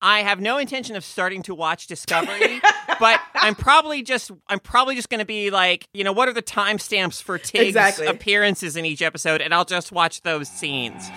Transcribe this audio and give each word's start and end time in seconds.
I 0.00 0.20
have 0.20 0.40
no 0.40 0.58
intention 0.58 0.94
of 0.94 1.04
starting 1.04 1.42
to 1.44 1.54
watch 1.56 1.88
Discovery, 1.88 2.60
but 3.00 3.20
I'm 3.34 3.56
probably 3.56 4.02
just 4.02 4.30
I'm 4.46 4.60
probably 4.60 4.94
just 4.94 5.08
going 5.08 5.18
to 5.18 5.24
be 5.24 5.50
like, 5.50 5.88
you 5.92 6.04
know, 6.04 6.12
what 6.12 6.28
are 6.28 6.32
the 6.32 6.42
timestamps 6.42 7.20
for 7.20 7.36
Tig's 7.36 7.68
Exactly. 7.70 8.06
appearances 8.06 8.76
in 8.76 8.84
each 8.84 9.02
episode, 9.02 9.40
and 9.40 9.52
I'll 9.52 9.64
just 9.64 9.90
watch 9.90 10.22
those 10.22 10.48
scenes. 10.48 11.10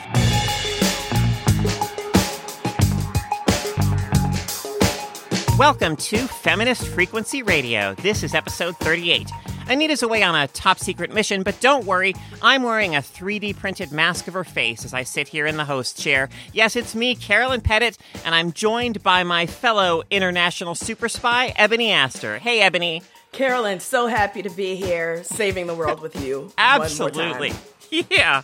Welcome 5.57 5.95
to 5.97 6.17
Feminist 6.27 6.87
Frequency 6.87 7.43
Radio. 7.43 7.93
This 7.95 8.23
is 8.23 8.33
episode 8.33 8.75
38. 8.77 9.29
Anita's 9.71 10.03
away 10.03 10.21
on 10.21 10.35
a 10.35 10.49
top 10.49 10.79
secret 10.79 11.13
mission, 11.13 11.43
but 11.43 11.57
don't 11.61 11.85
worry, 11.85 12.13
I'm 12.41 12.63
wearing 12.63 12.93
a 12.93 12.99
3D 12.99 13.55
printed 13.55 13.93
mask 13.93 14.27
of 14.27 14.33
her 14.33 14.43
face 14.43 14.83
as 14.83 14.93
I 14.93 15.03
sit 15.03 15.29
here 15.29 15.45
in 15.45 15.55
the 15.55 15.63
host 15.63 15.97
chair. 15.97 16.27
Yes, 16.51 16.75
it's 16.75 16.93
me, 16.93 17.15
Carolyn 17.15 17.61
Petit, 17.61 17.95
and 18.25 18.35
I'm 18.35 18.51
joined 18.51 19.01
by 19.01 19.23
my 19.23 19.45
fellow 19.45 20.03
international 20.11 20.75
super 20.75 21.07
spy, 21.07 21.53
Ebony 21.55 21.89
Astor. 21.89 22.39
Hey, 22.39 22.59
Ebony. 22.59 23.01
Carolyn, 23.31 23.79
so 23.79 24.07
happy 24.07 24.41
to 24.41 24.49
be 24.49 24.75
here, 24.75 25.23
saving 25.23 25.67
the 25.67 25.73
world 25.73 26.01
with 26.01 26.21
you. 26.21 26.51
Absolutely. 26.57 27.53
Yeah. 28.09 28.43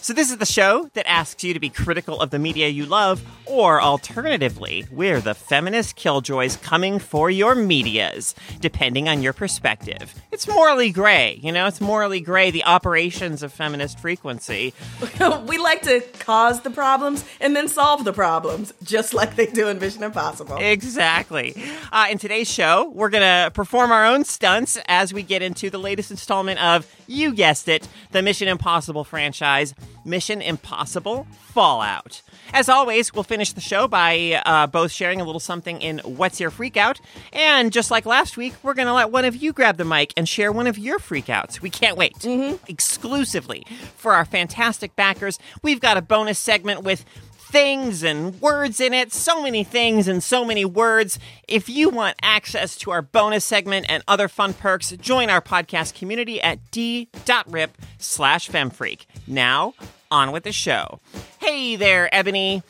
So, 0.00 0.12
this 0.12 0.30
is 0.30 0.38
the 0.38 0.46
show 0.46 0.90
that 0.94 1.08
asks 1.08 1.44
you 1.44 1.54
to 1.54 1.60
be 1.60 1.68
critical 1.68 2.20
of 2.20 2.30
the 2.30 2.38
media 2.38 2.68
you 2.68 2.86
love, 2.86 3.22
or 3.46 3.80
alternatively, 3.80 4.86
we're 4.90 5.20
the 5.20 5.34
feminist 5.34 5.96
killjoys 5.96 6.56
coming 6.56 6.98
for 6.98 7.30
your 7.30 7.54
medias, 7.54 8.34
depending 8.60 9.08
on 9.08 9.22
your 9.22 9.32
perspective. 9.32 10.14
It's 10.32 10.48
morally 10.48 10.90
gray, 10.90 11.38
you 11.42 11.52
know, 11.52 11.66
it's 11.66 11.80
morally 11.80 12.20
gray, 12.20 12.50
the 12.50 12.64
operations 12.64 13.42
of 13.42 13.52
feminist 13.52 13.98
frequency. 14.00 14.72
we 15.46 15.58
like 15.58 15.82
to 15.82 16.00
cause 16.18 16.62
the 16.62 16.70
problems 16.70 17.24
and 17.40 17.54
then 17.54 17.68
solve 17.68 18.04
the 18.04 18.12
problems, 18.12 18.72
just 18.82 19.12
like 19.12 19.36
they 19.36 19.46
do 19.46 19.68
in 19.68 19.78
Mission 19.78 20.02
Impossible. 20.02 20.56
Exactly. 20.58 21.54
Uh, 21.92 22.06
in 22.10 22.18
today's 22.18 22.50
show, 22.50 22.88
we're 22.94 23.10
going 23.10 23.22
to 23.22 23.50
perform 23.52 23.92
our 23.92 24.06
own 24.06 24.24
stunts 24.24 24.78
as 24.86 25.12
we 25.12 25.22
get 25.22 25.42
into 25.42 25.70
the 25.70 25.78
latest 25.78 26.10
installment 26.10 26.62
of, 26.62 26.86
you 27.10 27.34
guessed 27.34 27.68
it, 27.68 27.88
the 28.12 28.22
Mission 28.22 28.48
Impossible 28.48 29.04
franchise, 29.04 29.74
Mission 30.04 30.40
Impossible 30.40 31.26
Fallout. 31.52 32.22
As 32.52 32.68
always, 32.68 33.12
we'll 33.12 33.24
finish 33.24 33.52
the 33.52 33.60
show 33.60 33.88
by 33.88 34.40
uh, 34.46 34.66
both 34.66 34.92
sharing 34.92 35.20
a 35.20 35.24
little 35.24 35.40
something 35.40 35.80
in 35.82 35.98
What's 35.98 36.40
Your 36.40 36.50
Freakout, 36.50 37.00
and 37.32 37.72
just 37.72 37.90
like 37.90 38.06
last 38.06 38.36
week, 38.36 38.54
we're 38.62 38.74
going 38.74 38.86
to 38.88 38.94
let 38.94 39.10
one 39.10 39.24
of 39.24 39.36
you 39.36 39.52
grab 39.52 39.76
the 39.76 39.84
mic 39.84 40.12
and 40.16 40.28
share 40.28 40.52
one 40.52 40.66
of 40.66 40.78
your 40.78 40.98
freakouts. 40.98 41.60
We 41.60 41.70
can't 41.70 41.96
wait. 41.96 42.24
Exclusively 42.68 43.66
for 43.96 44.14
our 44.14 44.24
fantastic 44.24 44.96
backers, 44.96 45.38
we've 45.62 45.80
got 45.80 45.96
a 45.96 46.02
bonus 46.02 46.38
segment 46.38 46.82
with 46.82 47.04
things 47.50 48.02
and 48.02 48.40
words 48.40 48.80
in 48.80 48.94
it. 48.94 49.12
So 49.12 49.42
many 49.42 49.64
things 49.64 50.06
and 50.08 50.22
so 50.22 50.44
many 50.44 50.64
words. 50.64 51.18
If 51.48 51.68
you 51.68 51.88
want 51.90 52.16
access 52.22 52.76
to 52.78 52.90
our 52.92 53.02
bonus 53.02 53.44
segment 53.44 53.86
and 53.88 54.02
other 54.06 54.28
fun 54.28 54.54
perks, 54.54 54.90
join 54.92 55.30
our 55.30 55.40
podcast 55.40 55.94
community 55.94 56.40
at 56.40 56.70
d.rip 56.70 57.76
slash 57.98 58.48
femfreak. 58.48 59.06
Now, 59.26 59.74
on 60.10 60.32
with 60.32 60.44
the 60.44 60.52
show. 60.52 61.00
Hey 61.38 61.76
there, 61.76 62.12
Ebony. 62.14 62.62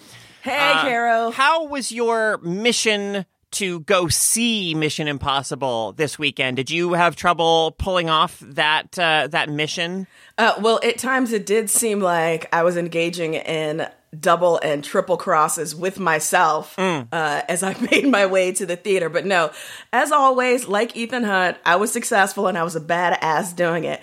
hey, 0.43 0.73
Uh, 0.73 0.83
Caro. 0.83 1.31
How 1.31 1.65
was 1.67 1.93
your 1.93 2.39
mission 2.39 3.27
to 3.53 3.81
go 3.81 4.07
see 4.09 4.75
Mission 4.75 5.09
Impossible 5.09 5.93
this 5.93 6.19
weekend? 6.19 6.57
Did 6.57 6.71
you 6.71 6.93
have 6.93 7.17
trouble 7.17 7.73
pulling 7.79 8.09
off 8.09 8.39
that 8.41 8.97
uh, 8.99 9.27
that 9.29 9.49
mission? 9.49 10.07
Uh, 10.39 10.55
well, 10.61 10.79
at 10.85 10.99
times 10.99 11.33
it 11.33 11.47
did 11.47 11.69
seem 11.69 12.01
like 12.01 12.49
I 12.55 12.63
was 12.63 12.77
engaging 12.77 13.35
in 13.35 13.89
double 14.19 14.59
and 14.63 14.83
triple 14.83 15.17
crosses 15.17 15.75
with 15.75 15.99
myself 16.01 16.77
uh, 16.79 17.05
as 17.13 17.63
I 17.63 17.75
made 17.91 18.09
my 18.09 18.27
way 18.27 18.53
to 18.53 18.67
the 18.67 18.77
theater. 18.77 19.09
But 19.09 19.25
no, 19.27 19.51
as 19.93 20.11
always, 20.13 20.67
like 20.67 20.97
Ethan 20.97 21.25
Hunt, 21.25 21.57
I 21.65 21.77
was 21.77 21.93
successful 21.93 22.47
and 22.49 22.59
I 22.59 22.65
was 22.65 22.75
a 22.77 22.81
badass 22.81 23.55
doing 23.55 23.85
it. 23.85 24.01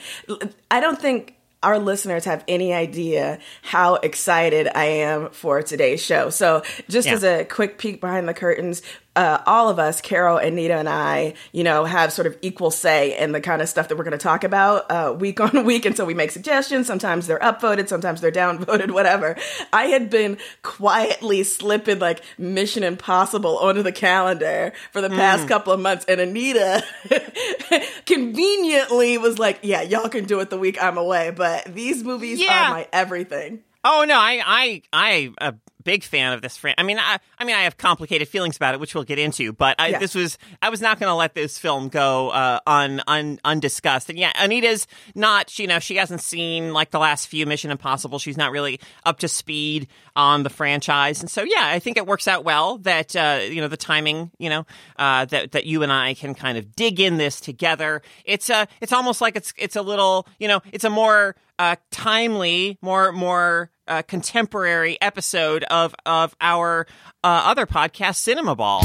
I 0.72 0.80
don't 0.80 1.00
think 1.02 1.34
our 1.63 1.79
listeners 1.79 2.23
have 2.25 2.44
any 2.47 2.72
idea 2.72 3.40
how 3.63 3.95
excited 3.95 4.69
I 4.73 4.85
am 4.85 5.31
for 5.31 5.62
today's 5.63 6.01
show. 6.01 6.29
So, 6.29 6.62
just 6.88 7.07
Yeah. 7.07 7.13
as 7.16 7.24
a 7.24 7.45
quick 7.45 7.78
peek 7.79 8.00
behind 8.00 8.29
the 8.29 8.34
curtains, 8.35 8.84
uh, 9.17 9.41
all 9.47 9.67
of 9.67 9.79
us, 9.79 10.00
Carol, 10.00 10.38
Anita, 10.38 10.75
and 10.75 10.88
I, 10.88 11.33
you 11.51 11.63
know, 11.63 11.85
have 11.85 12.13
sort 12.13 12.28
of 12.28 12.38
equal 12.44 12.69
say 12.72 13.17
in 13.17 13.31
the 13.31 13.41
kind 13.41 13.61
of 13.61 13.67
stuff 13.67 13.88
that 13.88 13.97
we're 13.97 14.03
going 14.03 14.11
to 14.11 14.17
talk 14.17 14.44
about 14.44 14.89
uh, 14.91 15.11
week 15.17 15.41
on 15.47 15.66
week 15.66 15.85
until 15.85 16.05
we 16.05 16.13
make 16.13 16.29
suggestions. 16.31 16.85
Sometimes 16.88 17.25
they're 17.25 17.39
upvoted, 17.39 17.89
sometimes 17.89 18.22
they're 18.22 18.31
downvoted, 18.31 18.91
whatever. 18.97 19.35
I 19.73 19.85
had 19.88 20.09
been 20.09 20.38
quietly 20.61 21.44
slipping 21.44 22.00
like 22.00 22.22
Mission 22.38 22.83
Impossible 22.83 23.57
onto 23.57 23.81
the 23.81 23.91
calendar 23.91 24.72
for 24.94 25.01
the 25.01 25.09
past 25.09 25.47
couple 25.47 25.73
of 25.73 25.79
months, 25.79 26.06
and 26.07 26.22
Anita 26.22 26.83
conveniently 28.06 29.17
was 29.17 29.39
like, 29.39 29.59
"Yeah, 29.63 29.81
y'all 29.81 30.09
can 30.09 30.25
do 30.25 30.39
it 30.39 30.50
the 30.50 30.57
week 30.57 30.81
I'm 30.81 30.97
away, 30.97 31.31
but 31.31 31.66
these 31.73 32.03
movies 32.03 32.39
Yeah. 32.39 32.67
are 32.67 32.69
my 32.69 32.88
everything." 32.94 33.63
Oh 33.90 34.03
no, 34.06 34.16
I 34.18 34.42
I 34.46 34.81
I 34.92 35.31
a 35.40 35.53
big 35.84 36.03
fan 36.03 36.34
of 36.34 36.42
this. 36.42 36.58
franchise. 36.58 36.75
I 36.78 36.84
mean, 36.84 37.00
I 37.00 37.18
I 37.40 37.46
mean, 37.46 37.56
I 37.56 37.62
have 37.62 37.78
complicated 37.78 38.28
feelings 38.28 38.58
about 38.58 38.74
it, 38.74 38.81
which 38.81 38.94
we'll 38.94 39.06
get 39.06 39.18
into. 39.20 39.53
But 39.53 39.78
I, 39.80 39.88
Yeah. 39.88 40.00
this 40.00 40.14
was 40.14 40.38
I 40.62 40.70
was 40.70 40.81
not 40.81 41.00
going 41.00 41.09
to 41.09 41.14
let 41.16 41.34
this 41.34 41.58
film 41.58 41.88
go 41.88 42.30
uh, 42.31 42.59
un, 42.68 43.02
un 43.08 43.40
undiscussed. 43.46 44.09
And 44.09 44.20
yeah, 44.20 44.34
Anita's 44.36 44.86
not. 45.16 45.58
You 45.58 45.68
know, 45.68 45.80
she 45.80 45.96
hasn't 45.96 46.20
seen 46.20 46.74
like 46.74 46.92
the 46.92 47.00
last 47.00 47.28
few 47.30 47.46
Mission 47.46 47.72
Impossible. 47.72 48.20
She's 48.20 48.36
not 48.36 48.52
really 48.52 48.81
up 49.06 49.20
to 49.20 49.30
speed 49.30 49.88
on 50.18 50.44
the 50.44 50.50
franchise, 50.50 51.22
and 51.22 51.31
so 51.31 51.44
yeah, 51.44 51.68
I 51.68 51.80
think 51.80 51.96
it 51.96 52.06
works 52.06 52.28
out 52.28 52.44
well 52.44 52.80
that 52.80 53.16
uh, 53.16 53.40
you 53.50 53.62
know 53.62 53.69
the 53.69 53.78
timing. 53.78 54.31
You 54.38 54.50
know 54.50 54.66
uh, 54.98 55.24
that 55.25 55.54
that 55.54 55.66
you 55.66 55.84
and 55.84 55.94
I 55.94 56.14
can 56.16 56.36
kind 56.36 56.58
of 56.58 56.75
dig 56.75 57.00
in 57.00 57.16
this 57.16 57.40
together. 57.40 58.02
It's 58.25 58.50
uh 58.50 58.66
it's 58.81 58.92
almost 58.92 59.22
like 59.22 59.38
it's 59.38 59.54
it's 59.58 59.78
a 59.78 59.81
little 59.81 60.28
you 60.40 60.50
know 60.50 60.62
it's 60.74 60.84
a 60.84 60.90
more 60.90 61.38
uh, 61.59 61.78
timely, 61.92 62.78
more 62.81 63.12
more 63.14 63.69
uh, 63.88 64.02
contemporary 64.03 64.98
episode 65.02 65.64
of 65.66 65.96
of 66.06 66.36
our 66.42 66.88
uh, 67.24 67.44
other 67.46 67.66
podcast, 67.66 68.16
Cinema 68.16 68.56
Ball, 68.56 68.84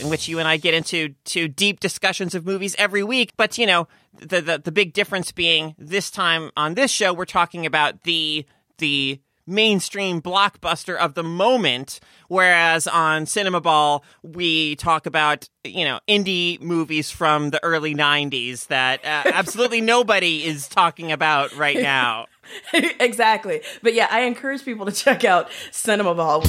in 0.00 0.10
which 0.10 0.28
you 0.28 0.38
and 0.38 0.48
I 0.48 0.56
get 0.56 0.74
into 0.74 1.14
to 1.26 1.48
deep 1.48 1.80
discussions 1.80 2.34
of 2.34 2.46
movies 2.46 2.74
every 2.78 3.02
week. 3.02 3.32
But 3.36 3.58
you 3.58 3.66
know, 3.66 3.88
the 4.14 4.40
the, 4.40 4.58
the 4.58 4.72
big 4.72 4.92
difference 4.92 5.32
being 5.32 5.74
this 5.78 6.10
time 6.10 6.50
on 6.56 6.74
this 6.74 6.90
show, 6.90 7.12
we're 7.12 7.24
talking 7.24 7.66
about 7.66 8.02
the 8.02 8.46
the 8.78 9.20
mainstream 9.46 10.22
blockbuster 10.22 10.96
of 10.96 11.14
the 11.14 11.22
moment 11.22 11.98
whereas 12.28 12.86
on 12.86 13.26
cinema 13.26 13.60
ball 13.60 14.04
we 14.22 14.76
talk 14.76 15.04
about 15.04 15.48
you 15.64 15.84
know 15.84 15.98
indie 16.08 16.60
movies 16.60 17.10
from 17.10 17.50
the 17.50 17.62
early 17.64 17.94
90s 17.94 18.68
that 18.68 19.04
uh, 19.04 19.30
absolutely 19.34 19.80
nobody 19.94 20.44
is 20.44 20.68
talking 20.68 21.10
about 21.10 21.52
right 21.56 21.78
now 21.78 22.26
exactly. 23.00 23.62
But 23.82 23.94
yeah, 23.94 24.08
I 24.10 24.22
encourage 24.22 24.64
people 24.64 24.86
to 24.86 24.92
check 24.92 25.24
out 25.24 25.48
Cinema 25.70 26.14
Ball. 26.14 26.44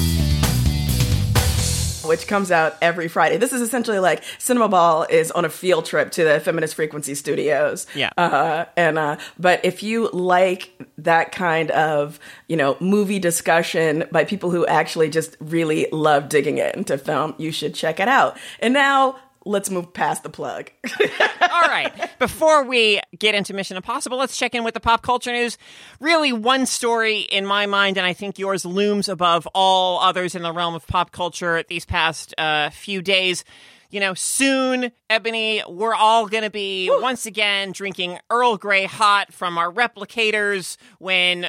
Which 2.04 2.26
comes 2.26 2.50
out 2.50 2.76
every 2.82 3.08
Friday. 3.08 3.38
This 3.38 3.54
is 3.54 3.62
essentially 3.62 3.98
like 3.98 4.22
Cinema 4.38 4.68
Ball 4.68 5.04
is 5.04 5.30
on 5.30 5.46
a 5.46 5.48
field 5.48 5.86
trip 5.86 6.10
to 6.12 6.24
the 6.24 6.38
Feminist 6.38 6.74
Frequency 6.74 7.14
Studios. 7.14 7.86
Yeah. 7.94 8.10
Uh, 8.18 8.66
and 8.76 8.98
uh, 8.98 9.16
but 9.38 9.64
if 9.64 9.82
you 9.82 10.10
like 10.12 10.78
that 10.98 11.32
kind 11.32 11.70
of 11.70 12.20
you 12.46 12.58
know 12.58 12.76
movie 12.78 13.18
discussion 13.18 14.04
by 14.12 14.24
people 14.24 14.50
who 14.50 14.66
actually 14.66 15.08
just 15.08 15.34
really 15.40 15.86
love 15.92 16.28
digging 16.28 16.58
into 16.58 16.98
film, 16.98 17.34
you 17.38 17.50
should 17.50 17.74
check 17.74 17.98
it 17.98 18.08
out. 18.08 18.36
And 18.60 18.74
now 18.74 19.16
let's 19.44 19.70
move 19.70 19.92
past 19.92 20.22
the 20.22 20.30
plug. 20.30 20.70
All 21.00 21.68
right. 21.68 21.92
Before 22.18 22.64
we 22.64 23.00
get 23.18 23.34
into 23.34 23.54
Mission 23.54 23.76
Impossible, 23.76 24.18
let's 24.18 24.36
check 24.36 24.54
in 24.54 24.64
with 24.64 24.74
the 24.74 24.80
pop 24.80 25.02
culture 25.02 25.32
news. 25.32 25.58
Really, 26.00 26.32
one 26.32 26.66
story 26.66 27.20
in 27.20 27.46
my 27.46 27.66
mind, 27.66 27.96
and 27.96 28.06
I 28.06 28.12
think 28.12 28.38
yours 28.38 28.64
looms 28.64 29.08
above 29.08 29.46
all 29.54 30.00
others 30.00 30.34
in 30.34 30.42
the 30.42 30.52
realm 30.52 30.74
of 30.74 30.86
pop 30.86 31.12
culture 31.12 31.62
these 31.68 31.84
past 31.84 32.34
uh, 32.38 32.70
few 32.70 33.02
days. 33.02 33.44
You 33.90 34.00
know, 34.00 34.14
soon, 34.14 34.90
Ebony, 35.08 35.62
we're 35.68 35.94
all 35.94 36.26
going 36.26 36.42
to 36.42 36.50
be 36.50 36.90
once 36.90 37.26
again 37.26 37.70
drinking 37.70 38.18
Earl 38.28 38.56
Grey 38.56 38.86
hot 38.86 39.32
from 39.32 39.56
our 39.56 39.70
replicators 39.70 40.76
when 40.98 41.48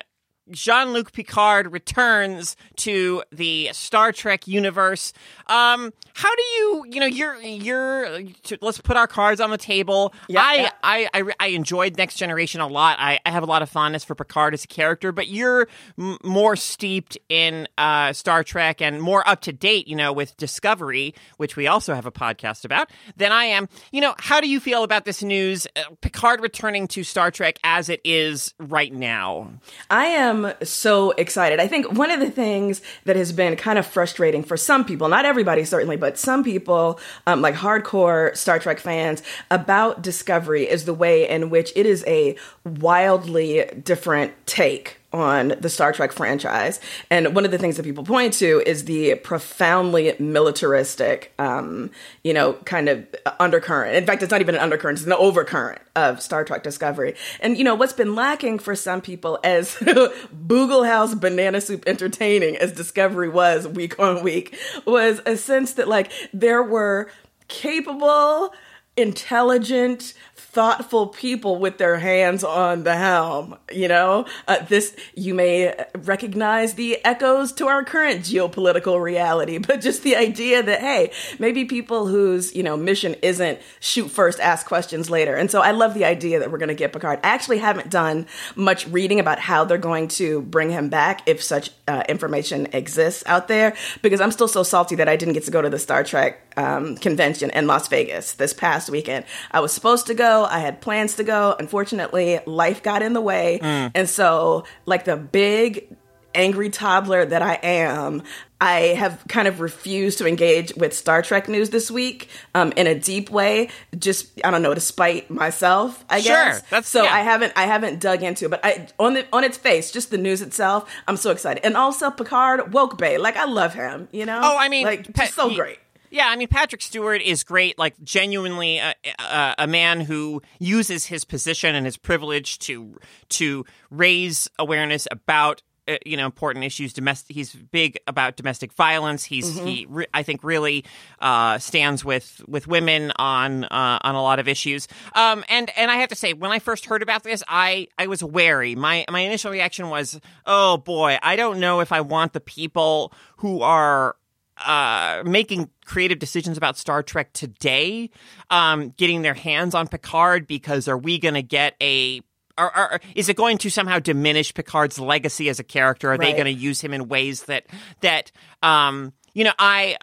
Jean 0.51 0.93
Luc 0.93 1.11
Picard 1.11 1.71
returns 1.71 2.55
to 2.77 3.23
the 3.31 3.69
Star 3.73 4.11
Trek 4.11 4.47
universe. 4.47 5.13
Um, 5.47 5.91
how 6.13 6.33
do 6.33 6.41
you, 6.41 6.85
you 6.91 6.99
know, 6.99 7.05
you're, 7.05 7.35
you're, 7.41 8.21
let's 8.61 8.79
put 8.79 8.95
our 8.95 9.07
cards 9.07 9.41
on 9.41 9.49
the 9.49 9.57
table. 9.57 10.13
Yeah, 10.29 10.41
I, 10.41 10.55
yeah. 10.55 10.69
I, 10.83 11.09
I, 11.13 11.23
I 11.39 11.47
enjoyed 11.47 11.97
Next 11.97 12.15
Generation 12.15 12.61
a 12.61 12.67
lot. 12.67 12.97
I, 12.99 13.19
I 13.25 13.31
have 13.31 13.43
a 13.43 13.47
lot 13.47 13.61
of 13.61 13.69
fondness 13.69 14.03
for 14.03 14.15
Picard 14.15 14.53
as 14.53 14.63
a 14.63 14.67
character, 14.67 15.11
but 15.11 15.27
you're 15.27 15.67
m- 15.97 16.17
more 16.23 16.55
steeped 16.55 17.17
in 17.27 17.67
uh, 17.77 18.13
Star 18.13 18.43
Trek 18.43 18.81
and 18.81 19.01
more 19.01 19.27
up 19.27 19.41
to 19.41 19.53
date, 19.53 19.87
you 19.87 19.95
know, 19.95 20.13
with 20.13 20.37
Discovery, 20.37 21.13
which 21.37 21.55
we 21.55 21.67
also 21.67 21.93
have 21.93 22.05
a 22.05 22.11
podcast 22.11 22.65
about, 22.65 22.89
than 23.17 23.31
I 23.31 23.45
am. 23.45 23.67
You 23.91 24.01
know, 24.01 24.15
how 24.19 24.39
do 24.39 24.47
you 24.47 24.59
feel 24.59 24.83
about 24.83 25.05
this 25.05 25.21
news? 25.23 25.67
Uh, 25.75 25.81
Picard 26.01 26.41
returning 26.41 26.87
to 26.89 27.03
Star 27.03 27.31
Trek 27.31 27.59
as 27.63 27.89
it 27.89 27.99
is 28.05 28.53
right 28.59 28.93
now? 28.93 29.51
I 29.89 30.05
am 30.05 30.34
am 30.35 30.53
so 30.63 31.11
excited. 31.11 31.59
I 31.59 31.67
think 31.67 31.91
one 31.91 32.11
of 32.11 32.19
the 32.19 32.29
things 32.29 32.81
that 33.05 33.15
has 33.15 33.31
been 33.31 33.55
kind 33.55 33.79
of 33.79 33.85
frustrating 33.85 34.43
for 34.43 34.57
some 34.57 34.85
people, 34.85 35.07
not 35.09 35.25
everybody 35.25 35.65
certainly, 35.65 35.97
but 35.97 36.17
some 36.17 36.43
people, 36.43 36.99
um, 37.25 37.41
like 37.41 37.55
hardcore 37.55 38.35
Star 38.35 38.59
Trek 38.59 38.79
fans, 38.79 39.23
about 39.49 40.01
Discovery 40.01 40.69
is 40.69 40.85
the 40.85 40.93
way 40.93 41.27
in 41.27 41.49
which 41.49 41.71
it 41.75 41.85
is 41.85 42.03
a 42.07 42.35
wildly 42.63 43.65
different 43.83 44.33
take 44.45 44.97
on 45.15 45.53
the 45.61 45.69
Star 45.69 45.93
Trek 45.93 46.11
franchise. 46.11 46.81
And 47.09 47.33
one 47.33 47.45
of 47.45 47.51
the 47.51 47.57
things 47.57 47.77
that 47.77 47.83
people 47.83 48.03
point 48.03 48.33
to 48.35 48.61
is 48.65 48.83
the 48.83 49.15
profoundly 49.15 50.13
militaristic, 50.19 51.33
um, 51.39 51.89
you 52.23 52.33
know, 52.33 52.53
kind 52.65 52.89
of 52.89 53.07
undercurrent. 53.39 53.95
In 53.95 54.05
fact, 54.05 54.21
it's 54.21 54.31
not 54.31 54.41
even 54.41 54.55
an 54.55 54.61
undercurrent, 54.61 54.99
it's 54.99 55.07
an 55.07 55.13
overcurrent 55.13 55.79
of 55.95 56.21
Star 56.21 56.43
Trek 56.43 56.63
Discovery. 56.63 57.15
And, 57.39 57.57
you 57.57 57.63
know, 57.63 57.75
what's 57.75 57.93
been 57.93 58.13
lacking 58.13 58.59
for 58.59 58.75
some 58.75 58.99
people, 59.01 59.39
as 59.43 59.75
Boogle 59.75 60.85
House 60.85 61.15
banana 61.15 61.61
soup 61.61 61.85
entertaining 61.87 62.57
as 62.57 62.73
Discovery 62.73 63.29
was 63.29 63.67
week 63.67 63.97
on 63.99 64.21
week, 64.21 64.57
was 64.85 65.21
a 65.25 65.37
sense 65.37 65.73
that, 65.73 65.87
like, 65.87 66.11
there 66.33 66.61
were 66.61 67.09
capable, 67.47 68.53
intelligent, 68.97 70.13
thoughtful 70.55 71.07
people 71.07 71.57
with 71.57 71.77
their 71.77 71.97
hands 71.97 72.41
on 72.41 72.83
the 72.83 72.95
helm. 72.95 73.57
You 73.69 73.89
know, 73.89 74.25
uh, 74.47 74.63
this 74.63 74.95
you 75.13 75.33
may 75.33 75.75
recognize 75.93 76.75
the 76.75 77.03
echoes 77.03 77.51
to 77.53 77.67
our 77.67 77.83
current 77.83 78.21
geopolitical 78.21 79.01
reality, 79.01 79.57
but 79.67 79.81
just 79.81 80.03
the 80.03 80.15
idea 80.15 80.63
that 80.63 80.79
hey, 80.79 81.11
maybe 81.39 81.65
people 81.65 82.07
whose 82.07 82.55
you 82.55 82.63
know 82.63 82.77
mission 82.77 83.15
isn't 83.21 83.59
shoot 83.81 84.07
first, 84.07 84.39
ask 84.39 84.65
questions 84.65 85.09
later. 85.09 85.35
And 85.35 85.51
so 85.51 85.61
I 85.61 85.71
love 85.71 85.93
the 85.93 86.05
idea 86.05 86.39
that 86.39 86.49
we're 86.49 86.57
going 86.57 86.69
to 86.69 86.73
get 86.73 86.93
Picard. 86.93 87.19
I 87.21 87.27
actually 87.27 87.57
haven't 87.57 87.89
done 87.89 88.25
much 88.55 88.87
reading 88.87 89.19
about 89.19 89.39
how 89.39 89.65
they're 89.65 89.77
going 89.77 90.07
to 90.07 90.41
bring 90.41 90.69
him 90.69 90.87
back 90.87 91.27
if 91.27 91.43
such 91.43 91.69
uh, 91.89 92.03
information 92.07 92.69
exists 92.71 93.23
out 93.27 93.49
there, 93.49 93.75
because 94.01 94.21
I'm 94.21 94.31
still 94.31 94.47
so 94.47 94.63
salty 94.63 94.95
that 94.95 95.09
I 95.09 95.17
didn't 95.17 95.33
get 95.33 95.43
to 95.43 95.51
go 95.51 95.61
to 95.61 95.69
the 95.69 95.79
Star 95.79 96.05
Trek 96.05 96.44
um, 96.57 96.95
convention 96.97 97.49
in 97.51 97.67
Las 97.67 97.87
Vegas 97.87 98.33
this 98.33 98.53
past 98.53 98.89
weekend. 98.89 99.25
I 99.51 99.59
was 99.59 99.71
supposed 99.71 100.07
to 100.07 100.13
go. 100.13 100.45
I 100.45 100.59
had 100.59 100.81
plans 100.81 101.15
to 101.15 101.23
go. 101.23 101.55
Unfortunately, 101.59 102.39
life 102.45 102.83
got 102.83 103.01
in 103.01 103.13
the 103.13 103.21
way. 103.21 103.59
Mm. 103.61 103.91
And 103.95 104.09
so, 104.09 104.65
like 104.85 105.05
the 105.05 105.17
big 105.17 105.95
angry 106.33 106.69
toddler 106.69 107.25
that 107.25 107.41
I 107.41 107.53
am, 107.63 108.23
I 108.59 108.79
have 108.97 109.23
kind 109.27 109.47
of 109.47 109.59
refused 109.59 110.17
to 110.19 110.27
engage 110.27 110.73
with 110.75 110.93
Star 110.93 111.21
Trek 111.21 111.47
news 111.47 111.69
this 111.71 111.89
week 111.89 112.29
um, 112.53 112.73
in 112.75 112.87
a 112.87 112.97
deep 112.97 113.29
way. 113.29 113.69
Just 113.97 114.39
I 114.43 114.51
don't 114.51 114.61
know 114.61 114.73
to 114.73 114.81
spite 114.81 115.29
myself. 115.29 116.05
I 116.09 116.21
sure, 116.21 116.33
guess. 116.33 116.61
That's, 116.69 116.89
so 116.89 117.03
yeah. 117.03 117.13
I 117.13 117.21
haven't 117.21 117.53
I 117.55 117.63
haven't 117.63 117.99
dug 117.99 118.23
into 118.23 118.45
it, 118.45 118.51
but 118.51 118.61
I 118.63 118.87
on 118.99 119.13
the 119.13 119.25
on 119.33 119.43
its 119.43 119.57
face, 119.57 119.91
just 119.91 120.11
the 120.11 120.17
news 120.17 120.41
itself, 120.41 120.89
I'm 121.07 121.17
so 121.17 121.31
excited. 121.31 121.65
And 121.65 121.75
also 121.75 122.11
Picard 122.11 122.73
woke 122.73 122.97
Bay, 122.97 123.17
like 123.17 123.35
I 123.35 123.45
love 123.45 123.73
him. 123.73 124.07
You 124.11 124.25
know. 124.25 124.39
Oh, 124.41 124.57
I 124.57 124.69
mean, 124.69 124.85
like 124.85 125.13
pa- 125.13 125.25
so 125.25 125.49
he, 125.49 125.55
great. 125.55 125.79
Yeah, 126.15 126.27
I 126.29 126.37
mean 126.37 126.47
Patrick 126.47 126.81
Stewart 126.81 127.21
is 127.21 127.43
great. 127.43 127.77
Like 127.77 128.01
genuinely 128.01 128.77
a, 128.77 128.95
a, 129.19 129.55
a, 129.57 129.67
man 129.67 129.99
who 129.99 130.41
uses 130.59 131.07
his 131.07 131.25
position 131.25 131.75
and 131.75 131.85
his 131.85 131.97
privilege 131.97 132.57
to 132.59 132.95
to 133.31 133.65
raise 133.89 134.49
awareness 134.57 135.09
about 135.11 135.61
uh, 135.89 135.97
you 136.05 136.15
know 136.15 136.25
important 136.25 136.63
issues. 136.63 136.93
Domestic. 136.93 137.35
He's 137.35 137.53
big 137.53 137.99
about 138.07 138.37
domestic 138.37 138.71
violence. 138.71 139.25
He's 139.25 139.57
mm-hmm. 139.57 139.67
he. 139.67 139.85
Re- 139.89 140.07
I 140.13 140.23
think 140.23 140.41
really 140.41 140.85
uh, 141.19 141.57
stands 141.57 142.05
with 142.05 142.41
with 142.47 142.65
women 142.65 143.11
on 143.17 143.65
uh, 143.65 143.99
on 144.01 144.15
a 144.15 144.21
lot 144.21 144.39
of 144.39 144.47
issues. 144.47 144.87
Um, 145.15 145.43
and 145.49 145.69
and 145.75 145.91
I 145.91 145.95
have 145.97 146.07
to 146.09 146.15
say, 146.15 146.31
when 146.31 146.49
I 146.49 146.59
first 146.59 146.85
heard 146.85 147.03
about 147.03 147.23
this, 147.23 147.43
I 147.45 147.89
I 147.97 148.07
was 148.07 148.23
wary. 148.23 148.73
My 148.73 149.03
my 149.09 149.19
initial 149.19 149.51
reaction 149.51 149.89
was, 149.89 150.17
oh 150.45 150.77
boy, 150.77 151.17
I 151.21 151.35
don't 151.35 151.59
know 151.59 151.81
if 151.81 151.91
I 151.91 151.99
want 151.99 152.31
the 152.31 152.39
people 152.39 153.11
who 153.35 153.61
are 153.61 154.15
uh, 154.57 155.23
making 155.25 155.69
creative 155.85 156.19
decisions 156.19 156.57
about 156.57 156.77
Star 156.77 157.03
Trek 157.03 157.33
today, 157.33 158.09
um, 158.49 158.89
getting 158.97 159.21
their 159.21 159.33
hands 159.33 159.75
on 159.75 159.87
Picard 159.87 160.47
because 160.47 160.87
are 160.87 160.97
we 160.97 161.19
going 161.19 161.33
to 161.33 161.43
get 161.43 161.75
a 161.81 162.21
are, 162.57 162.71
are, 162.71 162.99
is 163.15 163.27
it 163.27 163.35
going 163.35 163.57
to 163.59 163.69
somehow 163.69 163.99
diminish 163.99 164.53
Picard's 164.53 164.97
legacy 164.97 165.49
as 165.49 165.59
a 165.59 165.63
character? 165.63 166.07
Are 166.07 166.11
right. 166.11 166.21
they 166.21 166.31
going 166.31 166.45
to 166.45 166.51
use 166.51 166.79
him 166.79 166.93
in 166.93 167.09
ways 167.09 167.43
that 167.43 167.65
that 168.01 168.31
um, 168.63 169.13
you 169.33 169.43
know? 169.43 169.51
I 169.59 169.95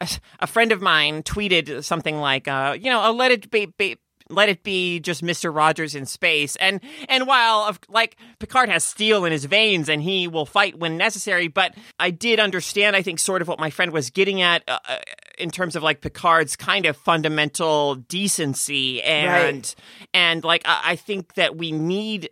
uh, 0.00 0.06
a 0.40 0.46
friend 0.46 0.72
of 0.72 0.82
mine 0.82 1.22
tweeted 1.22 1.84
something 1.84 2.18
like, 2.18 2.48
uh, 2.48 2.76
you 2.78 2.90
know, 2.90 3.02
oh, 3.02 3.12
let 3.12 3.30
it 3.30 3.50
be, 3.50 3.66
be 3.78 3.96
let 4.28 4.48
it 4.48 4.62
be 4.62 5.00
just 5.00 5.22
Mr. 5.22 5.54
Rogers 5.54 5.94
in 5.94 6.06
space. 6.06 6.56
And 6.56 6.80
and 7.08 7.26
while 7.26 7.76
like 7.88 8.16
Picard 8.38 8.68
has 8.68 8.84
steel 8.84 9.24
in 9.24 9.32
his 9.32 9.44
veins 9.44 9.88
and 9.88 10.02
he 10.02 10.28
will 10.28 10.46
fight 10.46 10.78
when 10.78 10.96
necessary, 10.96 11.48
but 11.48 11.74
I 11.98 12.10
did 12.10 12.40
understand 12.40 12.96
I 12.96 13.02
think 13.02 13.18
sort 13.18 13.42
of 13.42 13.48
what 13.48 13.58
my 13.58 13.70
friend 13.70 13.92
was 13.92 14.10
getting 14.10 14.42
at 14.42 14.62
uh, 14.68 14.78
uh 14.88 14.98
in 15.38 15.50
terms 15.50 15.76
of 15.76 15.82
like 15.82 16.00
Picard's 16.00 16.56
kind 16.56 16.86
of 16.86 16.96
fundamental 16.96 17.96
decency 17.96 19.02
and 19.02 19.56
right. 19.56 19.74
and 20.14 20.44
like 20.44 20.62
I, 20.64 20.80
I 20.84 20.96
think 20.96 21.34
that 21.34 21.56
we 21.56 21.72
need 21.72 22.30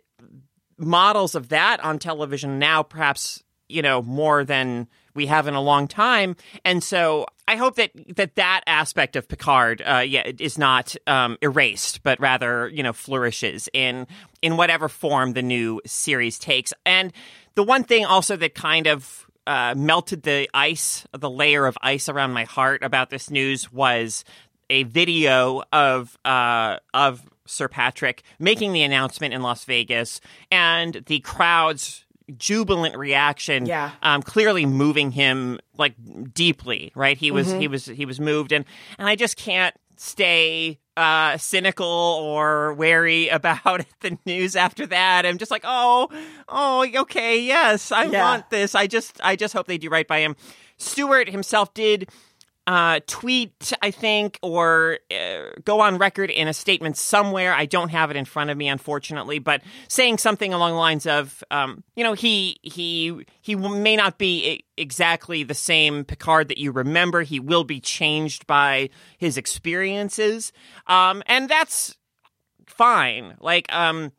models 0.77 1.35
of 1.35 1.49
that 1.49 1.79
on 1.83 1.99
television 1.99 2.59
now 2.59 2.83
perhaps 2.83 3.41
you 3.69 3.81
know 3.81 4.01
more 4.01 4.43
than 4.43 4.87
we 5.15 5.25
have 5.25 5.47
in 5.47 5.53
a 5.53 5.61
long 5.61 5.87
time 5.87 6.35
and 6.63 6.83
so 6.83 7.25
I 7.47 7.57
hope 7.57 7.75
that 7.75 7.91
that 8.15 8.35
that 8.35 8.61
aspect 8.65 9.15
of 9.15 9.27
Picard, 9.27 9.81
uh, 9.85 9.99
yeah, 9.99 10.31
is 10.39 10.57
not 10.57 10.95
um, 11.05 11.37
erased, 11.41 12.01
but 12.01 12.19
rather 12.19 12.69
you 12.69 12.81
know 12.81 12.93
flourishes 12.93 13.69
in 13.71 14.07
in 14.41 14.57
whatever 14.57 14.89
form 14.89 15.33
the 15.33 15.43
new 15.43 15.79
series 15.85 16.39
takes. 16.39 16.73
And 16.85 17.13
the 17.53 17.63
one 17.63 17.83
thing 17.83 18.05
also 18.05 18.35
that 18.37 18.55
kind 18.55 18.87
of 18.87 19.27
uh, 19.45 19.75
melted 19.77 20.23
the 20.23 20.49
ice, 20.53 21.05
the 21.11 21.29
layer 21.29 21.67
of 21.67 21.77
ice 21.81 22.09
around 22.09 22.33
my 22.33 22.45
heart 22.45 22.83
about 22.83 23.11
this 23.11 23.29
news 23.29 23.71
was 23.71 24.25
a 24.71 24.83
video 24.83 25.61
of 25.71 26.17
uh, 26.25 26.77
of 26.95 27.21
Sir 27.45 27.67
Patrick 27.67 28.23
making 28.39 28.73
the 28.73 28.81
announcement 28.81 29.35
in 29.35 29.43
Las 29.43 29.65
Vegas, 29.65 30.19
and 30.51 31.03
the 31.05 31.19
crowds 31.19 32.04
jubilant 32.37 32.97
reaction 32.97 33.65
yeah. 33.65 33.91
um 34.01 34.21
clearly 34.21 34.65
moving 34.65 35.11
him 35.11 35.59
like 35.77 35.95
deeply 36.33 36.91
right? 36.95 37.17
He 37.17 37.31
was 37.31 37.47
mm-hmm. 37.47 37.59
he 37.59 37.67
was 37.67 37.85
he 37.85 38.05
was 38.05 38.19
moved. 38.19 38.51
And 38.51 38.65
and 38.97 39.07
i 39.07 39.15
just 39.15 39.37
can't 39.37 39.75
stay 39.97 40.79
uh 40.97 41.37
cynical 41.37 41.87
or 41.87 42.73
wary 42.73 43.29
about 43.29 43.85
the 44.01 44.17
news 44.25 44.55
after 44.55 44.85
that. 44.87 45.25
I'm 45.25 45.37
just 45.37 45.51
like 45.51 45.63
oh 45.65 46.09
oh 46.49 46.85
okay 47.01 47.39
yes 47.39 47.91
i 47.91 48.05
yeah. 48.05 48.21
want 48.21 48.49
this. 48.49 48.75
I 48.75 48.87
just 48.87 49.19
i 49.23 49.35
just 49.35 49.53
hope 49.53 49.67
they 49.67 49.77
do 49.77 49.89
right 49.89 50.07
by 50.07 50.19
him. 50.19 50.35
Stewart 50.77 51.29
himself 51.29 51.73
did 51.73 52.09
uh, 52.67 52.99
tweet, 53.05 53.73
I 53.81 53.91
think, 53.91 54.39
or 54.41 54.99
uh, 55.11 55.51
go 55.63 55.81
on 55.81 55.97
record 55.97 56.31
in 56.31 56.47
a 56.47 56.53
statement 56.53 56.97
somewhere. 56.97 57.53
I 57.53 57.65
don't 57.65 57.89
have 57.89 58.09
it 58.09 58.17
in 58.17 58.25
front 58.25 58.49
of 58.49 58.57
me, 58.57 58.67
unfortunately, 58.67 59.39
but 59.39 59.61
saying 59.87 60.17
something 60.17 60.53
along 60.53 60.71
the 60.71 60.77
lines 60.77 61.05
of, 61.05 61.43
um, 61.51 61.83
you 61.95 62.03
know, 62.03 62.13
he 62.13 62.57
he 62.63 63.25
he 63.41 63.55
may 63.55 63.95
not 63.95 64.17
be 64.17 64.65
exactly 64.77 65.43
the 65.43 65.53
same 65.53 66.05
Picard 66.05 66.47
that 66.47 66.57
you 66.57 66.71
remember. 66.71 67.21
He 67.21 67.39
will 67.39 67.63
be 67.63 67.79
changed 67.79 68.47
by 68.47 68.89
his 69.17 69.37
experiences, 69.37 70.51
um, 70.87 71.21
and 71.27 71.47
that's 71.47 71.95
fine. 72.65 73.35
Like, 73.39 73.71
um, 73.73 74.11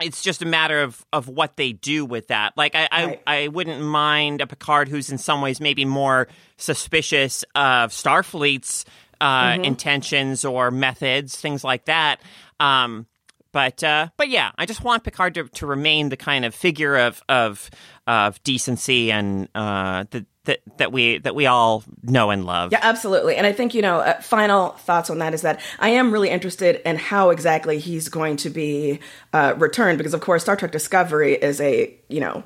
it's 0.00 0.22
just 0.22 0.42
a 0.42 0.46
matter 0.46 0.82
of 0.82 1.04
of 1.12 1.28
what 1.28 1.56
they 1.56 1.72
do 1.72 2.04
with 2.04 2.28
that. 2.28 2.56
Like 2.56 2.74
I, 2.74 2.88
right. 2.90 3.22
I, 3.26 3.36
I 3.44 3.48
wouldn't 3.48 3.82
mind 3.82 4.40
a 4.40 4.46
Picard 4.46 4.88
who's 4.88 5.10
in 5.10 5.18
some 5.18 5.40
ways 5.40 5.60
maybe 5.60 5.84
more 5.84 6.28
suspicious 6.56 7.44
of 7.54 7.90
Starfleet's 7.90 8.84
uh, 9.20 9.52
mm-hmm. 9.52 9.64
intentions 9.64 10.44
or 10.44 10.70
methods, 10.70 11.36
things 11.36 11.62
like 11.62 11.84
that. 11.86 12.20
Um, 12.58 13.06
but 13.52 13.82
uh, 13.82 14.08
but 14.16 14.28
yeah, 14.28 14.52
I 14.56 14.66
just 14.66 14.84
want 14.84 15.04
Picard 15.04 15.34
to, 15.34 15.44
to 15.44 15.66
remain 15.66 16.08
the 16.08 16.16
kind 16.16 16.44
of 16.44 16.54
figure 16.54 16.96
of 16.96 17.22
of 17.28 17.70
of 18.06 18.42
decency 18.44 19.10
and 19.10 19.48
uh, 19.54 20.04
the 20.10 20.24
that 20.44 20.60
that 20.78 20.92
we 20.92 21.18
that 21.18 21.34
we 21.34 21.46
all 21.46 21.84
know 22.02 22.30
and 22.30 22.44
love. 22.44 22.72
Yeah, 22.72 22.80
absolutely. 22.82 23.36
And 23.36 23.46
I 23.46 23.52
think 23.52 23.74
you 23.74 23.82
know, 23.82 23.98
uh, 23.98 24.20
final 24.20 24.70
thoughts 24.70 25.10
on 25.10 25.18
that 25.18 25.34
is 25.34 25.42
that 25.42 25.60
I 25.78 25.90
am 25.90 26.12
really 26.12 26.30
interested 26.30 26.80
in 26.88 26.96
how 26.96 27.30
exactly 27.30 27.78
he's 27.78 28.08
going 28.08 28.36
to 28.38 28.50
be 28.50 29.00
uh, 29.32 29.54
returned 29.56 29.98
because, 29.98 30.14
of 30.14 30.20
course, 30.20 30.42
Star 30.42 30.56
Trek 30.56 30.72
Discovery 30.72 31.34
is 31.34 31.60
a 31.60 31.94
you 32.08 32.20
know 32.20 32.44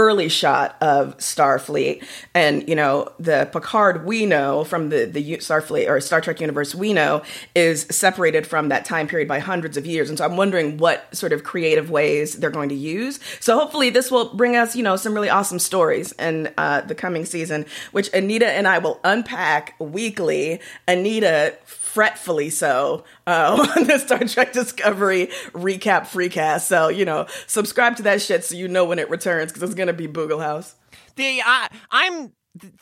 early 0.00 0.30
shot 0.30 0.76
of 0.80 1.14
Starfleet, 1.18 2.02
and 2.32 2.66
you 2.66 2.74
know 2.74 3.12
the 3.18 3.50
Picard 3.52 4.06
we 4.06 4.24
know 4.24 4.64
from 4.64 4.88
the 4.88 5.04
the 5.04 5.36
Starfleet 5.36 5.88
or 5.88 6.00
Star 6.00 6.22
Trek 6.22 6.40
universe 6.40 6.74
we 6.74 6.94
know 6.94 7.22
is 7.54 7.82
separated 7.90 8.46
from 8.46 8.70
that 8.70 8.86
time 8.86 9.06
period 9.06 9.28
by 9.28 9.40
hundreds 9.40 9.76
of 9.76 9.84
years, 9.84 10.08
and 10.08 10.16
so 10.16 10.24
I'm 10.24 10.38
wondering 10.38 10.78
what 10.78 11.14
sort 11.14 11.34
of 11.34 11.44
creative 11.44 11.90
ways 11.90 12.38
they're 12.38 12.48
going 12.48 12.70
to 12.70 12.74
use. 12.74 13.20
So 13.40 13.58
hopefully 13.58 13.90
this 13.90 14.10
will 14.10 14.32
bring 14.34 14.56
us 14.56 14.74
you 14.74 14.82
know 14.82 14.96
some 14.96 15.12
really 15.12 15.28
awesome 15.28 15.58
stories 15.58 16.12
in 16.12 16.50
uh, 16.56 16.80
the 16.80 16.94
coming 16.94 17.26
season, 17.26 17.66
which 17.92 18.08
Anita 18.14 18.48
and 18.48 18.66
I 18.66 18.78
will 18.78 19.00
unpack 19.04 19.74
weekly. 19.78 20.60
Anita 20.88 21.58
fretfully 21.92 22.50
so 22.50 23.04
uh, 23.26 23.68
on 23.76 23.84
the 23.86 23.98
Star 23.98 24.20
Trek 24.20 24.52
Discovery 24.52 25.26
recap 25.52 26.02
freecast. 26.02 26.62
So 26.62 26.88
you 26.88 27.04
know, 27.04 27.26
subscribe 27.46 27.96
to 27.96 28.02
that 28.04 28.22
shit 28.22 28.44
so 28.44 28.54
you 28.54 28.68
know 28.68 28.84
when 28.84 28.98
it 28.98 29.10
returns 29.10 29.52
because 29.52 29.68
it's 29.68 29.74
gonna 29.74 29.92
be 29.92 30.08
Boogle 30.08 30.42
House. 30.42 30.74
The 31.16 31.42
uh, 31.44 31.68
I'm 31.90 32.32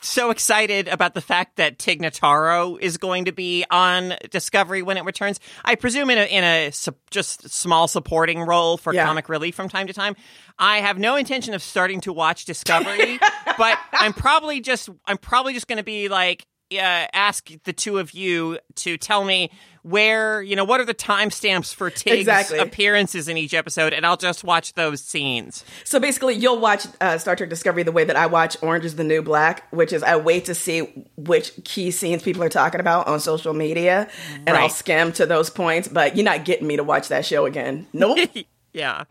so 0.01 0.31
excited 0.31 0.87
about 0.87 1.13
the 1.13 1.21
fact 1.21 1.57
that 1.57 1.77
Tig 1.77 2.01
Notaro 2.01 2.79
is 2.79 2.97
going 2.97 3.25
to 3.25 3.31
be 3.31 3.65
on 3.69 4.15
Discovery 4.31 4.81
when 4.81 4.97
it 4.97 5.05
returns. 5.05 5.39
I 5.63 5.75
presume 5.75 6.09
in 6.09 6.17
a 6.17 6.23
in 6.23 6.43
a 6.43 6.71
su- 6.71 6.95
just 7.11 7.49
small 7.49 7.87
supporting 7.87 8.41
role 8.41 8.77
for 8.77 8.93
yeah. 8.93 9.05
comic 9.05 9.29
relief 9.29 9.55
from 9.55 9.69
time 9.69 9.87
to 9.87 9.93
time. 9.93 10.15
I 10.57 10.77
have 10.77 10.97
no 10.97 11.15
intention 11.15 11.53
of 11.53 11.61
starting 11.61 12.01
to 12.01 12.13
watch 12.13 12.45
Discovery, 12.49 13.19
but 13.57 13.77
I'm 13.93 14.13
probably 14.13 14.61
just 14.61 14.89
I'm 15.05 15.17
probably 15.17 15.53
just 15.53 15.67
going 15.67 15.77
to 15.77 15.83
be 15.83 16.09
like 16.09 16.45
uh, 16.71 17.07
ask 17.13 17.49
the 17.63 17.73
two 17.73 17.97
of 17.97 18.11
you 18.11 18.59
to 18.75 18.97
tell 18.97 19.23
me 19.23 19.51
where 19.81 20.41
you 20.41 20.55
know 20.55 20.65
what 20.65 20.79
are 20.79 20.85
the 20.85 20.93
timestamps 20.93 21.73
for 21.73 21.89
Tig's 21.89 22.19
exactly. 22.19 22.59
appearances 22.59 23.27
in 23.27 23.37
each 23.37 23.53
episode, 23.53 23.93
and 23.93 24.05
I'll 24.05 24.17
just 24.17 24.43
watch 24.43 24.73
those 24.73 25.01
scenes. 25.01 25.63
So 25.83 25.99
basically, 25.99 26.35
you'll 26.35 26.59
watch 26.59 26.85
uh, 27.01 27.17
Star 27.17 27.35
Trek 27.35 27.49
Discovery 27.49 27.83
the 27.83 27.91
way 27.91 28.03
that 28.03 28.15
I 28.15 28.27
watch 28.27 28.57
Orange 28.61 28.85
Is 28.85 28.95
the 28.95 29.03
New 29.03 29.21
Black, 29.21 29.71
which 29.71 29.93
is 29.93 30.03
I 30.03 30.17
wait 30.17 30.45
to 30.45 30.55
see 30.55 30.81
which 31.15 31.53
key 31.63 31.91
scenes 31.91 32.23
people 32.23 32.43
are 32.43 32.49
talking 32.49 32.79
about 32.79 33.07
on 33.07 33.19
social 33.19 33.53
media, 33.53 34.09
and 34.33 34.49
right. 34.49 34.63
I'll 34.63 34.69
skim 34.69 35.11
to 35.13 35.25
those 35.25 35.49
points. 35.49 35.87
But 35.87 36.15
you're 36.15 36.25
not 36.25 36.45
getting 36.45 36.67
me 36.67 36.77
to 36.77 36.83
watch 36.83 37.07
that 37.07 37.25
show 37.25 37.45
again. 37.45 37.87
Nope. 37.93 38.19
yeah. 38.73 39.05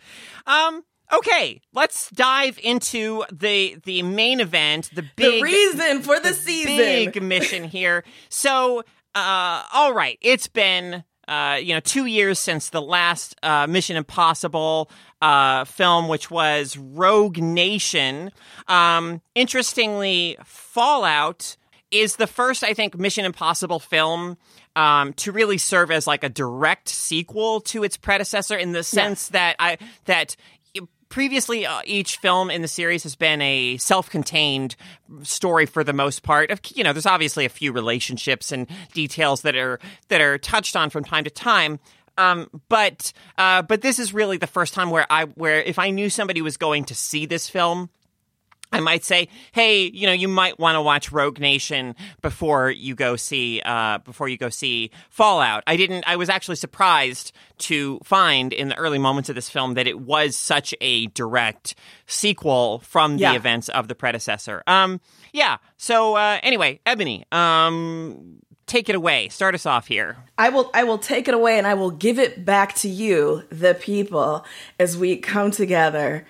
Um. 0.47 0.85
Okay, 1.13 1.63
let's 1.73 2.11
dive 2.11 2.59
into 2.63 3.25
the 3.33 3.79
the 3.85 4.03
main 4.03 4.41
event, 4.41 4.91
the 4.95 5.05
big 5.17 5.41
the 5.41 5.43
reason 5.43 6.03
for 6.03 6.17
the, 6.17 6.29
the 6.29 6.35
season, 6.35 6.77
big 6.77 7.23
mission 7.23 7.65
here. 7.65 8.05
So, 8.29 8.81
uh, 9.15 9.65
all 9.73 9.95
right, 9.95 10.19
it's 10.21 10.49
been 10.49 11.05
uh, 11.27 11.59
you 11.63 11.73
know 11.73 11.81
two 11.81 12.05
years 12.05 12.39
since 12.39 12.69
the 12.69 12.83
last 12.83 13.37
uh, 13.43 13.67
Mission 13.67 13.97
Impossible 13.97 14.91
uh, 15.23 15.65
film, 15.65 16.09
which 16.09 16.31
was 16.31 16.77
Rogue 16.77 17.39
Nation. 17.39 18.31
Um, 18.67 19.23
interestingly, 19.35 20.37
Fallout 20.45 21.57
is 21.91 22.17
the 22.17 22.27
first, 22.27 22.63
I 22.65 22.75
think, 22.75 22.99
Mission 22.99 23.25
Impossible 23.25 23.79
film 23.79 24.37
um, 24.77 25.13
to 25.15 25.33
really 25.33 25.59
serve 25.59 25.91
as 25.91 26.07
like 26.07 26.23
a 26.23 26.29
direct 26.29 26.89
sequel 26.89 27.61
to 27.63 27.83
its 27.83 27.97
predecessor 27.97 28.57
in 28.57 28.73
the 28.73 28.83
sense 28.83 29.31
yeah. 29.33 29.39
that 29.39 29.57
I 29.59 29.79
that 30.05 30.37
previously 31.09 31.67
uh, 31.67 31.81
each 31.85 32.17
film 32.19 32.51
in 32.51 32.63
the 32.63 32.69
series 32.69 33.03
has 33.03 33.17
been 33.17 33.41
a 33.43 33.77
self-contained 33.79 34.77
story 35.23 35.67
for 35.67 35.83
the 35.83 35.93
most 35.93 36.23
part 36.23 36.51
of 36.51 36.61
you 36.75 36.85
know 36.85 36.93
there's 36.93 37.07
obviously 37.07 37.45
a 37.45 37.49
few 37.49 37.73
relationships 37.73 38.53
and 38.53 38.67
details 38.93 39.43
that 39.43 39.57
are 39.57 39.79
that 40.09 40.21
are 40.21 40.39
touched 40.39 40.77
on 40.77 40.91
from 40.91 41.05
time 41.05 41.25
to 41.25 41.31
time. 41.31 41.79
Um, 42.17 42.51
but 42.69 43.13
uh, 43.37 43.63
but 43.63 43.81
this 43.81 43.99
is 43.99 44.13
really 44.13 44.39
the 44.39 44.49
first 44.49 44.75
time 44.75 44.91
where 44.91 45.07
I 45.09 45.25
where 45.25 45.63
if 45.63 45.79
I 45.79 45.91
knew 45.91 46.11
somebody 46.11 46.43
was 46.43 46.57
going 46.57 46.85
to 46.87 46.95
see 46.95 47.27
this 47.27 47.49
film 47.49 47.91
I 48.73 48.81
might 48.81 49.05
say, 49.05 49.29
hey, 49.53 49.85
you 49.87 50.07
know, 50.07 50.13
you 50.13 50.29
might 50.29 50.59
want 50.59 50.77
to 50.77 50.83
watch 50.83 51.11
Rogue 51.11 51.41
Nation 51.41 51.95
before 52.21 52.71
you 52.71 52.95
go 52.95 53.17
see 53.17 53.63
uh, 53.65 53.99
before 53.99 54.29
you 54.29 54.37
go 54.37 54.49
see 54.49 54.91
Fallout. 55.11 55.63
I 55.67 55.77
didn't. 55.77 56.05
I 56.07 56.17
was 56.17 56.29
actually 56.29 56.57
surprised 56.57 57.33
to 57.59 57.99
find 58.05 58.53
in 58.53 58.69
the 58.69 58.77
early 58.77 58.99
moments 58.99 59.29
of 59.29 59.35
this 59.35 59.49
film 59.49 59.75
that 59.75 59.87
it 59.87 60.01
was 60.01 60.37
such 60.37 60.75
a 60.81 61.07
direct 61.09 61.75
sequel 62.07 62.81
from 62.81 63.17
the 63.17 63.23
yeah. 63.23 63.35
events 63.35 63.69
of 63.71 63.89
the 63.89 63.95
predecessor. 63.95 64.63
Um, 64.67 65.01
yeah. 65.33 65.57
So 65.77 66.17
uh, 66.17 66.39
anyway, 66.43 66.81
Ebony, 66.85 67.25
um, 67.33 68.41
take 68.67 68.89
it 68.89 68.95
away. 68.95 69.29
Start 69.31 69.55
us 69.55 69.67
off 69.67 69.89
here. 69.89 70.19
I 70.37 70.51
will 70.51 70.71
I 70.75 70.85
will 70.85 70.99
take 70.99 71.27
it 71.27 71.35
away 71.35 71.59
and 71.59 71.67
I 71.67 71.75
will 71.75 71.91
give 71.91 72.19
it 72.19 72.45
back 72.45 72.75
to 72.77 72.89
you, 72.89 73.45
the 73.51 73.75
people, 73.75 74.45
as 74.79 74.97
we 74.97 75.17
come 75.17 75.51
together 75.51 76.27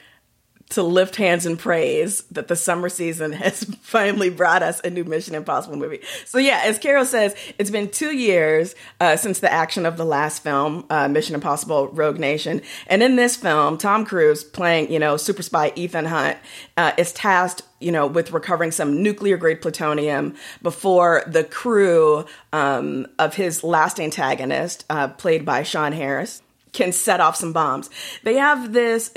to 0.71 0.83
lift 0.83 1.17
hands 1.17 1.47
in 1.47 1.57
praise 1.57 2.23
that 2.25 2.49
the 2.49 2.57
summer 2.57 2.89
season 2.89 3.33
has 3.45 3.65
finally 3.83 4.31
brought 4.31 4.63
us 4.63 4.81
a 4.85 4.91
new 4.91 5.05
Mission 5.05 5.35
Impossible 5.35 5.77
movie. 5.77 6.01
So 6.25 6.39
yeah, 6.39 6.63
as 6.65 6.79
Carol 6.79 7.05
says, 7.05 7.35
it's 7.59 7.71
been 7.71 7.89
two 7.91 8.15
years 8.15 8.75
uh, 9.01 9.17
since 9.17 9.41
the 9.41 9.53
action 9.53 9.87
of 9.87 9.97
the 9.97 10.05
last 10.05 10.43
film, 10.43 10.85
uh, 10.91 11.09
Mission 11.09 11.35
Impossible: 11.35 11.89
Rogue 11.89 12.19
Nation, 12.19 12.63
and 12.87 13.03
in 13.03 13.17
this 13.17 13.37
film, 13.37 13.79
Tom 13.79 14.05
Cruise 14.05 14.45
playing 14.45 14.93
you 14.93 14.99
know 14.99 15.17
super 15.17 15.43
spy 15.43 15.73
Ethan 15.75 16.05
Hunt 16.05 16.39
uh, 16.77 16.93
is 16.97 17.13
tasked 17.13 17.63
you 17.81 17.93
know, 17.93 18.07
with 18.07 18.33
recovering 18.33 18.73
some 18.73 19.03
nuclear 19.03 19.37
grade 19.37 19.63
plutonium 19.63 20.35
before 20.63 21.23
the 21.27 21.45
crew 21.45 22.27
um, 22.53 23.07
of 23.19 23.35
his 23.35 23.63
last 23.63 24.01
antagonist, 24.01 24.85
uh, 24.91 25.09
played 25.09 25.45
by 25.45 25.63
Sean 25.63 25.93
Harris, 25.93 26.43
can 26.73 26.93
set 26.93 27.21
off 27.21 27.37
some 27.37 27.53
bombs. 27.53 27.89
They 28.25 28.35
have 28.35 28.73
this 28.73 29.13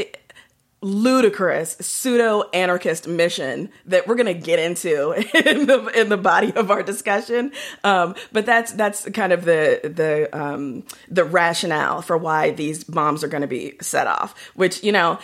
ludicrous 0.82 1.78
pseudo 1.80 2.50
anarchist 2.54 3.08
mission 3.08 3.70
that 3.86 4.08
we're 4.08 4.16
gonna 4.16 4.34
get 4.34 4.58
into 4.60 5.12
in 5.48 5.68
the 5.68 5.88
in 6.00 6.10
the 6.10 6.18
body 6.18 6.52
of 6.56 6.72
our 6.72 6.84
discussion. 6.84 7.52
Um, 7.84 8.16
but 8.32 8.46
that's 8.46 8.72
that's 8.74 9.08
kind 9.10 9.32
of 9.32 9.46
the 9.46 9.80
the 9.84 10.30
um, 10.38 10.84
the 11.10 11.24
rationale 11.24 12.02
for 12.02 12.18
why 12.18 12.52
these 12.52 12.84
bombs 12.84 13.24
are 13.24 13.28
going 13.28 13.42
to 13.42 13.48
be 13.48 13.74
set 13.82 14.08
off. 14.08 14.36
Which 14.56 14.84
you 14.84 14.92
know 14.92 15.20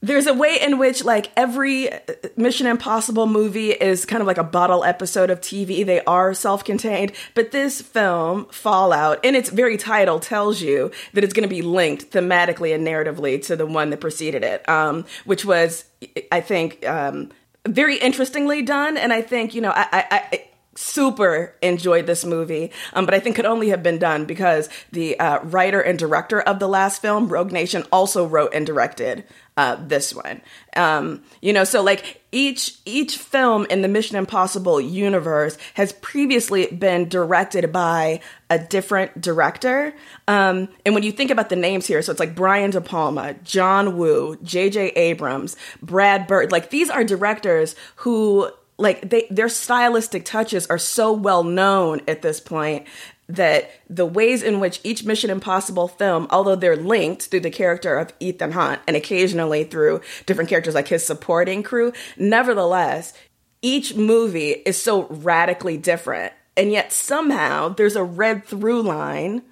there's 0.00 0.26
a 0.26 0.34
way 0.34 0.58
in 0.60 0.78
which 0.78 1.04
like 1.04 1.30
every 1.36 1.90
mission 2.36 2.66
impossible 2.66 3.26
movie 3.26 3.70
is 3.70 4.06
kind 4.06 4.20
of 4.20 4.26
like 4.26 4.38
a 4.38 4.44
bottle 4.44 4.84
episode 4.84 5.30
of 5.30 5.40
tv 5.40 5.84
they 5.84 6.00
are 6.04 6.34
self-contained 6.34 7.12
but 7.34 7.50
this 7.50 7.82
film 7.82 8.46
fallout 8.46 9.22
in 9.24 9.34
its 9.34 9.50
very 9.50 9.76
title 9.76 10.20
tells 10.20 10.60
you 10.60 10.90
that 11.14 11.24
it's 11.24 11.32
going 11.32 11.48
to 11.48 11.52
be 11.52 11.62
linked 11.62 12.10
thematically 12.10 12.74
and 12.74 12.86
narratively 12.86 13.44
to 13.44 13.56
the 13.56 13.66
one 13.66 13.90
that 13.90 14.00
preceded 14.00 14.44
it 14.44 14.66
um, 14.68 15.04
which 15.24 15.44
was 15.44 15.84
i 16.30 16.40
think 16.40 16.86
um, 16.86 17.30
very 17.66 17.96
interestingly 17.96 18.62
done 18.62 18.96
and 18.96 19.12
i 19.12 19.20
think 19.20 19.54
you 19.54 19.60
know 19.60 19.72
I, 19.74 19.86
I, 19.92 20.04
I 20.32 20.47
super 20.78 21.54
enjoyed 21.60 22.06
this 22.06 22.24
movie, 22.24 22.70
um, 22.92 23.04
but 23.04 23.12
I 23.12 23.20
think 23.20 23.36
could 23.36 23.46
only 23.46 23.70
have 23.70 23.82
been 23.82 23.98
done 23.98 24.24
because 24.24 24.68
the 24.92 25.18
uh, 25.18 25.40
writer 25.42 25.80
and 25.80 25.98
director 25.98 26.40
of 26.40 26.60
the 26.60 26.68
last 26.68 27.02
film, 27.02 27.28
Rogue 27.28 27.50
Nation, 27.50 27.84
also 27.90 28.26
wrote 28.26 28.54
and 28.54 28.64
directed 28.64 29.24
uh, 29.56 29.76
this 29.80 30.14
one. 30.14 30.40
Um, 30.76 31.24
you 31.42 31.52
know, 31.52 31.64
so 31.64 31.82
like 31.82 32.22
each 32.30 32.78
each 32.84 33.18
film 33.18 33.66
in 33.70 33.82
the 33.82 33.88
Mission 33.88 34.16
Impossible 34.16 34.80
universe 34.80 35.58
has 35.74 35.92
previously 35.94 36.68
been 36.68 37.08
directed 37.08 37.72
by 37.72 38.20
a 38.48 38.58
different 38.60 39.20
director. 39.20 39.92
Um, 40.28 40.68
and 40.86 40.94
when 40.94 41.02
you 41.02 41.10
think 41.10 41.32
about 41.32 41.48
the 41.48 41.56
names 41.56 41.88
here, 41.88 42.02
so 42.02 42.12
it's 42.12 42.20
like 42.20 42.36
Brian 42.36 42.70
De 42.70 42.80
Palma, 42.80 43.34
John 43.42 43.96
Woo, 43.96 44.38
J.J. 44.44 44.90
Abrams, 44.90 45.56
Brad 45.82 46.28
Bird. 46.28 46.52
Like 46.52 46.70
these 46.70 46.88
are 46.88 47.02
directors 47.02 47.74
who 47.96 48.52
like 48.78 49.10
they 49.10 49.26
their 49.30 49.48
stylistic 49.48 50.24
touches 50.24 50.66
are 50.68 50.78
so 50.78 51.12
well 51.12 51.44
known 51.44 52.00
at 52.08 52.22
this 52.22 52.40
point 52.40 52.86
that 53.28 53.70
the 53.90 54.06
ways 54.06 54.42
in 54.42 54.58
which 54.58 54.80
each 54.84 55.04
Mission 55.04 55.28
Impossible 55.28 55.86
film, 55.86 56.26
although 56.30 56.54
they're 56.54 56.76
linked 56.76 57.24
through 57.24 57.40
the 57.40 57.50
character 57.50 57.98
of 57.98 58.12
Ethan 58.20 58.52
Hunt 58.52 58.80
and 58.86 58.96
occasionally 58.96 59.64
through 59.64 60.00
different 60.24 60.48
characters 60.48 60.74
like 60.74 60.88
his 60.88 61.04
supporting 61.04 61.62
crew, 61.62 61.92
nevertheless, 62.16 63.12
each 63.60 63.94
movie 63.94 64.52
is 64.52 64.80
so 64.80 65.06
radically 65.08 65.76
different. 65.76 66.32
And 66.56 66.72
yet 66.72 66.90
somehow 66.90 67.68
there's 67.68 67.96
a 67.96 68.02
red 68.02 68.46
through 68.46 68.82
line 68.82 69.42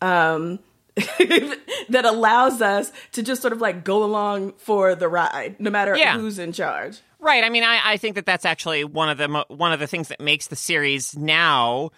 um, 0.00 0.60
that 1.88 2.04
allows 2.04 2.62
us 2.62 2.92
to 3.12 3.22
just 3.22 3.42
sort 3.42 3.52
of 3.52 3.60
like 3.60 3.84
go 3.84 4.04
along 4.04 4.52
for 4.58 4.94
the 4.94 5.08
ride, 5.08 5.56
no 5.58 5.70
matter 5.70 5.96
yeah. 5.96 6.16
who's 6.16 6.38
in 6.38 6.52
charge. 6.52 7.00
Right. 7.18 7.42
I 7.42 7.48
mean, 7.48 7.64
I, 7.64 7.80
I 7.84 7.96
think 7.96 8.16
that 8.16 8.26
that's 8.26 8.44
actually 8.44 8.84
one 8.84 9.08
of 9.08 9.18
the 9.18 9.44
one 9.48 9.72
of 9.72 9.80
the 9.80 9.86
things 9.86 10.08
that 10.08 10.20
makes 10.20 10.46
the 10.46 10.56
series 10.56 11.16
now 11.16 11.90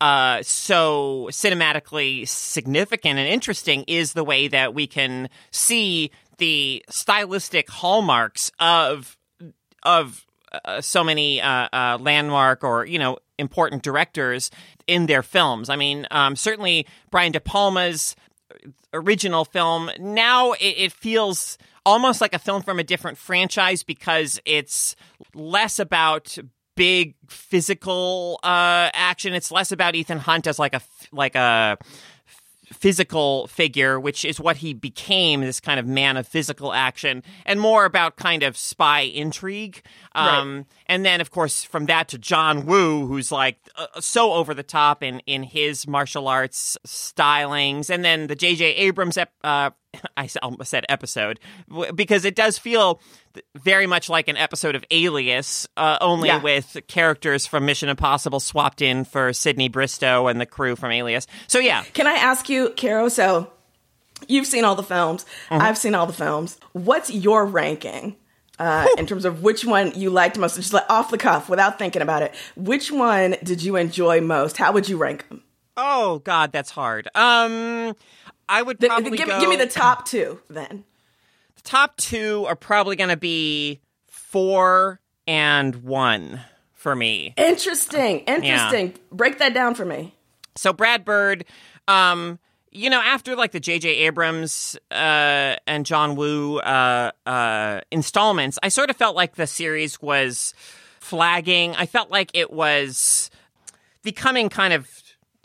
uh, 0.00 0.42
so 0.42 1.28
cinematically 1.30 2.26
significant 2.26 3.18
and 3.18 3.28
interesting 3.28 3.84
is 3.88 4.12
the 4.12 4.24
way 4.24 4.48
that 4.48 4.72
we 4.72 4.86
can 4.86 5.28
see 5.50 6.10
the 6.38 6.84
stylistic 6.88 7.68
hallmarks 7.68 8.52
of 8.60 9.16
of 9.82 10.24
uh, 10.64 10.80
so 10.80 11.04
many 11.04 11.40
uh, 11.40 11.68
uh, 11.72 11.98
landmark 12.00 12.64
or 12.64 12.86
you 12.86 12.98
know 12.98 13.18
important 13.38 13.82
directors 13.82 14.50
in 14.86 15.06
their 15.06 15.22
films. 15.22 15.68
I 15.68 15.76
mean, 15.76 16.06
um, 16.10 16.36
certainly 16.36 16.86
Brian 17.10 17.32
De 17.32 17.40
Palma's 17.40 18.16
original 18.92 19.44
film. 19.44 19.90
Now 19.98 20.52
it, 20.52 20.74
it 20.76 20.92
feels 20.92 21.58
almost 21.84 22.20
like 22.20 22.34
a 22.34 22.38
film 22.38 22.62
from 22.62 22.78
a 22.78 22.84
different 22.84 23.18
franchise 23.18 23.82
because 23.82 24.40
it's 24.44 24.94
less 25.34 25.78
about 25.78 26.36
big 26.76 27.14
physical 27.28 28.38
uh, 28.42 28.90
action. 28.94 29.34
It's 29.34 29.50
less 29.50 29.72
about 29.72 29.94
Ethan 29.94 30.18
Hunt 30.18 30.46
as 30.46 30.58
like 30.58 30.74
a 30.74 30.80
like 31.12 31.34
a 31.34 31.76
physical 32.72 33.46
figure, 33.46 33.98
which 33.98 34.24
is 34.24 34.40
what 34.40 34.58
he 34.58 34.74
became, 34.74 35.40
this 35.40 35.60
kind 35.60 35.80
of 35.80 35.86
man 35.86 36.16
of 36.16 36.26
physical 36.26 36.72
action, 36.72 37.22
and 37.46 37.60
more 37.60 37.84
about 37.84 38.16
kind 38.16 38.42
of 38.42 38.56
spy 38.56 39.00
intrigue. 39.00 39.82
Um, 40.14 40.56
right. 40.56 40.64
And 40.86 41.04
then, 41.04 41.20
of 41.20 41.30
course, 41.30 41.64
from 41.64 41.86
that 41.86 42.08
to 42.08 42.18
John 42.18 42.66
Woo, 42.66 43.06
who's 43.06 43.32
like 43.32 43.58
uh, 43.76 44.00
so 44.00 44.32
over 44.32 44.54
the 44.54 44.62
top 44.62 45.02
in, 45.02 45.20
in 45.26 45.42
his 45.42 45.86
martial 45.86 46.28
arts 46.28 46.76
stylings. 46.86 47.90
And 47.90 48.04
then 48.04 48.26
the 48.26 48.36
J.J. 48.36 48.64
Abrams 48.74 49.16
ep- 49.16 49.32
uh, 49.42 49.70
I 50.16 50.28
almost 50.42 50.70
said 50.70 50.84
episode 50.88 51.40
because 51.94 52.24
it 52.24 52.34
does 52.34 52.58
feel 52.58 53.00
very 53.56 53.86
much 53.86 54.08
like 54.08 54.28
an 54.28 54.36
episode 54.36 54.74
of 54.74 54.84
Alias, 54.90 55.66
uh, 55.76 55.98
only 56.00 56.28
yeah. 56.28 56.42
with 56.42 56.76
characters 56.86 57.46
from 57.46 57.66
Mission 57.66 57.88
Impossible 57.88 58.40
swapped 58.40 58.82
in 58.82 59.04
for 59.04 59.32
Sydney 59.32 59.68
Bristow 59.68 60.26
and 60.26 60.40
the 60.40 60.46
crew 60.46 60.76
from 60.76 60.92
Alias. 60.92 61.26
So 61.46 61.58
yeah, 61.58 61.82
can 61.94 62.06
I 62.06 62.14
ask 62.14 62.48
you, 62.48 62.72
Caro? 62.76 63.08
So 63.08 63.50
you've 64.26 64.46
seen 64.46 64.64
all 64.64 64.74
the 64.74 64.82
films. 64.82 65.24
Mm-hmm. 65.50 65.62
I've 65.62 65.78
seen 65.78 65.94
all 65.94 66.06
the 66.06 66.12
films. 66.12 66.58
What's 66.72 67.10
your 67.10 67.44
ranking? 67.46 68.16
Uh, 68.58 68.88
in 68.98 69.06
terms 69.06 69.24
of 69.24 69.42
which 69.44 69.64
one 69.64 69.92
you 69.94 70.10
liked 70.10 70.36
most, 70.36 70.56
just 70.56 70.72
like 70.72 70.84
off 70.88 71.12
the 71.12 71.18
cuff, 71.18 71.48
without 71.48 71.78
thinking 71.78 72.02
about 72.02 72.22
it, 72.22 72.34
which 72.56 72.90
one 72.90 73.36
did 73.44 73.62
you 73.62 73.76
enjoy 73.76 74.20
most? 74.20 74.56
How 74.56 74.72
would 74.72 74.88
you 74.88 74.96
rank 74.96 75.28
them? 75.28 75.44
Oh 75.76 76.18
God, 76.24 76.50
that's 76.50 76.70
hard. 76.70 77.06
Um, 77.14 77.94
I 78.48 78.62
would 78.62 78.80
probably 78.80 79.10
the, 79.10 79.16
give, 79.16 79.28
go, 79.28 79.38
give 79.38 79.48
me 79.48 79.54
the 79.54 79.68
top 79.68 80.06
two 80.06 80.40
then. 80.50 80.82
Top 81.68 81.98
two 81.98 82.46
are 82.48 82.56
probably 82.56 82.96
going 82.96 83.10
to 83.10 83.16
be 83.18 83.82
four 84.06 85.02
and 85.26 85.74
one 85.84 86.40
for 86.72 86.96
me. 86.96 87.34
Interesting. 87.36 88.20
Interesting. 88.20 88.86
Yeah. 88.86 88.96
Break 89.12 89.36
that 89.36 89.52
down 89.52 89.74
for 89.74 89.84
me. 89.84 90.14
So 90.56 90.72
Brad 90.72 91.04
Bird, 91.04 91.44
um, 91.86 92.38
you 92.70 92.88
know, 92.88 93.02
after 93.02 93.36
like 93.36 93.52
the 93.52 93.60
J.J. 93.60 93.86
Abrams 94.06 94.78
uh, 94.90 95.56
and 95.66 95.84
John 95.84 96.16
Woo 96.16 96.58
uh, 96.60 97.10
uh, 97.26 97.82
installments, 97.90 98.58
I 98.62 98.70
sort 98.70 98.88
of 98.88 98.96
felt 98.96 99.14
like 99.14 99.34
the 99.34 99.46
series 99.46 100.00
was 100.00 100.54
flagging. 101.00 101.76
I 101.76 101.84
felt 101.84 102.10
like 102.10 102.30
it 102.32 102.50
was 102.50 103.30
becoming 104.02 104.48
kind 104.48 104.72
of 104.72 104.88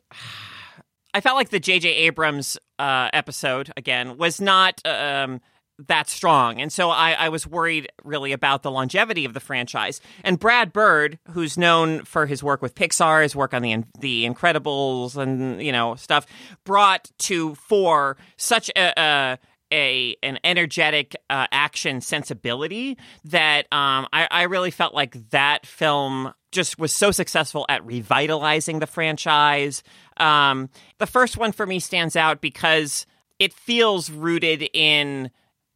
I 1.14 1.20
felt 1.20 1.36
like 1.36 1.50
the 1.50 1.60
J.J. 1.60 1.90
Abrams 1.90 2.58
uh, 2.80 3.10
episode 3.12 3.74
again 3.76 4.18
was 4.18 4.40
not 4.40 4.82
um, 4.86 5.42
that 5.88 6.10
strong, 6.10 6.62
and 6.62 6.72
so 6.72 6.90
I, 6.90 7.14
I, 7.14 7.30
was 7.30 7.48
worried 7.48 7.92
really 8.04 8.32
about 8.32 8.62
the 8.62 8.70
longevity 8.70 9.26
of 9.26 9.34
the 9.34 9.40
franchise. 9.40 10.02
And 10.24 10.40
Brad 10.40 10.72
Bird, 10.72 11.18
who's 11.32 11.58
known 11.58 12.04
for 12.06 12.28
his 12.28 12.44
work 12.44 12.62
with 12.62 12.76
Pixar, 12.76 13.24
his 13.24 13.36
work 13.36 13.54
on 13.54 13.64
the 13.64 13.84
the 14.00 14.26
Incredibles, 14.26 15.18
and 15.18 15.62
you 15.62 15.72
know 15.72 15.96
stuff, 15.96 16.28
brought 16.64 17.10
to 17.20 17.56
four 17.56 18.18
such 18.38 18.70
a, 18.76 19.00
a 19.00 19.40
a 19.74 20.16
an 20.22 20.40
energetic 20.44 21.16
uh, 21.30 21.48
action 21.52 22.00
sensibility 22.00 22.98
that 23.26 23.62
um, 23.74 24.08
I, 24.14 24.28
I 24.30 24.44
really 24.44 24.72
felt 24.72 24.94
like 24.94 25.32
that 25.32 25.66
film 25.66 26.34
just 26.52 26.78
was 26.78 26.94
so 26.94 27.10
successful 27.10 27.66
at 27.68 27.84
revitalizing 27.84 28.80
the 28.80 28.88
franchise. 28.88 29.82
Um, 30.18 30.70
the 31.00 31.08
first 31.08 31.36
one 31.36 31.52
for 31.52 31.66
me 31.66 31.80
stands 31.80 32.16
out 32.16 32.40
because 32.40 33.08
it 33.40 33.52
feels 33.52 34.12
rooted 34.12 34.70
in 34.74 35.32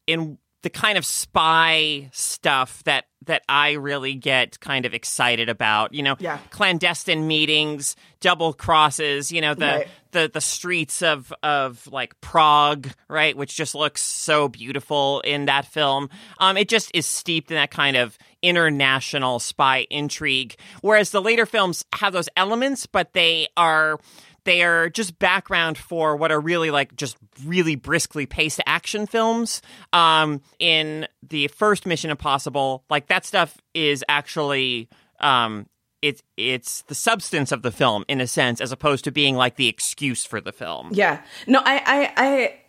in 0.08 0.38
the 0.64 0.70
kind 0.70 0.98
of 0.98 1.06
spy 1.06 2.10
stuff 2.12 2.84
that 2.84 3.06
that 3.26 3.44
I 3.48 3.74
really 3.74 4.16
get 4.16 4.60
kind 4.60 4.86
of 4.86 4.94
excited 4.94 5.50
about. 5.50 5.94
You 5.94 6.04
know, 6.04 6.16
yeah. 6.20 6.40
clandestine 6.50 7.28
meetings, 7.28 7.96
double 8.20 8.54
crosses. 8.54 9.32
You 9.32 9.42
know, 9.42 9.54
the 9.54 9.66
right. 9.66 9.88
the 10.12 10.32
the 10.34 10.42
streets 10.42 11.02
of 11.02 11.32
of 11.44 11.88
like 11.92 12.20
Prague, 12.22 12.90
right, 13.08 13.38
which 13.38 13.56
just 13.56 13.76
looks 13.76 14.02
so 14.02 14.50
beautiful 14.50 15.22
in 15.22 15.46
that 15.46 15.66
film. 15.66 16.10
Um, 16.40 16.58
it 16.58 16.68
just 16.68 16.92
is 16.94 17.06
steeped 17.06 17.52
in 17.52 17.56
that 17.56 17.72
kind 17.72 17.96
of 17.96 18.18
international 18.42 19.40
spy 19.40 19.86
intrigue. 19.90 20.56
Whereas 20.82 21.12
the 21.12 21.22
later 21.22 21.46
films 21.46 21.86
have 21.94 22.14
those 22.14 22.30
elements, 22.36 22.88
but 22.88 23.14
they 23.14 23.48
are 23.56 24.00
they 24.48 24.64
are 24.64 24.90
just 24.90 25.20
background 25.20 25.78
for 25.78 26.16
what 26.16 26.32
are 26.32 26.40
really 26.40 26.72
like 26.72 26.96
just 26.96 27.18
really 27.46 27.76
briskly 27.76 28.26
paced 28.26 28.62
action 28.66 29.06
films. 29.06 29.62
Um, 29.92 30.42
in 30.58 31.06
the 31.22 31.50
first 31.50 31.86
Mission 31.86 32.10
Impossible, 32.10 32.86
like 32.90 33.08
that 33.08 33.26
stuff 33.26 33.58
is 33.74 34.06
actually 34.08 34.88
um, 35.20 35.68
it's 36.02 36.24
it's 36.38 36.84
the 36.84 36.96
substance 36.96 37.52
of 37.52 37.62
the 37.62 37.72
film 37.72 38.06
in 38.08 38.22
a 38.22 38.28
sense, 38.28 38.62
as 38.62 38.72
opposed 38.72 39.04
to 39.04 39.12
being 39.12 39.36
like 39.36 39.58
the 39.58 39.68
excuse 39.68 40.26
for 40.26 40.40
the 40.40 40.54
film. 40.54 40.92
Yeah, 40.94 41.22
no, 41.46 41.60
I 41.66 41.82
I, 41.86 42.14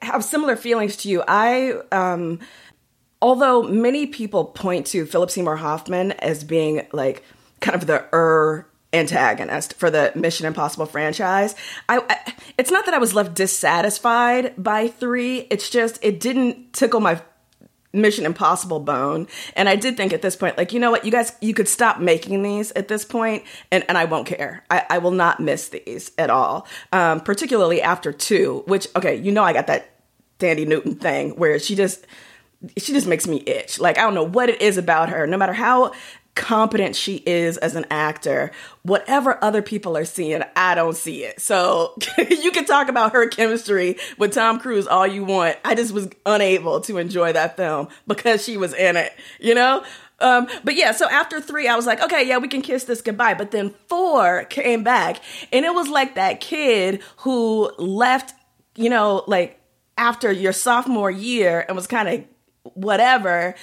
I 0.02 0.06
have 0.06 0.24
similar 0.24 0.56
feelings 0.56 0.96
to 0.98 1.08
you. 1.08 1.22
I 1.28 1.74
um, 1.92 2.40
although 3.22 3.62
many 3.62 4.06
people 4.06 4.46
point 4.46 4.86
to 4.88 5.06
Philip 5.06 5.30
Seymour 5.30 5.56
Hoffman 5.56 6.10
as 6.12 6.42
being 6.42 6.88
like 6.92 7.22
kind 7.60 7.80
of 7.80 7.86
the 7.86 8.04
er 8.12 8.66
antagonist 8.92 9.74
for 9.74 9.90
the 9.90 10.12
Mission 10.14 10.46
Impossible 10.46 10.86
franchise. 10.86 11.54
I, 11.88 11.98
I, 12.08 12.34
it's 12.56 12.70
not 12.70 12.86
that 12.86 12.94
I 12.94 12.98
was 12.98 13.14
left 13.14 13.34
dissatisfied 13.34 14.54
by 14.56 14.88
3, 14.88 15.46
it's 15.50 15.68
just 15.68 15.98
it 16.02 16.20
didn't 16.20 16.72
tickle 16.72 17.00
my 17.00 17.20
Mission 17.92 18.26
Impossible 18.26 18.80
bone. 18.80 19.26
And 19.54 19.68
I 19.68 19.76
did 19.76 19.96
think 19.96 20.12
at 20.12 20.22
this 20.22 20.36
point 20.36 20.56
like, 20.56 20.72
you 20.72 20.80
know 20.80 20.90
what, 20.90 21.04
you 21.04 21.10
guys 21.10 21.32
you 21.40 21.54
could 21.54 21.68
stop 21.68 22.00
making 22.00 22.42
these 22.42 22.70
at 22.72 22.88
this 22.88 23.04
point 23.04 23.44
and 23.70 23.84
and 23.88 23.98
I 23.98 24.04
won't 24.04 24.26
care. 24.26 24.64
I, 24.70 24.84
I 24.90 24.98
will 24.98 25.10
not 25.10 25.40
miss 25.40 25.68
these 25.68 26.12
at 26.18 26.30
all. 26.30 26.66
Um 26.92 27.20
particularly 27.20 27.82
after 27.82 28.12
2, 28.12 28.64
which 28.66 28.88
okay, 28.96 29.16
you 29.16 29.32
know 29.32 29.42
I 29.42 29.52
got 29.52 29.66
that 29.66 29.90
Thandie 30.38 30.66
Newton 30.68 30.94
thing 30.94 31.30
where 31.36 31.58
she 31.58 31.74
just 31.74 32.06
she 32.76 32.92
just 32.92 33.06
makes 33.06 33.26
me 33.26 33.42
itch. 33.46 33.80
Like 33.80 33.98
I 33.98 34.02
don't 34.02 34.14
know 34.14 34.26
what 34.26 34.48
it 34.48 34.60
is 34.60 34.76
about 34.76 35.08
her. 35.10 35.26
No 35.26 35.36
matter 35.36 35.52
how 35.52 35.92
competent 36.38 36.94
she 36.94 37.16
is 37.26 37.58
as 37.58 37.74
an 37.74 37.84
actor, 37.90 38.52
whatever 38.82 39.42
other 39.42 39.60
people 39.60 39.96
are 39.96 40.04
seeing, 40.04 40.42
I 40.56 40.76
don't 40.76 40.96
see 40.96 41.24
it. 41.24 41.40
So 41.40 41.94
you 42.30 42.52
can 42.52 42.64
talk 42.64 42.88
about 42.88 43.12
her 43.12 43.28
chemistry 43.28 43.96
with 44.16 44.32
Tom 44.32 44.60
Cruise 44.60 44.86
all 44.86 45.06
you 45.06 45.24
want. 45.24 45.58
I 45.64 45.74
just 45.74 45.92
was 45.92 46.08
unable 46.24 46.80
to 46.82 46.96
enjoy 46.96 47.32
that 47.32 47.56
film 47.56 47.88
because 48.06 48.44
she 48.44 48.56
was 48.56 48.72
in 48.72 48.96
it, 48.96 49.12
you 49.40 49.54
know? 49.54 49.84
Um, 50.20 50.48
but 50.64 50.76
yeah, 50.76 50.92
so 50.92 51.08
after 51.08 51.40
three, 51.40 51.68
I 51.68 51.76
was 51.76 51.86
like, 51.86 52.00
okay, 52.00 52.26
yeah, 52.26 52.38
we 52.38 52.48
can 52.48 52.62
kiss 52.62 52.84
this 52.84 53.02
goodbye. 53.02 53.34
But 53.34 53.50
then 53.50 53.74
four 53.88 54.44
came 54.44 54.82
back, 54.82 55.20
and 55.52 55.64
it 55.64 55.74
was 55.74 55.88
like 55.88 56.14
that 56.14 56.40
kid 56.40 57.02
who 57.18 57.70
left, 57.78 58.32
you 58.74 58.90
know, 58.90 59.22
like 59.26 59.60
after 59.96 60.32
your 60.32 60.52
sophomore 60.52 61.10
year 61.10 61.64
and 61.68 61.76
was 61.76 61.86
kind 61.86 62.08
of 62.08 62.24
whatever 62.74 63.54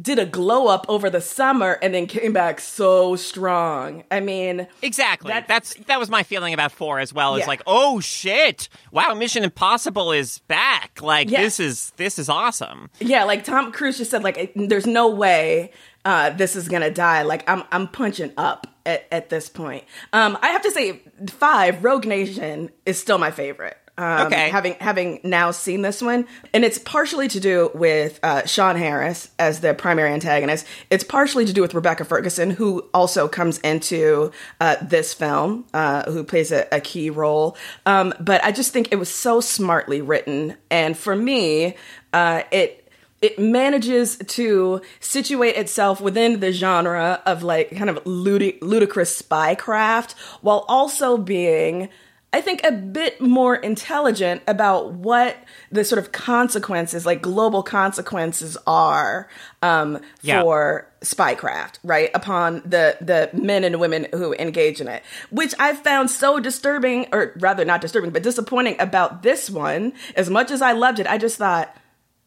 did 0.00 0.18
a 0.18 0.26
glow 0.26 0.68
up 0.68 0.86
over 0.88 1.10
the 1.10 1.20
summer 1.20 1.78
and 1.82 1.94
then 1.94 2.06
came 2.06 2.32
back 2.32 2.60
so 2.60 3.16
strong. 3.16 4.04
I 4.10 4.20
mean, 4.20 4.66
exactly. 4.82 5.30
That's, 5.30 5.48
that's 5.48 5.74
that 5.86 5.98
was 5.98 6.10
my 6.10 6.22
feeling 6.22 6.54
about 6.54 6.72
four 6.72 6.98
as 6.98 7.12
well. 7.12 7.38
Yeah. 7.38 7.46
like, 7.46 7.62
oh 7.66 8.00
shit! 8.00 8.68
Wow, 8.92 9.14
Mission 9.14 9.44
Impossible 9.44 10.12
is 10.12 10.38
back. 10.40 11.00
Like 11.02 11.30
yeah. 11.30 11.42
this 11.42 11.58
is 11.60 11.92
this 11.96 12.18
is 12.18 12.28
awesome. 12.28 12.90
Yeah, 13.00 13.24
like 13.24 13.44
Tom 13.44 13.72
Cruise 13.72 13.98
just 13.98 14.10
said, 14.10 14.22
like, 14.22 14.52
there's 14.54 14.86
no 14.86 15.08
way 15.08 15.72
uh, 16.04 16.30
this 16.30 16.56
is 16.56 16.68
gonna 16.68 16.90
die. 16.90 17.22
Like 17.22 17.48
I'm 17.48 17.64
I'm 17.70 17.88
punching 17.88 18.32
up 18.36 18.66
at, 18.86 19.06
at 19.12 19.28
this 19.28 19.48
point. 19.48 19.84
Um, 20.12 20.38
I 20.40 20.48
have 20.48 20.62
to 20.62 20.70
say, 20.70 21.02
five 21.26 21.84
Rogue 21.84 22.06
Nation 22.06 22.70
is 22.86 22.98
still 22.98 23.18
my 23.18 23.30
favorite. 23.30 23.76
Um, 23.98 24.28
okay. 24.28 24.48
Having 24.48 24.76
having 24.80 25.20
now 25.24 25.50
seen 25.50 25.82
this 25.82 26.00
one, 26.00 26.28
and 26.54 26.64
it's 26.64 26.78
partially 26.78 27.26
to 27.28 27.40
do 27.40 27.70
with 27.74 28.20
uh, 28.22 28.46
Sean 28.46 28.76
Harris 28.76 29.28
as 29.40 29.58
the 29.58 29.74
primary 29.74 30.12
antagonist. 30.12 30.64
It's 30.88 31.02
partially 31.02 31.44
to 31.46 31.52
do 31.52 31.60
with 31.60 31.74
Rebecca 31.74 32.04
Ferguson, 32.04 32.50
who 32.50 32.88
also 32.94 33.26
comes 33.26 33.58
into 33.58 34.30
uh, 34.60 34.76
this 34.80 35.14
film, 35.14 35.64
uh, 35.74 36.08
who 36.10 36.22
plays 36.22 36.52
a, 36.52 36.68
a 36.70 36.80
key 36.80 37.10
role. 37.10 37.56
Um, 37.86 38.14
but 38.20 38.42
I 38.44 38.52
just 38.52 38.72
think 38.72 38.92
it 38.92 38.96
was 38.96 39.08
so 39.08 39.40
smartly 39.40 40.00
written, 40.00 40.56
and 40.70 40.96
for 40.96 41.16
me, 41.16 41.74
uh, 42.12 42.42
it 42.52 42.88
it 43.20 43.36
manages 43.36 44.16
to 44.18 44.80
situate 45.00 45.56
itself 45.56 46.00
within 46.00 46.38
the 46.38 46.52
genre 46.52 47.20
of 47.26 47.42
like 47.42 47.76
kind 47.76 47.90
of 47.90 48.06
ludi- 48.06 48.58
ludicrous 48.62 49.20
spycraft 49.20 50.14
while 50.40 50.64
also 50.68 51.16
being 51.16 51.88
I 52.30 52.42
think, 52.42 52.60
a 52.62 52.72
bit 52.72 53.22
more 53.22 53.56
intelligent 53.56 54.42
about 54.46 54.92
what 54.92 55.36
the 55.72 55.82
sort 55.82 55.98
of 55.98 56.12
consequences, 56.12 57.06
like 57.06 57.22
global 57.22 57.62
consequences, 57.62 58.58
are 58.66 59.28
um, 59.62 60.00
Yeah. 60.20 60.42
for 60.42 60.86
spycraft, 61.00 61.78
right? 61.82 62.10
Upon 62.14 62.62
the 62.66 62.98
the 63.00 63.30
men 63.32 63.64
and 63.64 63.80
women 63.80 64.08
who 64.12 64.34
engage 64.34 64.80
in 64.80 64.88
it, 64.88 65.02
which 65.30 65.54
I 65.58 65.72
found 65.74 66.10
so 66.10 66.38
disturbing, 66.38 67.06
or 67.12 67.32
rather 67.38 67.64
not 67.64 67.80
disturbing, 67.80 68.10
but 68.10 68.22
disappointing 68.22 68.76
about 68.78 69.22
this 69.22 69.48
one. 69.48 69.94
As 70.14 70.28
much 70.28 70.50
as 70.50 70.60
I 70.60 70.72
loved 70.72 70.98
it, 70.98 71.06
I 71.06 71.16
just 71.16 71.38
thought, 71.38 71.74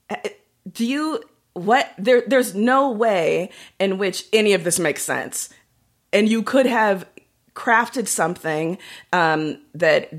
eh, 0.09 0.29
do 0.71 0.83
you 0.83 1.21
what? 1.53 1.93
There, 1.99 2.23
there's 2.25 2.55
no 2.55 2.89
way 2.89 3.51
in 3.79 3.99
which 3.99 4.25
any 4.33 4.53
of 4.53 4.63
this 4.63 4.79
makes 4.79 5.03
sense 5.03 5.49
and 6.13 6.27
you 6.27 6.43
could 6.43 6.65
have 6.65 7.05
crafted 7.55 8.07
something 8.07 8.77
um, 9.11 9.59
that 9.73 10.11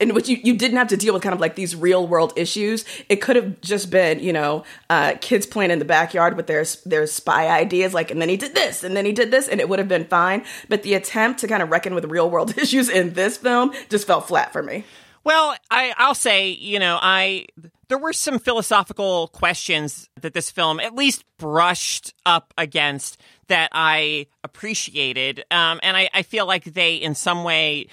in 0.00 0.14
which 0.14 0.28
you, 0.28 0.38
you 0.42 0.56
didn't 0.56 0.78
have 0.78 0.88
to 0.88 0.96
deal 0.96 1.12
with 1.12 1.22
kind 1.22 1.34
of 1.34 1.40
like 1.40 1.54
these 1.54 1.76
real 1.76 2.06
world 2.08 2.32
issues. 2.34 2.84
It 3.08 3.16
could 3.16 3.36
have 3.36 3.60
just 3.60 3.90
been, 3.90 4.18
you 4.20 4.32
know, 4.32 4.64
uh, 4.88 5.14
kids 5.20 5.46
playing 5.46 5.70
in 5.70 5.78
the 5.78 5.84
backyard 5.84 6.36
with 6.36 6.46
their 6.46 6.64
their 6.86 7.06
spy 7.06 7.48
ideas, 7.48 7.92
like, 7.92 8.10
and 8.10 8.20
then 8.20 8.30
he 8.30 8.36
did 8.36 8.54
this, 8.54 8.82
and 8.82 8.96
then 8.96 9.04
he 9.04 9.12
did 9.12 9.30
this, 9.30 9.46
and 9.46 9.60
it 9.60 9.68
would 9.68 9.78
have 9.78 9.88
been 9.88 10.06
fine. 10.06 10.44
But 10.68 10.82
the 10.82 10.94
attempt 10.94 11.40
to 11.40 11.48
kind 11.48 11.62
of 11.62 11.70
reckon 11.70 11.94
with 11.94 12.06
real 12.06 12.30
world 12.30 12.56
issues 12.58 12.88
in 12.88 13.12
this 13.12 13.36
film 13.36 13.72
just 13.90 14.06
fell 14.06 14.22
flat 14.22 14.52
for 14.52 14.62
me. 14.62 14.84
Well, 15.22 15.54
I, 15.70 15.92
I'll 15.98 16.14
say, 16.14 16.48
you 16.48 16.78
know, 16.78 16.98
I 17.00 17.46
there 17.88 17.98
were 17.98 18.12
some 18.12 18.38
philosophical 18.38 19.28
questions 19.28 20.08
that 20.20 20.32
this 20.32 20.50
film 20.50 20.80
at 20.80 20.94
least 20.94 21.24
brushed 21.38 22.14
up 22.24 22.54
against 22.56 23.20
that 23.50 23.68
I 23.72 24.26
appreciated, 24.42 25.44
um, 25.50 25.78
and 25.82 25.96
I, 25.96 26.08
I 26.12 26.22
feel 26.22 26.46
like 26.46 26.64
they, 26.64 26.96
in 26.96 27.14
some 27.14 27.44
way, 27.44 27.88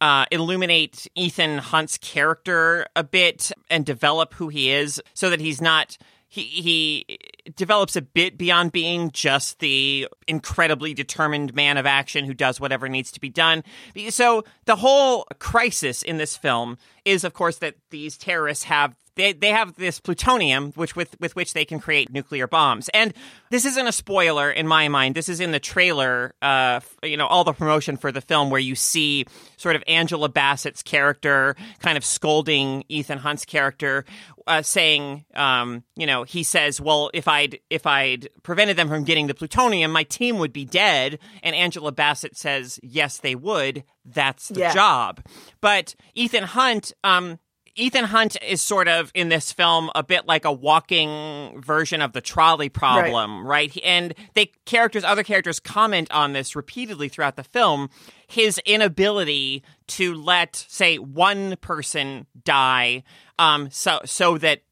uh, 0.00 0.26
illuminate 0.30 1.06
Ethan 1.14 1.58
Hunt's 1.58 1.96
character 1.98 2.86
a 2.94 3.04
bit 3.04 3.52
and 3.70 3.86
develop 3.86 4.34
who 4.34 4.48
he 4.48 4.70
is, 4.70 5.00
so 5.14 5.30
that 5.30 5.40
he's 5.40 5.62
not. 5.62 5.96
He, 6.26 6.42
he 6.42 7.18
develops 7.54 7.94
a 7.94 8.02
bit 8.02 8.36
beyond 8.36 8.72
being 8.72 9.12
just 9.12 9.60
the 9.60 10.08
incredibly 10.26 10.92
determined 10.92 11.54
man 11.54 11.76
of 11.76 11.86
action 11.86 12.24
who 12.24 12.34
does 12.34 12.58
whatever 12.58 12.88
needs 12.88 13.12
to 13.12 13.20
be 13.20 13.28
done. 13.28 13.62
So 14.08 14.42
the 14.64 14.74
whole 14.74 15.28
crisis 15.38 16.02
in 16.02 16.16
this 16.16 16.36
film 16.36 16.76
is, 17.04 17.22
of 17.22 17.34
course, 17.34 17.58
that 17.58 17.76
these 17.90 18.18
terrorists 18.18 18.64
have 18.64 18.96
they, 19.16 19.32
they 19.32 19.50
have 19.50 19.74
this 19.76 20.00
plutonium 20.00 20.72
which 20.72 20.96
with 20.96 21.14
with 21.20 21.36
which 21.36 21.52
they 21.54 21.64
can 21.64 21.80
create 21.80 22.12
nuclear 22.12 22.46
bombs. 22.46 22.88
And 22.94 23.14
this 23.50 23.64
isn't 23.64 23.86
a 23.86 23.92
spoiler 23.92 24.50
in 24.50 24.66
my 24.66 24.88
mind. 24.88 25.14
This 25.14 25.28
is 25.28 25.40
in 25.40 25.52
the 25.52 25.60
trailer 25.60 26.34
uh 26.42 26.80
you 27.02 27.16
know 27.16 27.26
all 27.26 27.44
the 27.44 27.52
promotion 27.52 27.96
for 27.96 28.10
the 28.12 28.20
film 28.20 28.50
where 28.50 28.60
you 28.60 28.74
see 28.74 29.24
sort 29.56 29.76
of 29.76 29.82
Angela 29.86 30.28
Bassett's 30.28 30.82
character 30.82 31.54
kind 31.80 31.96
of 31.96 32.04
scolding 32.04 32.84
Ethan 32.88 33.18
Hunt's 33.18 33.44
character 33.44 34.04
uh, 34.46 34.60
saying 34.62 35.24
um 35.34 35.84
you 35.96 36.06
know 36.06 36.24
he 36.24 36.42
says 36.42 36.80
well 36.80 37.10
if 37.14 37.26
I'd 37.28 37.58
if 37.70 37.86
I'd 37.86 38.28
prevented 38.42 38.76
them 38.76 38.88
from 38.88 39.04
getting 39.04 39.26
the 39.26 39.34
plutonium 39.34 39.90
my 39.92 40.02
team 40.04 40.38
would 40.38 40.52
be 40.52 40.64
dead. 40.64 41.18
And 41.42 41.54
Angela 41.54 41.92
Bassett 41.92 42.36
says 42.36 42.78
yes 42.82 43.18
they 43.18 43.34
would. 43.34 43.84
That's 44.04 44.48
the 44.48 44.60
Yeah. 44.60 44.74
job. 44.74 45.24
But 45.60 45.94
Ethan 46.14 46.44
Hunt 46.44 46.92
um 47.04 47.38
Ethan 47.76 48.04
Hunt 48.04 48.36
is 48.46 48.62
sort 48.62 48.86
of 48.88 49.10
in 49.14 49.28
this 49.28 49.52
film 49.52 49.90
a 49.94 50.02
bit 50.02 50.26
like 50.26 50.44
a 50.44 50.52
walking 50.52 51.60
version 51.60 52.00
of 52.00 52.12
the 52.12 52.20
trolley 52.20 52.68
problem, 52.68 53.46
right? 53.46 53.70
He- 53.70 53.82
And 53.82 54.14
they 54.34 54.52
characters, 54.64 55.02
other 55.04 55.22
characters 55.24 55.58
comment 55.60 56.10
on 56.12 56.32
this 56.32 56.54
repeatedly 56.54 57.08
throughout 57.08 57.36
the 57.36 57.44
film. 57.44 57.90
His 58.26 58.58
inability 58.64 59.62
to 59.88 60.14
let, 60.14 60.54
say, 60.68 60.98
one 60.98 61.56
person 61.56 62.26
die, 62.44 63.02
um, 63.38 63.68
so 63.70 64.00
so 64.04 64.38
that 64.38 64.62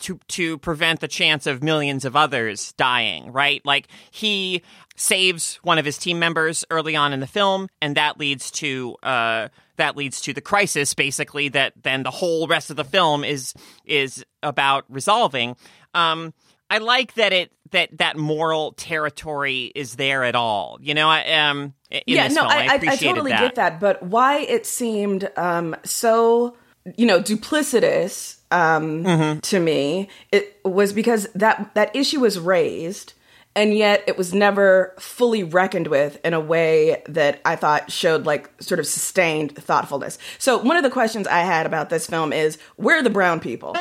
to 0.00 0.20
to 0.28 0.58
prevent 0.58 1.00
the 1.00 1.08
chance 1.08 1.46
of 1.46 1.62
millions 1.62 2.04
of 2.04 2.14
others 2.14 2.72
dying, 2.74 3.32
right? 3.32 3.60
Like 3.64 3.88
he 4.10 4.62
saves 4.94 5.56
one 5.62 5.78
of 5.78 5.84
his 5.84 5.98
team 5.98 6.18
members 6.18 6.64
early 6.70 6.94
on 6.96 7.12
in 7.12 7.20
the 7.20 7.26
film, 7.26 7.68
and 7.80 7.96
that 7.96 8.18
leads 8.18 8.50
to 8.52 8.96
uh, 9.02 9.48
that 9.76 9.96
leads 9.96 10.20
to 10.22 10.32
the 10.32 10.40
crisis, 10.40 10.94
basically. 10.94 11.48
That 11.48 11.72
then 11.82 12.02
the 12.02 12.10
whole 12.10 12.46
rest 12.46 12.70
of 12.70 12.76
the 12.76 12.84
film 12.84 13.24
is 13.24 13.54
is 13.84 14.24
about 14.42 14.84
resolving. 14.88 15.56
Um, 15.94 16.34
I 16.68 16.78
like 16.78 17.14
that 17.14 17.32
it 17.32 17.52
that 17.70 17.98
that 17.98 18.16
moral 18.16 18.72
territory 18.72 19.72
is 19.74 19.96
there 19.96 20.24
at 20.24 20.34
all. 20.34 20.78
You 20.80 20.94
know, 20.94 21.08
I 21.08 21.32
um 21.32 21.74
yeah, 22.06 22.28
no, 22.28 22.34
film, 22.34 22.48
I, 22.48 22.66
I, 22.66 22.72
I, 22.72 22.80
I 22.92 22.96
totally 22.96 23.30
that. 23.30 23.40
get 23.40 23.54
that, 23.56 23.80
but 23.80 24.02
why 24.02 24.38
it 24.40 24.66
seemed 24.66 25.30
um, 25.36 25.76
so, 25.84 26.56
you 26.96 27.06
know, 27.06 27.20
duplicitous 27.20 28.38
um, 28.50 29.04
Mm-hmm. 29.04 29.40
to 29.40 29.60
me, 29.60 30.08
it 30.32 30.58
was 30.64 30.92
because 30.92 31.28
that 31.34 31.72
that 31.74 31.94
issue 31.94 32.20
was 32.20 32.38
raised, 32.38 33.12
and 33.56 33.74
yet 33.74 34.04
it 34.06 34.18
was 34.18 34.34
never 34.34 34.94
fully 35.00 35.42
reckoned 35.42 35.88
with 35.88 36.20
in 36.24 36.34
a 36.34 36.40
way 36.40 37.02
that 37.08 37.40
I 37.44 37.56
thought 37.56 37.90
showed 37.90 38.26
like 38.26 38.50
sort 38.62 38.78
of 38.78 38.86
sustained 38.86 39.56
thoughtfulness. 39.56 40.18
So 40.38 40.58
one 40.58 40.76
of 40.76 40.82
the 40.82 40.90
questions 40.90 41.26
I 41.26 41.40
had 41.40 41.64
about 41.64 41.88
this 41.88 42.06
film 42.06 42.32
is, 42.32 42.58
where 42.76 42.98
are 42.98 43.02
the 43.02 43.10
brown 43.10 43.40
people? 43.40 43.74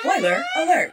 Spoiler 0.00 0.42
alert. 0.56 0.92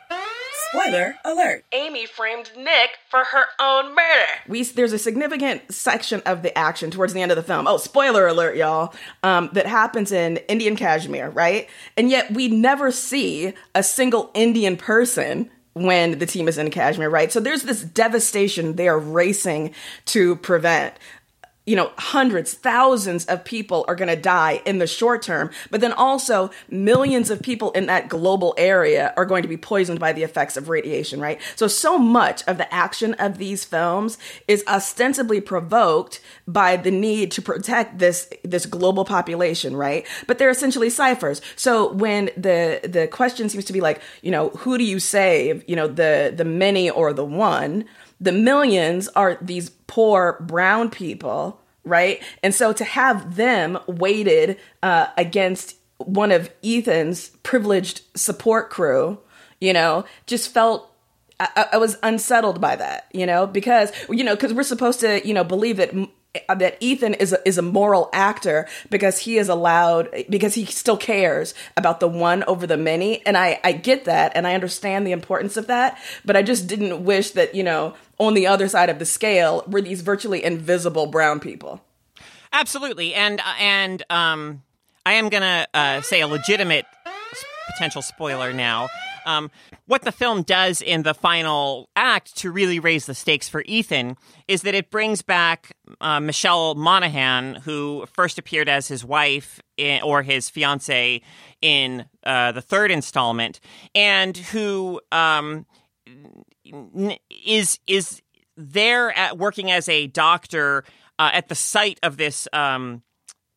Spoiler 0.70 1.16
alert. 1.26 1.66
Amy 1.74 2.06
framed 2.06 2.52
Nick 2.56 2.92
for 3.10 3.24
her 3.26 3.46
own 3.60 3.90
murder. 3.90 4.26
We 4.48 4.64
there's 4.64 4.94
a 4.94 5.00
significant 5.00 5.74
section 5.74 6.22
of 6.26 6.44
the 6.44 6.58
action 6.58 6.92
towards 6.92 7.12
the 7.12 7.22
end 7.22 7.32
of 7.32 7.36
the 7.36 7.44
film. 7.44 7.68
Oh, 7.68 7.78
spoiler 7.78 8.26
alert, 8.28 8.56
y'all! 8.56 8.94
Um, 9.22 9.50
that 9.52 9.66
happens 9.66 10.14
in 10.14 10.38
Indian 10.48 10.78
Kashmir, 10.78 11.30
right? 11.32 11.68
And 11.98 12.10
yet 12.10 12.32
we 12.32 12.48
never 12.48 12.90
see 12.92 13.54
a 13.76 13.84
single 13.84 14.32
Indian 14.34 14.78
person 14.78 15.50
when 15.74 16.20
the 16.20 16.26
team 16.26 16.48
is 16.48 16.58
in 16.58 16.70
Kashmir, 16.70 17.10
right? 17.10 17.32
So 17.32 17.40
there's 17.40 17.64
this 17.64 17.82
devastation 17.82 18.76
they 18.76 18.88
are 18.88 19.00
racing 19.00 19.74
to 20.08 20.36
prevent 20.38 20.96
you 21.66 21.76
know, 21.76 21.92
hundreds, 21.98 22.56
thousands 22.56 23.26
of 23.26 23.46
people 23.46 23.86
are 23.88 23.96
going 23.96 24.10
to 24.10 24.16
die 24.16 24.62
in 24.66 24.80
the 24.80 24.88
short 24.88 25.22
term, 25.22 25.52
but 25.70 25.80
then 25.80 25.94
also 25.94 26.50
millions 26.70 27.30
of 27.30 27.40
people 27.42 27.72
in 27.72 27.86
that 27.86 28.10
global 28.10 28.56
area 28.58 29.14
are 29.16 29.26
going 29.26 29.44
to 29.44 29.48
be 29.48 29.58
poisoned 29.58 30.00
by 30.00 30.12
the 30.12 30.24
effects 30.24 30.58
of 30.58 30.70
radiation, 30.70 31.20
right? 31.20 31.40
So, 31.56 31.68
so 31.68 32.00
much 32.00 32.44
of 32.48 32.58
the 32.58 32.72
action 32.74 33.14
of 33.16 33.38
these 33.38 33.64
films 33.64 34.18
is 34.48 34.64
ostensibly 34.68 35.40
provoked 35.40 36.20
by 36.48 36.78
the 36.78 36.92
need 36.92 37.32
to 37.32 37.42
protect 37.42 38.00
this 38.00 38.28
this 38.44 38.66
global 38.66 39.06
population, 39.06 39.76
right? 39.76 40.08
But 40.26 40.40
they're 40.40 40.50
essentially 40.50 40.90
ciphers. 40.90 41.42
So 41.56 41.94
when 41.94 42.32
the 42.36 42.80
the 42.84 43.08
question 43.08 43.50
seems 43.50 43.66
to 43.66 43.74
be 43.74 43.82
like, 43.82 44.02
you 44.22 44.32
know, 44.32 44.50
who 44.50 44.80
do 44.80 44.84
you 44.84 45.00
save? 45.00 45.64
You 45.68 45.76
know, 45.76 45.88
the 45.88 46.34
the 46.36 46.46
many 46.46 46.90
or 46.90 47.14
the 47.14 47.26
one? 47.26 47.86
The 48.22 48.32
millions 48.32 49.10
are 49.10 49.38
these 49.42 49.72
poor 49.88 50.38
brown 50.40 50.90
people, 50.92 51.60
right? 51.84 52.24
And 52.44 52.54
so 52.54 52.72
to 52.72 52.84
have 52.84 53.36
them 53.36 53.80
weighted 53.88 54.58
uh, 54.84 55.08
against 55.18 55.76
one 55.98 56.32
of 56.32 56.50
Ethan's 56.64 57.30
privileged 57.44 58.02
support 58.16 58.70
crew, 58.70 59.20
you 59.60 59.74
know, 59.74 60.06
just 60.28 60.54
felt. 60.54 60.88
I, 61.40 61.70
I 61.74 61.78
was 61.78 61.98
unsettled 62.04 62.62
by 62.62 62.76
that, 62.76 63.08
you 63.14 63.26
know, 63.26 63.48
because 63.48 63.92
you 64.12 64.24
know, 64.24 64.36
because 64.36 64.54
we're 64.54 64.62
supposed 64.62 65.00
to, 65.00 65.28
you 65.28 65.34
know, 65.34 65.44
believe 65.44 65.78
that 65.78 65.92
that 66.48 66.78
Ethan 66.80 67.14
is 67.16 67.34
a, 67.34 67.48
is 67.48 67.58
a 67.58 67.62
moral 67.62 68.10
actor 68.14 68.68
because 68.90 69.20
he 69.20 69.38
is 69.38 69.50
allowed 69.50 70.10
because 70.30 70.54
he 70.54 70.66
still 70.66 70.98
cares 70.98 71.54
about 71.76 72.00
the 72.00 72.08
one 72.08 72.44
over 72.46 72.66
the 72.66 72.78
many. 72.78 73.26
And 73.26 73.38
I 73.38 73.60
I 73.64 73.74
get 73.74 74.06
that 74.06 74.32
and 74.36 74.48
I 74.48 74.54
understand 74.54 75.06
the 75.06 75.12
importance 75.12 75.58
of 75.58 75.68
that 75.68 75.98
but 76.26 76.36
I 76.36 76.44
just 76.44 76.68
didn't 76.68 77.04
wish 77.04 77.32
that 77.32 77.56
you 77.56 77.64
know 77.64 77.96
on 78.18 78.34
the 78.34 78.48
other 78.48 78.68
side 78.68 78.90
of 78.90 79.00
the 79.00 79.06
scale 79.06 79.64
were 79.68 79.82
these 79.82 80.02
virtually 80.02 80.44
invisible 80.44 81.08
brown 81.08 81.40
people. 81.40 81.82
Absolutely, 82.54 83.14
and 83.14 83.40
uh, 83.40 83.54
and 83.60 84.04
um, 84.10 84.62
I 85.06 85.14
am 85.14 85.30
gonna 85.30 85.68
uh, 85.74 86.02
say 86.02 86.22
a 86.22 86.28
legitimate 86.28 86.86
potential 87.74 88.02
spoiler 88.02 88.54
now. 88.54 88.90
Um, 89.26 89.52
what 89.86 90.04
the 90.04 90.12
film 90.12 90.44
does 90.44 90.82
in 90.82 91.04
the 91.04 91.14
final 91.14 91.90
act 91.96 92.38
to 92.38 92.52
really 92.52 92.80
raise 92.80 93.06
the 93.06 93.14
stakes 93.14 93.50
for 93.50 93.64
Ethan 93.66 94.18
is 94.48 94.64
that 94.64 94.76
it 94.76 94.90
brings 94.90 95.22
back 95.22 95.76
uh, 96.00 96.20
Michelle 96.20 96.76
Monaghan, 96.76 97.56
who 97.56 98.06
first 98.12 98.38
appeared 98.38 98.70
as 98.70 98.88
his 98.88 99.06
wife 99.06 99.62
in, 99.78 100.02
or 100.02 100.24
his 100.24 100.50
fiance 100.50 101.22
in 101.62 102.06
uh, 102.26 102.52
the 102.52 102.62
third 102.62 102.92
installment, 102.92 103.60
and 103.94 104.38
who 104.38 105.02
um, 105.12 105.66
is 107.46 107.80
is 107.88 108.22
there 108.58 109.12
at 109.18 109.38
working 109.38 109.72
as 109.72 109.88
a 109.90 110.08
doctor 110.08 110.84
uh, 111.20 111.30
at 111.34 111.50
the 111.50 111.56
site 111.56 112.00
of 112.04 112.18
this 112.18 112.48
um, 112.54 113.04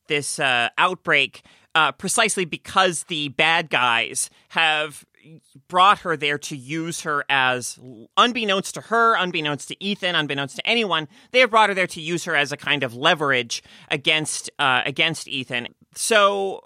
this 0.09 0.38
uh, 0.38 0.68
outbreak, 0.77 1.42
uh, 1.74 1.92
precisely 1.92 2.44
because 2.44 3.05
the 3.05 3.29
bad 3.31 3.70
guys 3.70 4.31
have 4.48 5.05
brought 5.68 6.00
her 6.00 6.16
there 6.16 6.38
to 6.38 6.56
use 6.56 7.02
her 7.02 7.24
as 7.28 7.78
unbeknownst 8.16 8.74
to 8.74 8.80
her 8.82 9.16
unbeknownst 9.16 9.68
to 9.68 9.84
ethan 9.84 10.14
unbeknownst 10.14 10.56
to 10.56 10.66
anyone 10.66 11.08
they 11.30 11.40
have 11.40 11.50
brought 11.50 11.68
her 11.68 11.74
there 11.74 11.87
to 11.87 12.00
use 12.00 12.24
her 12.24 12.37
as 12.37 12.52
a 12.52 12.56
kind 12.56 12.82
of 12.82 12.94
leverage 12.94 13.62
against 13.90 14.50
uh, 14.58 14.82
against 14.84 15.28
ethan. 15.28 15.68
So 15.94 16.62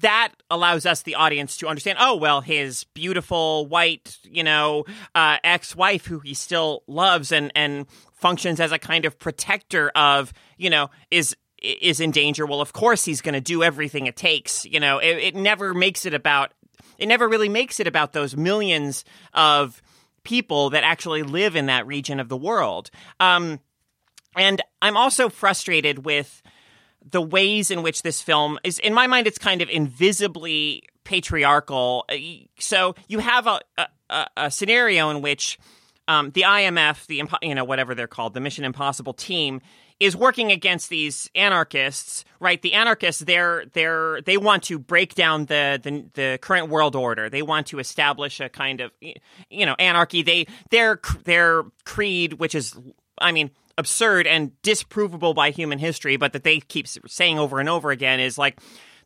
that 0.00 0.32
allows 0.50 0.86
us 0.86 1.02
the 1.02 1.14
audience 1.14 1.56
to 1.58 1.68
understand 1.68 1.98
oh 2.00 2.16
well 2.16 2.40
his 2.40 2.84
beautiful 2.94 3.66
white 3.66 4.18
you 4.24 4.42
know 4.42 4.84
uh, 5.14 5.38
ex-wife 5.44 6.06
who 6.06 6.18
he 6.20 6.34
still 6.34 6.82
loves 6.86 7.32
and 7.32 7.52
and 7.54 7.86
functions 8.14 8.60
as 8.60 8.72
a 8.72 8.78
kind 8.78 9.04
of 9.04 9.18
protector 9.18 9.90
of 9.94 10.32
you 10.56 10.70
know 10.70 10.90
is 11.10 11.36
is 11.62 12.00
in 12.00 12.10
danger. 12.10 12.46
Well 12.46 12.60
of 12.60 12.72
course 12.72 13.04
he's 13.04 13.20
going 13.20 13.34
to 13.34 13.40
do 13.40 13.62
everything 13.62 14.06
it 14.06 14.16
takes 14.16 14.64
you 14.64 14.80
know. 14.80 14.98
It, 14.98 15.18
it 15.18 15.36
never 15.36 15.74
makes 15.74 16.06
it 16.06 16.14
about 16.14 16.52
it 16.98 17.06
never 17.06 17.28
really 17.28 17.48
makes 17.48 17.80
it 17.80 17.86
about 17.86 18.12
those 18.12 18.36
millions 18.36 19.04
of 19.34 19.82
people 20.24 20.70
that 20.70 20.84
actually 20.84 21.22
live 21.22 21.54
in 21.56 21.66
that 21.66 21.86
region 21.86 22.20
of 22.20 22.28
the 22.28 22.36
world 22.36 22.90
um, 23.20 23.60
and 24.36 24.62
i'm 24.82 24.96
also 24.96 25.28
frustrated 25.28 26.04
with 26.04 26.42
the 27.10 27.22
ways 27.22 27.70
in 27.70 27.82
which 27.82 28.02
this 28.02 28.20
film 28.20 28.58
is, 28.64 28.78
in 28.78 28.92
my 28.92 29.06
mind, 29.06 29.26
it's 29.26 29.38
kind 29.38 29.62
of 29.62 29.70
invisibly 29.70 30.82
patriarchal. 31.04 32.04
So 32.58 32.94
you 33.08 33.20
have 33.20 33.46
a, 33.46 33.60
a, 34.10 34.26
a 34.36 34.50
scenario 34.50 35.10
in 35.10 35.22
which 35.22 35.58
um, 36.08 36.30
the 36.30 36.42
IMF, 36.42 37.06
the 37.06 37.22
you 37.42 37.54
know 37.54 37.64
whatever 37.64 37.94
they're 37.94 38.06
called, 38.06 38.34
the 38.34 38.40
Mission 38.40 38.64
Impossible 38.64 39.12
team, 39.12 39.60
is 39.98 40.14
working 40.16 40.52
against 40.52 40.90
these 40.90 41.30
anarchists. 41.34 42.24
Right, 42.38 42.60
the 42.60 42.74
anarchists 42.74 43.22
they're 43.22 43.64
they're 43.72 44.20
they 44.22 44.36
want 44.36 44.64
to 44.64 44.78
break 44.78 45.14
down 45.14 45.46
the 45.46 45.80
the, 45.82 46.04
the 46.14 46.38
current 46.40 46.68
world 46.68 46.94
order. 46.94 47.30
They 47.30 47.42
want 47.42 47.68
to 47.68 47.78
establish 47.78 48.40
a 48.40 48.48
kind 48.48 48.80
of 48.80 48.92
you 49.50 49.66
know 49.66 49.74
anarchy. 49.78 50.22
They 50.22 50.46
their 50.70 51.00
their 51.24 51.64
creed, 51.84 52.34
which 52.34 52.54
is 52.54 52.76
I 53.18 53.32
mean 53.32 53.50
absurd 53.78 54.26
and 54.26 54.52
disprovable 54.62 55.34
by 55.34 55.50
human 55.50 55.78
history, 55.78 56.16
but 56.16 56.32
that 56.32 56.44
they 56.44 56.60
keep 56.60 56.86
saying 56.88 57.38
over 57.38 57.60
and 57.60 57.68
over 57.68 57.90
again 57.90 58.20
is 58.20 58.38
like 58.38 58.58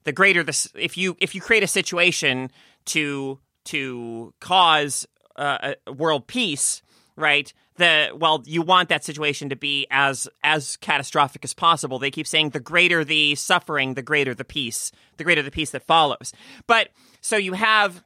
the 0.04 0.12
greater 0.12 0.42
this 0.42 0.68
if 0.74 0.96
you 0.96 1.16
if 1.20 1.34
you 1.34 1.40
create 1.40 1.62
a 1.62 1.68
situation 1.68 2.50
to 2.86 3.38
to 3.66 4.32
cause 4.40 5.06
uh, 5.36 5.74
world 5.96 6.26
peace, 6.26 6.82
right? 7.16 7.52
The 7.80 8.10
well, 8.14 8.42
you 8.44 8.60
want 8.60 8.90
that 8.90 9.04
situation 9.04 9.48
to 9.48 9.56
be 9.56 9.86
as 9.90 10.28
as 10.44 10.76
catastrophic 10.76 11.44
as 11.44 11.54
possible. 11.54 11.98
They 11.98 12.10
keep 12.10 12.26
saying 12.26 12.50
the 12.50 12.60
greater 12.60 13.04
the 13.04 13.34
suffering, 13.36 13.94
the 13.94 14.02
greater 14.02 14.34
the 14.34 14.44
peace, 14.44 14.92
the 15.16 15.24
greater 15.24 15.42
the 15.42 15.50
peace 15.50 15.70
that 15.70 15.86
follows. 15.86 16.34
But 16.66 16.90
so 17.22 17.36
you 17.36 17.54
have 17.54 18.04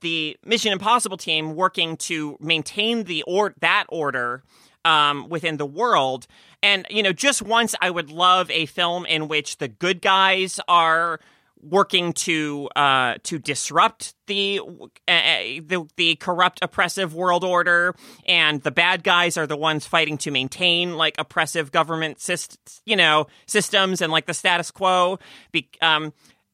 the 0.00 0.38
Mission 0.42 0.72
Impossible 0.72 1.18
team 1.18 1.54
working 1.54 1.98
to 1.98 2.38
maintain 2.40 3.04
the 3.04 3.24
or 3.24 3.54
that 3.60 3.84
order 3.90 4.42
um, 4.84 5.28
within 5.28 5.58
the 5.58 5.66
world. 5.66 6.26
And, 6.62 6.86
you 6.88 7.02
know, 7.02 7.12
just 7.12 7.42
once 7.42 7.74
I 7.80 7.90
would 7.90 8.10
love 8.10 8.50
a 8.50 8.66
film 8.66 9.04
in 9.04 9.28
which 9.28 9.58
the 9.58 9.68
good 9.68 10.00
guys 10.00 10.60
are 10.66 11.20
working 11.62 12.12
to 12.12 12.68
uh, 12.76 13.14
to 13.24 13.38
disrupt 13.38 14.14
the, 14.26 14.60
uh, 14.60 15.60
the 15.66 15.86
the 15.96 16.16
corrupt 16.16 16.60
oppressive 16.62 17.14
world 17.14 17.44
order 17.44 17.94
and 18.26 18.62
the 18.62 18.70
bad 18.70 19.02
guys 19.02 19.36
are 19.36 19.46
the 19.46 19.56
ones 19.56 19.86
fighting 19.86 20.18
to 20.18 20.30
maintain 20.30 20.96
like 20.96 21.14
oppressive 21.18 21.72
government 21.72 22.18
syst- 22.18 22.80
you 22.84 22.96
know 22.96 23.26
systems 23.46 24.00
and 24.00 24.12
like 24.12 24.26
the 24.26 24.34
status 24.34 24.70
quo. 24.70 25.18
Be- 25.52 25.68
um, 25.80 26.12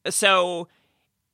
so 0.09 0.67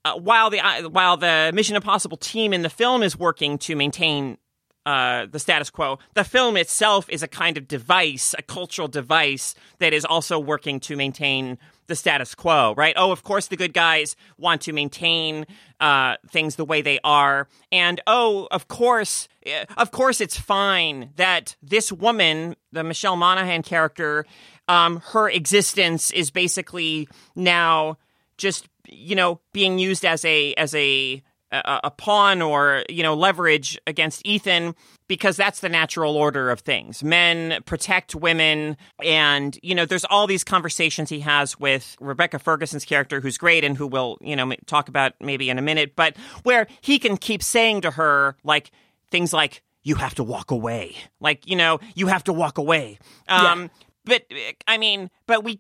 uh, 0.04 0.16
while 0.16 0.50
the 0.50 0.60
uh, 0.60 0.90
while 0.90 1.18
the 1.18 1.52
Mission 1.54 1.76
Impossible 1.76 2.18
team 2.18 2.54
in 2.54 2.62
the 2.62 2.70
film 2.70 3.04
is 3.04 3.18
working 3.18 3.58
to 3.60 3.76
maintain 3.76 4.38
uh, 4.86 5.28
the 5.30 5.40
status 5.40 5.70
quo. 5.70 6.00
The 6.14 6.24
film 6.24 6.58
itself 6.58 7.10
is 7.10 7.24
a 7.24 7.28
kind 7.28 7.58
of 7.58 7.68
device, 7.68 8.34
a 8.38 8.42
cultural 8.42 8.88
device 8.88 9.56
that 9.80 9.94
is 9.94 10.06
also 10.06 10.40
working 10.40 10.80
to 10.82 10.96
maintain 10.96 11.58
the 11.88 11.96
status 11.96 12.34
quo, 12.36 12.74
right? 12.78 12.94
Oh, 12.98 13.12
of 13.12 13.24
course, 13.24 13.48
the 13.48 13.58
good 13.58 13.74
guys 13.74 14.16
want 14.38 14.62
to 14.62 14.74
maintain 14.74 15.46
uh, 15.80 16.16
things 16.30 16.56
the 16.56 16.66
way 16.66 16.82
they 16.82 17.00
are, 17.04 17.48
and 17.72 18.00
oh, 18.08 18.48
of 18.50 18.68
course, 18.68 19.28
eh, 19.46 19.66
of 19.78 19.92
course, 19.92 20.22
it's 20.22 20.38
fine 20.38 21.12
that 21.18 21.56
this 21.62 21.92
woman, 21.92 22.56
the 22.72 22.84
Michelle 22.84 23.18
Monaghan 23.18 23.62
character, 23.62 24.26
um, 24.68 25.02
her 25.08 25.30
existence 25.30 26.12
is 26.12 26.32
basically 26.32 27.10
now 27.36 27.98
just 28.38 28.70
you 28.88 29.16
know 29.16 29.40
being 29.54 29.78
used 29.78 30.06
as 30.06 30.24
a 30.26 30.54
as 30.56 30.74
a 30.76 31.22
a, 31.52 31.82
a 31.86 31.92
pawn 31.92 32.42
or 32.42 32.84
you 32.90 33.04
know 33.04 33.14
leverage 33.14 33.78
against 33.88 34.26
Ethan 34.26 34.76
because 35.08 35.36
that's 35.36 35.60
the 35.60 35.70
natural 35.70 36.16
order 36.16 36.50
of 36.50 36.62
things. 36.62 37.04
Men 37.04 37.62
protect 37.66 38.16
women, 38.16 38.78
and 39.04 39.58
you 39.62 39.76
know 39.76 39.86
there's 39.86 40.06
all 40.06 40.28
these 40.28 40.44
conversations 40.44 41.10
he 41.10 41.20
has 41.22 41.60
with 41.60 41.96
Rebecca 42.00 42.40
Ferguson's 42.40 42.86
character, 42.86 43.20
who's 43.22 43.38
great 43.38 43.64
and 43.64 43.78
who 43.78 43.88
we'll 43.88 44.18
you 44.22 44.36
know 44.36 44.54
talk 44.66 44.88
about 44.88 45.14
maybe 45.20 45.50
in 45.50 45.58
a 45.58 45.62
minute, 45.62 45.96
but 45.96 46.16
where 46.44 46.68
he 46.82 47.00
can 47.00 47.18
keep 47.18 47.44
saying 47.44 47.82
to 47.82 47.92
her 47.92 48.36
like 48.44 48.72
things 49.10 49.34
like 49.34 49.62
you 49.84 49.96
have 49.96 50.16
to 50.16 50.24
walk 50.24 50.52
away 50.52 50.96
like 51.20 51.48
you 51.48 51.56
know 51.56 51.80
you 51.96 52.08
have 52.08 52.24
to 52.24 52.32
walk 52.32 52.58
away 52.58 53.00
um 53.28 53.64
yeah. 53.64 53.68
but 54.06 54.24
i 54.68 54.78
mean 54.78 55.10
but 55.26 55.44
we 55.44 55.60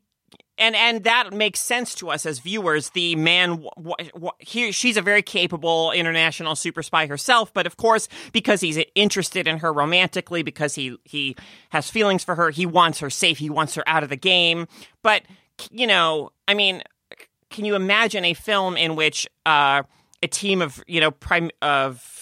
and 0.61 0.75
and 0.75 1.03
that 1.03 1.33
makes 1.33 1.59
sense 1.59 1.95
to 1.95 2.09
us 2.09 2.25
as 2.25 2.39
viewers. 2.39 2.91
The 2.91 3.15
man, 3.15 3.65
here 4.39 4.71
she's 4.71 4.95
a 4.95 5.01
very 5.01 5.23
capable 5.23 5.91
international 5.91 6.55
super 6.55 6.83
spy 6.83 7.07
herself, 7.07 7.51
but 7.53 7.65
of 7.65 7.77
course, 7.77 8.07
because 8.31 8.61
he's 8.61 8.77
interested 8.95 9.47
in 9.47 9.57
her 9.57 9.73
romantically, 9.73 10.43
because 10.43 10.75
he 10.75 10.97
he 11.03 11.35
has 11.71 11.89
feelings 11.89 12.23
for 12.23 12.35
her, 12.35 12.51
he 12.51 12.65
wants 12.65 12.99
her 12.99 13.09
safe, 13.09 13.39
he 13.39 13.49
wants 13.49 13.75
her 13.75 13.83
out 13.87 14.03
of 14.03 14.09
the 14.09 14.15
game. 14.15 14.67
But 15.01 15.23
you 15.71 15.87
know, 15.87 16.31
I 16.47 16.53
mean, 16.53 16.83
can 17.49 17.65
you 17.65 17.75
imagine 17.75 18.23
a 18.23 18.35
film 18.35 18.77
in 18.77 18.95
which 18.95 19.27
uh, 19.45 19.81
a 20.21 20.27
team 20.27 20.61
of 20.61 20.81
you 20.87 21.01
know 21.01 21.09
prime 21.09 21.49
of 21.63 22.20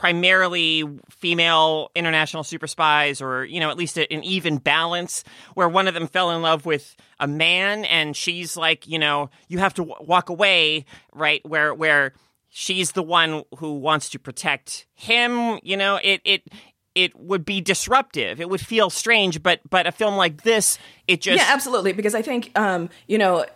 primarily 0.00 0.82
female 1.10 1.90
international 1.94 2.42
super 2.42 2.66
spies 2.66 3.20
or 3.20 3.44
you 3.44 3.60
know 3.60 3.68
at 3.68 3.76
least 3.76 3.98
an 3.98 4.24
even 4.24 4.56
balance 4.56 5.22
where 5.52 5.68
one 5.68 5.86
of 5.86 5.92
them 5.92 6.06
fell 6.06 6.30
in 6.30 6.40
love 6.40 6.64
with 6.64 6.96
a 7.18 7.28
man 7.28 7.84
and 7.84 8.16
she's 8.16 8.56
like 8.56 8.88
you 8.88 8.98
know 8.98 9.28
you 9.48 9.58
have 9.58 9.74
to 9.74 9.82
w- 9.82 10.06
walk 10.08 10.30
away 10.30 10.86
right 11.12 11.42
where 11.44 11.74
where 11.74 12.14
she's 12.48 12.92
the 12.92 13.02
one 13.02 13.44
who 13.58 13.74
wants 13.74 14.08
to 14.08 14.18
protect 14.18 14.86
him 14.94 15.58
you 15.62 15.76
know 15.76 16.00
it 16.02 16.22
it 16.24 16.48
it 16.94 17.16
would 17.16 17.44
be 17.44 17.60
disruptive. 17.60 18.40
It 18.40 18.50
would 18.50 18.60
feel 18.60 18.90
strange, 18.90 19.44
but 19.44 19.60
but 19.70 19.86
a 19.86 19.92
film 19.92 20.16
like 20.16 20.42
this, 20.42 20.76
it 21.06 21.20
just 21.20 21.38
yeah, 21.38 21.54
absolutely. 21.54 21.92
Because 21.92 22.16
I 22.16 22.22
think 22.22 22.50
um, 22.58 22.90
you 23.06 23.16
know 23.16 23.46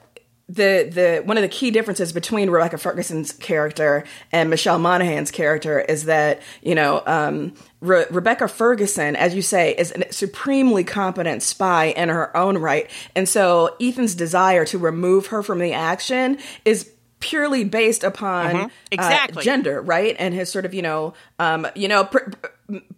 the 0.48 0.90
the 0.92 1.22
one 1.24 1.38
of 1.38 1.42
the 1.42 1.48
key 1.48 1.70
differences 1.70 2.12
between 2.12 2.50
Rebecca 2.50 2.76
Ferguson's 2.76 3.32
character 3.32 4.04
and 4.30 4.50
Michelle 4.50 4.78
Monaghan's 4.78 5.30
character 5.30 5.80
is 5.80 6.04
that 6.04 6.42
you 6.62 6.74
know 6.74 7.02
um, 7.06 7.54
Re- 7.80 8.04
Rebecca 8.10 8.48
Ferguson, 8.48 9.16
as 9.16 9.34
you 9.34 9.40
say, 9.42 9.74
is 9.74 9.92
a 9.92 10.12
supremely 10.12 10.84
competent 10.84 11.42
spy 11.42 11.86
in 11.86 12.10
her 12.10 12.36
own 12.36 12.58
right, 12.58 12.90
and 13.14 13.28
so 13.28 13.74
Ethan's 13.80 14.14
desire 14.14 14.66
to 14.66 14.78
remove 14.78 15.28
her 15.28 15.42
from 15.42 15.60
the 15.60 15.72
action 15.72 16.38
is 16.64 16.90
purely 17.20 17.64
based 17.64 18.04
upon 18.04 18.54
mm-hmm. 18.54 18.66
exactly. 18.90 19.40
Uh, 19.40 19.44
gender, 19.44 19.80
right, 19.80 20.14
and 20.18 20.34
his 20.34 20.52
sort 20.52 20.66
of 20.66 20.74
you 20.74 20.82
know 20.82 21.14
um, 21.38 21.66
you 21.74 21.88
know. 21.88 22.04
Pr- 22.04 22.30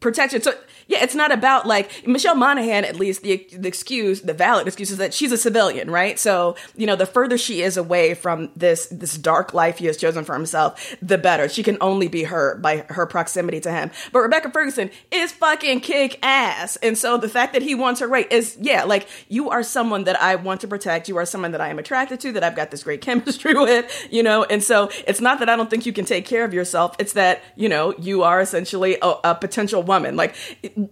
protection. 0.00 0.42
So 0.42 0.52
yeah, 0.86 1.02
it's 1.02 1.16
not 1.16 1.32
about 1.32 1.66
like 1.66 2.06
Michelle 2.06 2.36
Monaghan. 2.36 2.84
At 2.84 2.96
least 2.96 3.22
the 3.22 3.46
the 3.52 3.66
excuse, 3.66 4.20
the 4.20 4.34
valid 4.34 4.66
excuse 4.66 4.90
is 4.90 4.98
that 4.98 5.12
she's 5.12 5.32
a 5.32 5.36
civilian, 5.36 5.90
right? 5.90 6.18
So 6.18 6.56
you 6.76 6.86
know, 6.86 6.94
the 6.94 7.06
further 7.06 7.36
she 7.36 7.62
is 7.62 7.76
away 7.76 8.14
from 8.14 8.50
this 8.54 8.86
this 8.86 9.18
dark 9.18 9.52
life 9.52 9.78
he 9.78 9.86
has 9.86 9.96
chosen 9.96 10.24
for 10.24 10.34
himself, 10.34 10.96
the 11.02 11.18
better. 11.18 11.48
She 11.48 11.64
can 11.64 11.76
only 11.80 12.06
be 12.06 12.24
hurt 12.24 12.62
by 12.62 12.78
her 12.88 13.06
proximity 13.06 13.60
to 13.60 13.72
him. 13.72 13.90
But 14.12 14.20
Rebecca 14.20 14.50
Ferguson 14.50 14.90
is 15.10 15.32
fucking 15.32 15.80
kick 15.80 16.20
ass, 16.22 16.76
and 16.76 16.96
so 16.96 17.18
the 17.18 17.28
fact 17.28 17.52
that 17.54 17.62
he 17.62 17.74
wants 17.74 18.00
her 18.00 18.06
right 18.06 18.30
is 18.30 18.56
yeah, 18.60 18.84
like 18.84 19.08
you 19.28 19.50
are 19.50 19.64
someone 19.64 20.04
that 20.04 20.20
I 20.22 20.36
want 20.36 20.60
to 20.60 20.68
protect. 20.68 21.08
You 21.08 21.16
are 21.16 21.26
someone 21.26 21.50
that 21.52 21.60
I 21.60 21.68
am 21.68 21.80
attracted 21.80 22.20
to. 22.20 22.32
That 22.32 22.44
I've 22.44 22.56
got 22.56 22.70
this 22.70 22.84
great 22.84 23.00
chemistry 23.06 23.54
with, 23.54 24.06
you 24.10 24.22
know. 24.22 24.44
And 24.44 24.62
so 24.62 24.90
it's 25.06 25.20
not 25.20 25.40
that 25.40 25.48
I 25.48 25.56
don't 25.56 25.68
think 25.68 25.84
you 25.84 25.92
can 25.92 26.04
take 26.04 26.26
care 26.26 26.44
of 26.44 26.54
yourself. 26.54 26.94
It's 27.00 27.14
that 27.14 27.42
you 27.56 27.68
know 27.68 27.92
you 27.98 28.22
are 28.22 28.40
essentially 28.40 28.98
a, 29.02 29.14
a 29.24 29.34
potential 29.34 29.55
potential 29.56 29.82
woman. 29.82 30.16
Like 30.16 30.36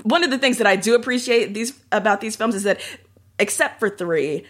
one 0.02 0.24
of 0.24 0.30
the 0.30 0.38
things 0.38 0.56
that 0.58 0.66
I 0.66 0.76
do 0.76 0.94
appreciate 0.94 1.52
these 1.52 1.78
about 1.92 2.22
these 2.22 2.34
films 2.34 2.54
is 2.54 2.62
that 2.62 2.80
except 3.38 3.78
for 3.78 3.90
3, 3.90 4.44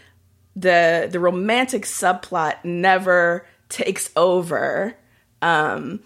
the 0.54 1.08
the 1.10 1.18
romantic 1.18 1.82
subplot 1.82 2.64
never 2.64 3.44
takes 3.68 4.10
over 4.14 4.96
um 5.42 6.00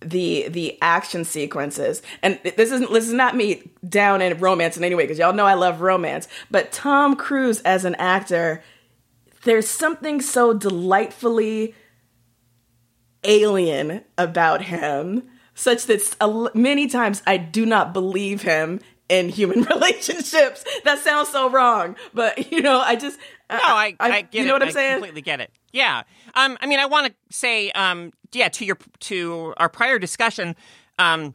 the 0.00 0.48
the 0.48 0.78
action 0.80 1.24
sequences 1.24 2.02
and 2.22 2.40
this 2.42 2.70
isn't 2.70 2.90
this 2.92 3.06
is 3.06 3.12
not 3.12 3.36
me 3.36 3.70
down 3.86 4.22
in 4.22 4.38
romance 4.38 4.76
in 4.76 4.84
any 4.84 4.94
way 4.94 5.04
because 5.04 5.18
y'all 5.18 5.34
know 5.34 5.44
I 5.44 5.54
love 5.54 5.80
romance 5.80 6.28
but 6.50 6.72
Tom 6.72 7.14
Cruise 7.14 7.60
as 7.60 7.84
an 7.84 7.94
actor 7.96 8.62
there's 9.44 9.68
something 9.68 10.20
so 10.20 10.54
delightfully 10.54 11.74
alien 13.24 14.02
about 14.16 14.62
him, 14.62 15.28
such 15.54 15.86
that 15.86 16.00
s- 16.00 16.16
a 16.20 16.24
l- 16.24 16.50
many 16.54 16.86
times 16.88 17.22
I 17.26 17.36
do 17.36 17.64
not 17.66 17.92
believe 17.92 18.42
him 18.42 18.80
in 19.08 19.28
human 19.28 19.62
relationships. 19.70 20.64
That 20.84 20.98
sounds 21.00 21.28
so 21.28 21.50
wrong, 21.50 21.96
but 22.12 22.50
you 22.52 22.60
know, 22.62 22.80
I 22.80 22.96
just 22.96 23.18
No, 23.50 23.58
I, 23.60 23.94
I, 24.00 24.22
get 24.22 24.34
you 24.34 24.42
it. 24.42 24.46
know 24.46 24.52
what 24.54 24.62
I'm 24.62 24.68
I 24.68 24.72
saying? 24.72 24.94
completely 24.94 25.22
get 25.22 25.40
it. 25.40 25.50
Yeah. 25.72 26.02
Um, 26.34 26.56
I 26.60 26.66
mean, 26.66 26.78
I 26.78 26.86
want 26.86 27.08
to 27.08 27.14
say, 27.36 27.70
um, 27.72 28.12
yeah, 28.32 28.48
to 28.48 28.64
your 28.64 28.78
to 29.00 29.54
our 29.56 29.68
prior 29.68 29.98
discussion, 29.98 30.56
um, 30.98 31.34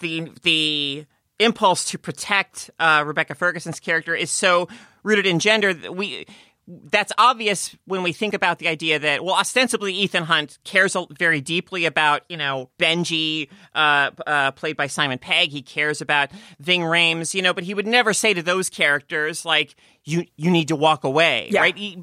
the 0.00 0.30
the 0.42 1.06
impulse 1.38 1.84
to 1.90 1.98
protect 1.98 2.70
uh, 2.78 3.02
Rebecca 3.06 3.34
Ferguson's 3.34 3.80
character 3.80 4.14
is 4.14 4.30
so 4.30 4.68
rooted 5.02 5.26
in 5.26 5.38
gender 5.38 5.72
that 5.74 5.94
we. 5.96 6.26
That's 6.68 7.12
obvious 7.18 7.76
when 7.86 8.04
we 8.04 8.12
think 8.12 8.34
about 8.34 8.60
the 8.60 8.68
idea 8.68 8.98
that, 9.00 9.24
well, 9.24 9.34
ostensibly 9.34 9.92
Ethan 9.94 10.22
Hunt 10.22 10.58
cares 10.62 10.96
very 11.18 11.40
deeply 11.40 11.86
about, 11.86 12.22
you 12.28 12.36
know, 12.36 12.70
Benji, 12.78 13.48
uh, 13.74 14.10
uh, 14.26 14.52
played 14.52 14.76
by 14.76 14.86
Simon 14.86 15.18
Pegg. 15.18 15.50
He 15.50 15.62
cares 15.62 16.00
about 16.00 16.30
Ving 16.60 16.82
Rhames, 16.82 17.34
you 17.34 17.42
know, 17.42 17.52
but 17.52 17.64
he 17.64 17.74
would 17.74 17.86
never 17.86 18.12
say 18.12 18.32
to 18.32 18.42
those 18.42 18.70
characters 18.70 19.44
like, 19.44 19.74
"You 20.04 20.24
you 20.36 20.50
need 20.52 20.68
to 20.68 20.76
walk 20.76 21.02
away," 21.02 21.48
Yeah. 21.50 21.62
right? 21.62 21.76
He, 21.76 22.00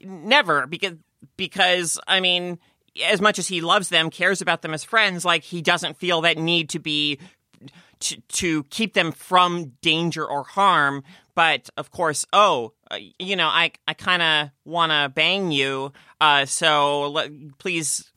never 0.00 0.66
because 0.66 0.94
because 1.36 1.98
I 2.08 2.20
mean, 2.20 2.58
as 3.04 3.20
much 3.20 3.38
as 3.38 3.46
he 3.48 3.60
loves 3.60 3.90
them, 3.90 4.08
cares 4.10 4.40
about 4.40 4.62
them 4.62 4.72
as 4.72 4.84
friends, 4.84 5.24
like 5.24 5.42
he 5.44 5.60
doesn't 5.60 5.98
feel 5.98 6.22
that 6.22 6.38
need 6.38 6.70
to 6.70 6.78
be 6.78 7.18
to, 8.00 8.20
to 8.20 8.64
keep 8.64 8.94
them 8.94 9.12
from 9.12 9.72
danger 9.82 10.24
or 10.24 10.44
harm. 10.44 11.02
But 11.34 11.68
of 11.76 11.90
course, 11.90 12.24
oh, 12.32 12.72
you 13.18 13.36
know, 13.36 13.46
I 13.48 13.72
I 13.86 13.94
kind 13.94 14.22
of 14.22 14.50
want 14.64 14.92
to 14.92 15.08
bang 15.14 15.50
you, 15.52 15.92
uh, 16.20 16.46
so 16.46 17.10
let, 17.10 17.30
please. 17.58 18.10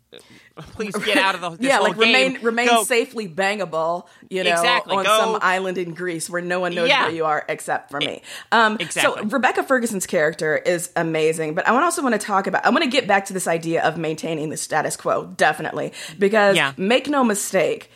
Please 0.73 0.93
get 0.97 1.17
out 1.17 1.35
of 1.35 1.41
the 1.41 1.49
this 1.57 1.67
yeah, 1.69 1.79
like 1.79 1.95
remain 1.95 2.33
game. 2.33 2.43
remain 2.43 2.67
Go- 2.67 2.83
safely 2.83 3.29
bangable, 3.29 4.07
you 4.29 4.43
know, 4.43 4.51
Exactly, 4.51 4.97
on 4.97 5.05
go- 5.05 5.17
some 5.17 5.39
island 5.41 5.77
in 5.77 5.93
Greece 5.93 6.29
where 6.29 6.41
no 6.41 6.59
one 6.59 6.75
knows 6.75 6.89
Yeah. 6.89 7.03
where 7.05 7.15
you 7.15 7.23
are 7.23 7.45
except 7.47 7.89
for 7.89 7.99
me. 7.99 8.21
Um, 8.51 8.75
Exactly. 8.81 9.21
So 9.23 9.27
Rebecca 9.29 9.63
Ferguson's 9.63 10.05
character 10.05 10.57
is 10.57 10.91
amazing, 10.97 11.55
but 11.55 11.65
I 11.65 11.71
want- 11.71 11.85
also 11.85 12.03
want 12.03 12.13
to 12.19 12.19
talk 12.19 12.45
about. 12.45 12.65
I 12.65 12.69
want 12.71 12.83
to 12.83 12.89
get 12.89 13.07
back 13.07 13.25
to 13.27 13.33
this 13.33 13.47
idea 13.47 13.81
of 13.83 13.97
maintaining 13.97 14.49
the 14.49 14.57
status 14.57 14.97
quo, 14.97 15.27
definitely, 15.37 15.93
because 16.19 16.57
Yeah. 16.57 16.73
make 16.75 17.07
no 17.07 17.23
mistake. 17.23 17.89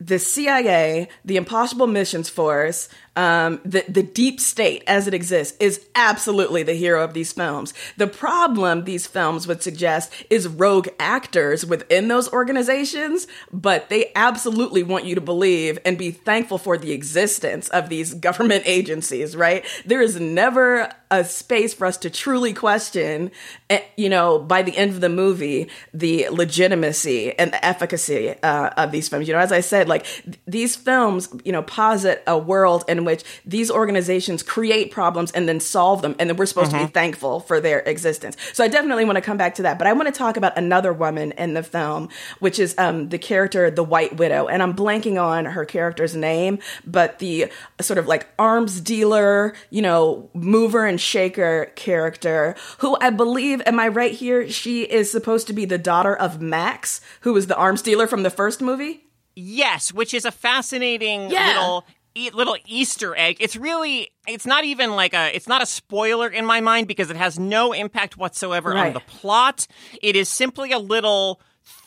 The 0.00 0.18
CIA, 0.18 1.08
the 1.26 1.36
Impossible 1.36 1.86
Missions 1.86 2.30
Force, 2.30 2.88
um, 3.16 3.60
the 3.64 3.84
the 3.88 4.02
deep 4.02 4.40
state 4.40 4.84
as 4.86 5.06
it 5.06 5.14
exists 5.14 5.56
is 5.58 5.84
absolutely 5.94 6.62
the 6.62 6.74
hero 6.74 7.02
of 7.02 7.12
these 7.12 7.32
films. 7.32 7.74
The 7.96 8.06
problem 8.06 8.84
these 8.84 9.06
films 9.06 9.46
would 9.46 9.62
suggest 9.62 10.12
is 10.30 10.46
rogue 10.46 10.88
actors 10.98 11.66
within 11.66 12.08
those 12.08 12.32
organizations, 12.32 13.26
but 13.52 13.88
they 13.88 14.12
absolutely 14.14 14.82
want 14.82 15.04
you 15.04 15.16
to 15.16 15.20
believe 15.20 15.78
and 15.84 15.98
be 15.98 16.12
thankful 16.12 16.58
for 16.58 16.78
the 16.78 16.92
existence 16.92 17.68
of 17.70 17.88
these 17.88 18.14
government 18.28 18.62
agencies. 18.66 19.34
Right? 19.36 19.64
There 19.84 20.00
is 20.00 20.20
never 20.20 20.92
a 21.10 21.24
space 21.24 21.74
for 21.74 21.86
us 21.86 21.96
to 21.98 22.08
truly 22.08 22.52
question, 22.52 23.32
eh, 23.68 23.80
you 23.96 24.08
know, 24.08 24.38
by 24.38 24.62
the 24.62 24.76
end 24.76 24.92
of 24.92 25.00
the 25.00 25.08
movie, 25.08 25.68
the 25.92 26.28
legitimacy 26.28 27.36
and 27.36 27.52
the 27.52 27.64
efficacy 27.64 28.30
uh, 28.42 28.70
of 28.76 28.92
these 28.92 29.08
films. 29.08 29.26
You 29.26 29.34
know, 29.34 29.40
as 29.40 29.50
I 29.50 29.60
said, 29.60 29.88
like 29.88 30.04
th- 30.04 30.38
these 30.46 30.76
films, 30.76 31.28
you 31.44 31.50
know, 31.50 31.62
posit 31.62 32.22
a 32.28 32.38
world 32.38 32.84
in 33.00 33.04
which 33.06 33.24
these 33.44 33.70
organizations 33.70 34.42
create 34.42 34.90
problems 34.90 35.30
and 35.32 35.48
then 35.48 35.58
solve 35.58 36.02
them, 36.02 36.14
and 36.18 36.28
then 36.28 36.36
we're 36.36 36.46
supposed 36.46 36.70
to 36.70 36.78
be 36.78 36.86
thankful 36.86 37.40
for 37.40 37.60
their 37.60 37.80
existence. 37.80 38.36
So 38.52 38.62
I 38.62 38.68
definitely 38.68 39.04
want 39.04 39.16
to 39.16 39.22
come 39.22 39.36
back 39.36 39.54
to 39.56 39.62
that, 39.62 39.78
but 39.78 39.86
I 39.86 39.92
want 39.92 40.06
to 40.06 40.12
talk 40.12 40.36
about 40.36 40.56
another 40.56 40.92
woman 40.92 41.32
in 41.32 41.54
the 41.54 41.62
film, 41.62 42.08
which 42.38 42.58
is 42.58 42.74
um, 42.78 43.08
the 43.08 43.18
character, 43.18 43.70
the 43.70 43.82
White 43.82 44.16
Widow, 44.16 44.46
and 44.46 44.62
I'm 44.62 44.74
blanking 44.74 45.20
on 45.20 45.46
her 45.46 45.64
character's 45.64 46.14
name, 46.14 46.58
but 46.86 47.18
the 47.18 47.50
sort 47.80 47.98
of 47.98 48.06
like 48.06 48.26
arms 48.38 48.80
dealer, 48.80 49.54
you 49.70 49.82
know, 49.82 50.28
mover 50.34 50.84
and 50.86 51.00
shaker 51.00 51.72
character, 51.76 52.54
who 52.78 52.96
I 53.00 53.10
believe, 53.10 53.62
am 53.66 53.80
I 53.80 53.88
right 53.88 54.12
here? 54.12 54.48
She 54.48 54.82
is 54.82 55.10
supposed 55.10 55.46
to 55.46 55.52
be 55.52 55.64
the 55.64 55.78
daughter 55.78 56.14
of 56.14 56.40
Max, 56.40 57.00
who 57.22 57.32
was 57.32 57.46
the 57.46 57.56
arms 57.56 57.82
dealer 57.82 58.06
from 58.06 58.22
the 58.22 58.30
first 58.30 58.60
movie. 58.60 59.06
Yes, 59.36 59.92
which 59.92 60.12
is 60.12 60.24
a 60.24 60.30
fascinating 60.32 61.30
Yeah. 61.30 61.46
little 61.48 61.86
little 62.14 62.56
Easter 62.66 63.16
egg. 63.16 63.36
It's 63.40 63.56
really 63.56 64.10
it's 64.26 64.46
not 64.46 64.64
even 64.64 64.90
like 64.96 65.14
a 65.14 65.34
it's 65.34 65.48
not 65.48 65.62
a 65.62 65.66
spoiler 65.66 66.28
in 66.28 66.44
my 66.44 66.60
mind 66.60 66.86
because 66.88 67.10
it 67.10 67.16
has 67.16 67.38
no 67.38 67.72
impact 67.72 68.16
whatsoever 68.16 68.76
on 68.76 68.92
the 68.92 69.00
plot. 69.00 69.66
It 70.02 70.16
is 70.16 70.28
simply 70.28 70.72
a 70.72 70.78
little 70.78 71.40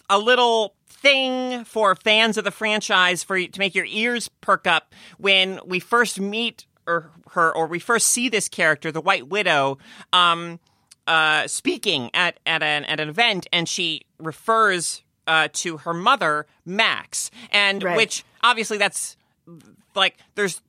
a 0.10 0.18
little 0.20 0.76
thing 0.88 1.66
for 1.66 1.96
fans 1.96 2.38
of 2.38 2.44
the 2.46 2.52
franchise 2.52 3.24
for 3.24 3.38
to 3.40 3.60
make 3.60 3.76
your 3.76 3.86
ears 3.86 4.30
perk 4.42 4.66
up 4.68 4.94
when 5.18 5.60
we 5.66 5.80
first 5.80 6.20
meet 6.20 6.66
or 6.88 7.12
her 7.32 7.54
or 7.56 7.68
we 7.68 7.80
first 7.80 8.08
see 8.08 8.30
this 8.30 8.48
character, 8.50 8.92
the 8.92 9.02
White 9.02 9.28
Widow. 9.28 9.78
Um, 10.12 10.60
uh, 11.06 11.48
speaking 11.48 12.10
at 12.14 12.40
at 12.46 12.64
an 12.64 12.86
at 12.86 13.00
an 13.02 13.10
event, 13.10 13.46
and 13.52 13.68
she 13.68 14.04
refers 14.20 15.04
uh, 15.28 15.50
to 15.52 15.78
her 15.78 15.94
mother, 15.94 16.46
Max, 16.66 17.30
and 17.52 17.84
Right. 17.84 17.98
which 17.98 18.24
obviously 18.42 18.78
that's 18.78 19.18
like 19.96 20.18
there's 20.36 20.62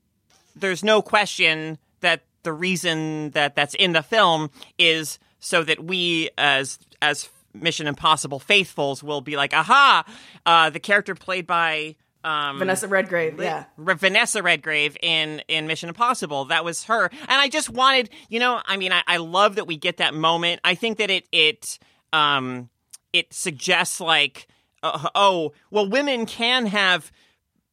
there's 0.57 0.85
no 0.85 1.03
question 1.03 1.79
that 2.01 2.23
the 2.43 2.53
reason 2.53 3.31
that 3.31 3.55
that's 3.55 3.75
in 3.75 3.93
the 3.93 4.03
film 4.03 4.51
is 4.79 5.19
so 5.41 5.63
that 5.65 5.85
we 5.85 6.31
as 6.39 6.79
as 7.03 7.29
Mission 7.53 7.87
Impossible 7.87 8.41
faithfuls 8.41 9.03
will 9.03 9.21
be 9.21 9.37
like, 9.37 9.55
aha, 9.55 10.05
uh, 10.45 10.71
the 10.71 10.81
character 10.81 11.15
played 11.15 11.47
by 11.47 11.97
um, 12.25 12.59
Vanessa 12.59 12.89
Redgrave, 12.89 13.41
yeah. 13.41 13.65
Re- 13.77 13.95
Vanessa 13.95 14.43
Redgrave 14.43 14.97
in 15.03 15.43
in 15.47 15.67
Mission 15.67 15.89
Impossible. 15.89 16.47
That 16.47 16.65
was 16.65 16.85
her, 16.85 17.11
and 17.13 17.31
I 17.31 17.49
just 17.49 17.69
wanted, 17.71 18.11
you 18.29 18.41
know, 18.41 18.61
I 18.65 18.77
mean, 18.77 18.93
I, 18.93 19.03
I 19.07 19.19
love 19.19 19.57
that 19.57 19.67
we 19.67 19.77
get 19.77 19.99
that 19.99 20.15
moment. 20.15 20.61
I 20.65 20.75
think 20.75 20.99
that 20.99 21.11
it 21.11 21.29
it 21.33 21.79
um 22.13 22.71
it 23.13 23.33
suggests 23.33 24.01
like, 24.01 24.49
uh, 24.83 25.09
oh, 25.15 25.53
well, 25.71 25.89
women 25.89 26.27
can 26.27 26.67
have 26.67 27.13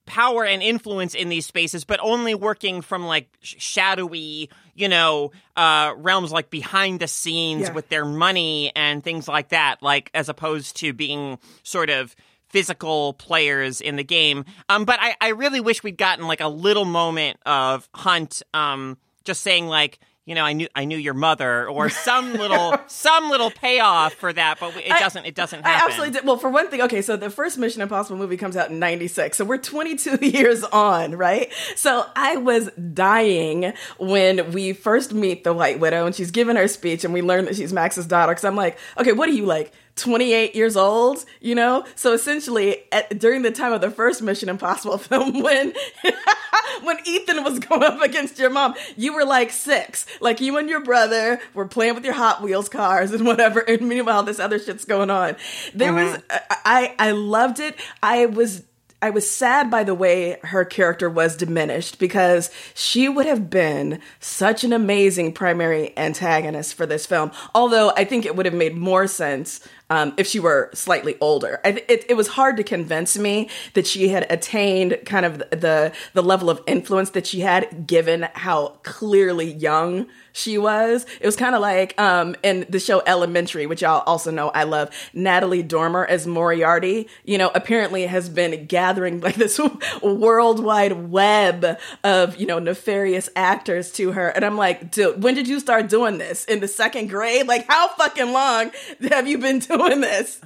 power 0.06 0.44
and 0.46 0.62
influence 0.64 1.14
in 1.16 1.30
these 1.30 1.46
spaces, 1.46 1.84
but 1.86 2.00
only 2.02 2.36
working 2.36 2.82
from 2.82 3.06
like 3.06 3.30
sh- 3.42 3.56
shadowy, 3.60 4.50
you 4.76 4.88
know, 4.90 5.32
uh, 5.56 5.94
realms 5.98 6.32
like 6.32 6.50
behind 6.50 7.00
the 7.00 7.08
scenes 7.08 7.64
Yeah. 7.68 7.74
with 7.74 7.90
their 7.90 8.06
money 8.06 8.72
and 8.76 9.04
things 9.04 9.28
like 9.28 9.50
that, 9.50 9.82
like 9.82 10.10
as 10.14 10.28
opposed 10.30 10.78
to 10.78 10.92
being 10.94 11.38
sort 11.64 11.90
of 11.90 12.16
physical 12.50 13.14
players 13.14 13.80
in 13.80 13.96
the 13.96 14.04
game. 14.04 14.44
Um, 14.68 14.84
but 14.86 15.00
I, 15.02 15.16
I 15.22 15.30
really 15.30 15.62
wish 15.62 15.84
we'd 15.84 15.98
gotten 15.98 16.28
like 16.28 16.42
a 16.42 16.50
little 16.50 16.84
moment 16.86 17.38
of 17.46 17.88
Hunt, 17.96 18.42
um, 18.54 18.98
just 19.24 19.42
saying 19.42 19.68
like, 19.68 20.00
you 20.26 20.36
know, 20.36 20.44
I 20.46 20.54
knew 20.54 20.68
I 20.76 20.86
knew 20.86 20.98
your 20.98 21.16
mother, 21.16 21.68
or 21.68 21.90
some 21.90 22.34
little 22.34 22.78
some 22.88 23.30
little 23.32 23.50
payoff 23.50 24.14
for 24.14 24.32
that, 24.32 24.60
but 24.60 24.76
it 24.78 24.90
doesn't 24.90 25.26
it 25.26 25.34
doesn't 25.34 25.64
happen. 25.64 25.82
I 25.82 25.86
absolutely 25.86 26.14
did. 26.20 26.28
Well, 26.28 26.38
for 26.38 26.50
one 26.50 26.70
thing, 26.70 26.82
okay, 26.82 27.02
so 27.02 27.18
the 27.18 27.32
first 27.32 27.58
Mission 27.58 27.82
Impossible 27.82 28.18
movie 28.18 28.38
comes 28.38 28.56
out 28.56 28.70
in 28.70 28.78
96. 28.78 29.36
So 29.36 29.46
we're 29.46 29.58
22 29.58 30.20
years 30.22 30.64
on, 30.64 31.16
right? 31.16 31.52
So 31.76 32.06
I 32.16 32.38
was 32.38 32.70
dying 32.94 33.74
when 33.98 34.52
we 34.52 34.74
first 34.74 35.12
meet 35.12 35.44
the 35.44 35.54
White 35.54 35.80
Widow 35.80 36.06
and 36.06 36.14
she's 36.14 36.30
giving 36.30 36.56
her 36.56 36.68
speech 36.68 37.04
and 37.04 37.14
we 37.14 37.24
learn 37.24 37.46
that 37.46 37.56
she's 37.56 37.74
Max's 37.74 38.06
daughter. 38.06 38.34
Cause 38.34 38.46
I'm 38.46 38.56
like, 38.56 38.78
okay, 39.00 39.14
what 39.14 39.28
are 39.28 39.34
you 39.34 39.46
like? 39.46 39.74
28 39.96 40.56
years 40.56 40.78
old, 40.78 41.26
you 41.40 41.56
know? 41.56 41.86
So 41.96 42.14
essentially, 42.14 42.78
at, 42.92 43.20
during 43.20 43.42
the 43.42 43.52
time 43.52 43.74
of 43.74 43.82
the 43.82 43.92
first 43.92 44.22
Mission 44.22 44.50
Impossible 44.50 44.98
film, 44.98 45.42
when 45.42 45.74
when 46.84 46.98
Ethan 47.06 47.44
was 47.44 47.60
going 47.60 47.84
up 47.84 48.02
against 48.02 48.40
your 48.40 48.50
mom, 48.50 48.76
you 48.96 49.14
were 49.14 49.26
like 49.26 49.52
six. 49.52 50.06
Like 50.20 50.42
you 50.42 50.58
and 50.58 50.70
your 50.70 50.82
brother 50.82 51.40
were 51.54 51.68
playing 51.68 51.96
with 51.96 52.06
your 52.06 52.14
Hot 52.14 52.42
Wheels 52.42 52.70
cars 52.70 53.12
and 53.12 53.26
whatever. 53.26 53.60
And 53.60 53.88
meanwhile, 53.88 54.24
this 54.24 54.40
other 54.40 54.60
shit's 54.60 54.86
going 54.86 55.10
on. 55.10 55.36
There 55.74 55.94
was, 55.94 56.14
mm-hmm. 56.14 56.26
uh, 56.30 56.56
I, 56.66 56.96
I 56.98 57.12
loved 57.12 57.60
it. 57.60 57.76
I 58.02 58.26
was 58.28 58.64
I 59.04 59.10
was 59.10 59.30
sad 59.30 59.72
by 59.72 59.84
the 59.84 59.96
way 59.96 60.38
her 60.44 60.64
character 60.64 61.10
was 61.10 61.36
diminished 61.36 61.98
because 61.98 62.52
she 62.76 63.10
would 63.10 63.26
have 63.26 63.50
been 63.50 64.00
such 64.20 64.64
an 64.64 64.74
amazing 64.74 65.34
primary 65.34 65.98
antagonist 65.98 66.76
for 66.76 66.86
this 66.86 67.08
film. 67.08 67.32
Although 67.56 67.92
I 67.98 68.04
think 68.04 68.26
it 68.26 68.36
would 68.36 68.46
have 68.46 68.54
made 68.54 68.78
more 68.78 69.08
sense 69.08 69.68
um, 69.92 70.14
if 70.16 70.26
she 70.26 70.40
were 70.40 70.70
slightly 70.74 71.18
older. 71.20 71.60
I, 71.66 71.84
it, 71.90 72.06
it 72.08 72.16
was 72.16 72.30
hard 72.30 72.56
to 72.58 72.64
convince 72.64 73.18
me 73.18 73.50
that 73.74 73.86
she 73.86 74.08
had 74.08 74.26
attained 74.32 74.98
kind 75.06 75.26
of 75.26 75.40
the 75.40 75.92
the 76.14 76.24
level 76.24 76.50
of 76.50 76.62
influence 76.66 77.10
that 77.12 77.28
she 77.28 77.42
had, 77.42 77.86
given 77.88 78.28
how 78.34 78.80
clearly 78.84 79.52
young 79.52 80.08
she 80.34 80.58
was. 80.58 81.06
It 81.20 81.26
was 81.26 81.36
kind 81.36 81.56
of 81.56 81.62
like 81.62 82.00
um, 82.00 82.38
in 82.42 82.66
the 82.70 82.80
show 82.80 83.04
Elementary, 83.06 83.66
which 83.66 83.82
y'all 83.82 84.04
also 84.06 84.32
know 84.32 84.50
I 84.50 84.64
love. 84.64 84.90
Natalie 85.14 85.62
Dormer 85.62 86.06
as 86.06 86.26
Moriarty, 86.26 87.10
you 87.26 87.38
know, 87.38 87.52
apparently 87.54 88.06
has 88.06 88.30
been 88.30 88.66
gathering 88.68 89.20
like 89.20 89.36
this 89.36 89.60
worldwide 90.02 91.12
web 91.12 91.78
of 92.06 92.38
you 92.38 92.46
know 92.46 92.60
nefarious 92.60 93.30
actors 93.36 93.92
to 93.94 94.14
her, 94.14 94.30
and 94.30 94.46
I'm 94.46 94.56
like, 94.56 94.92
dude, 94.92 95.22
when 95.22 95.36
did 95.36 95.50
you 95.50 95.60
start 95.60 95.90
doing 95.90 96.18
this? 96.18 96.46
In 96.46 96.62
the 96.62 96.68
second 96.70 97.10
grade? 97.10 97.46
Like, 97.46 97.68
how 97.68 97.90
fucking 97.90 98.32
long 98.32 98.72
have 99.10 99.28
you 99.28 99.38
been 99.38 99.60
doing 99.60 99.81
this? 99.90 100.42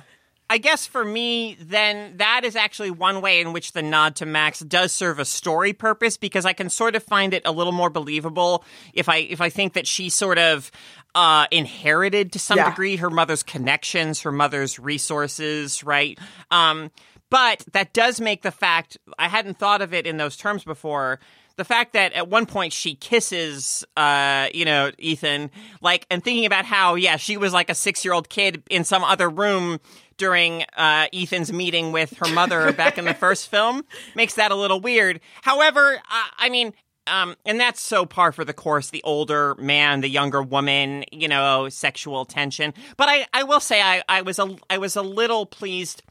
I 0.47 0.59
guess 0.59 0.85
for 0.85 1.03
me, 1.03 1.57
then 1.59 2.17
that 2.17 2.41
is 2.43 2.55
actually 2.55 2.91
one 2.91 3.19
way 3.21 3.41
in 3.41 3.51
which 3.51 3.71
the 3.71 3.81
nod 3.81 4.15
to 4.17 4.27
Max 4.27 4.59
does 4.59 4.91
serve 4.91 5.17
a 5.17 5.25
story 5.25 5.73
purpose 5.73 6.17
because 6.17 6.45
I 6.45 6.53
can 6.53 6.69
sort 6.69 6.95
of 6.95 7.01
find 7.01 7.33
it 7.33 7.41
a 7.45 7.51
little 7.51 7.73
more 7.73 7.89
believable 7.89 8.63
if 8.93 9.09
I 9.09 9.17
if 9.17 9.41
I 9.41 9.49
think 9.49 9.73
that 9.73 9.87
she 9.87 10.09
sort 10.09 10.37
of 10.37 10.71
uh, 11.15 11.47
inherited 11.51 12.31
to 12.33 12.39
some 12.39 12.57
Yeah. 12.57 12.69
degree 12.69 12.97
her 12.97 13.09
mother's 13.09 13.41
connections, 13.41 14.21
her 14.21 14.31
mother's 14.31 14.77
resources, 14.77 15.83
right? 15.83 16.19
Um, 16.51 16.91
but 17.31 17.65
that 17.73 17.91
does 17.93 18.21
make 18.21 18.43
the 18.43 18.51
fact 18.51 18.97
I 19.17 19.27
hadn't 19.29 19.57
thought 19.57 19.81
of 19.81 19.95
it 19.95 20.05
in 20.05 20.17
those 20.17 20.37
terms 20.37 20.63
before. 20.63 21.19
The 21.57 21.63
fact 21.63 21.93
that 21.93 22.13
at 22.13 22.27
one 22.27 22.45
point 22.45 22.73
she 22.73 22.95
kisses, 22.95 23.85
uh, 23.95 24.47
you 24.53 24.65
know, 24.65 24.91
Ethan, 24.97 25.51
like, 25.81 26.05
and 26.09 26.23
thinking 26.23 26.45
about 26.45 26.65
how, 26.65 26.95
yeah, 26.95 27.15
she 27.15 27.37
was 27.37 27.53
like 27.53 27.69
a 27.69 27.75
six 27.75 28.03
year 28.03 28.13
old 28.13 28.27
kid 28.29 28.63
in 28.69 28.83
some 28.83 29.03
other 29.03 29.29
room 29.29 29.79
during 30.17 30.63
uh, 30.77 31.07
Ethan's 31.13 31.51
meeting 31.51 31.91
with 31.91 32.17
her 32.17 32.33
mother 32.33 32.71
back 32.77 32.97
in 32.97 33.05
the 33.05 33.13
first 33.13 33.49
film 33.49 33.83
makes 34.15 34.35
that 34.35 34.51
a 34.51 34.55
little 34.55 34.79
weird. 34.79 35.19
However, 35.41 35.95
uh, 35.95 36.23
I 36.37 36.49
mean, 36.49 36.73
um, 37.07 37.35
and 37.45 37.59
that's 37.59 37.81
so 37.81 38.05
par 38.05 38.31
for 38.31 38.43
the 38.43 38.53
course. 38.53 38.89
The 38.89 39.03
older 39.03 39.55
man, 39.55 40.01
the 40.01 40.09
younger 40.09 40.41
woman, 40.41 41.05
you 41.11 41.27
know, 41.27 41.69
sexual 41.69 42.25
tension. 42.25 42.73
But 42.97 43.09
I, 43.09 43.27
I 43.33 43.43
will 43.43 43.59
say, 43.59 43.81
I, 43.81 44.01
I 44.09 44.21
was 44.23 44.39
a, 44.39 44.55
I 44.69 44.79
was 44.79 44.95
a 44.95 45.01
little 45.01 45.45
pleased 45.45 46.01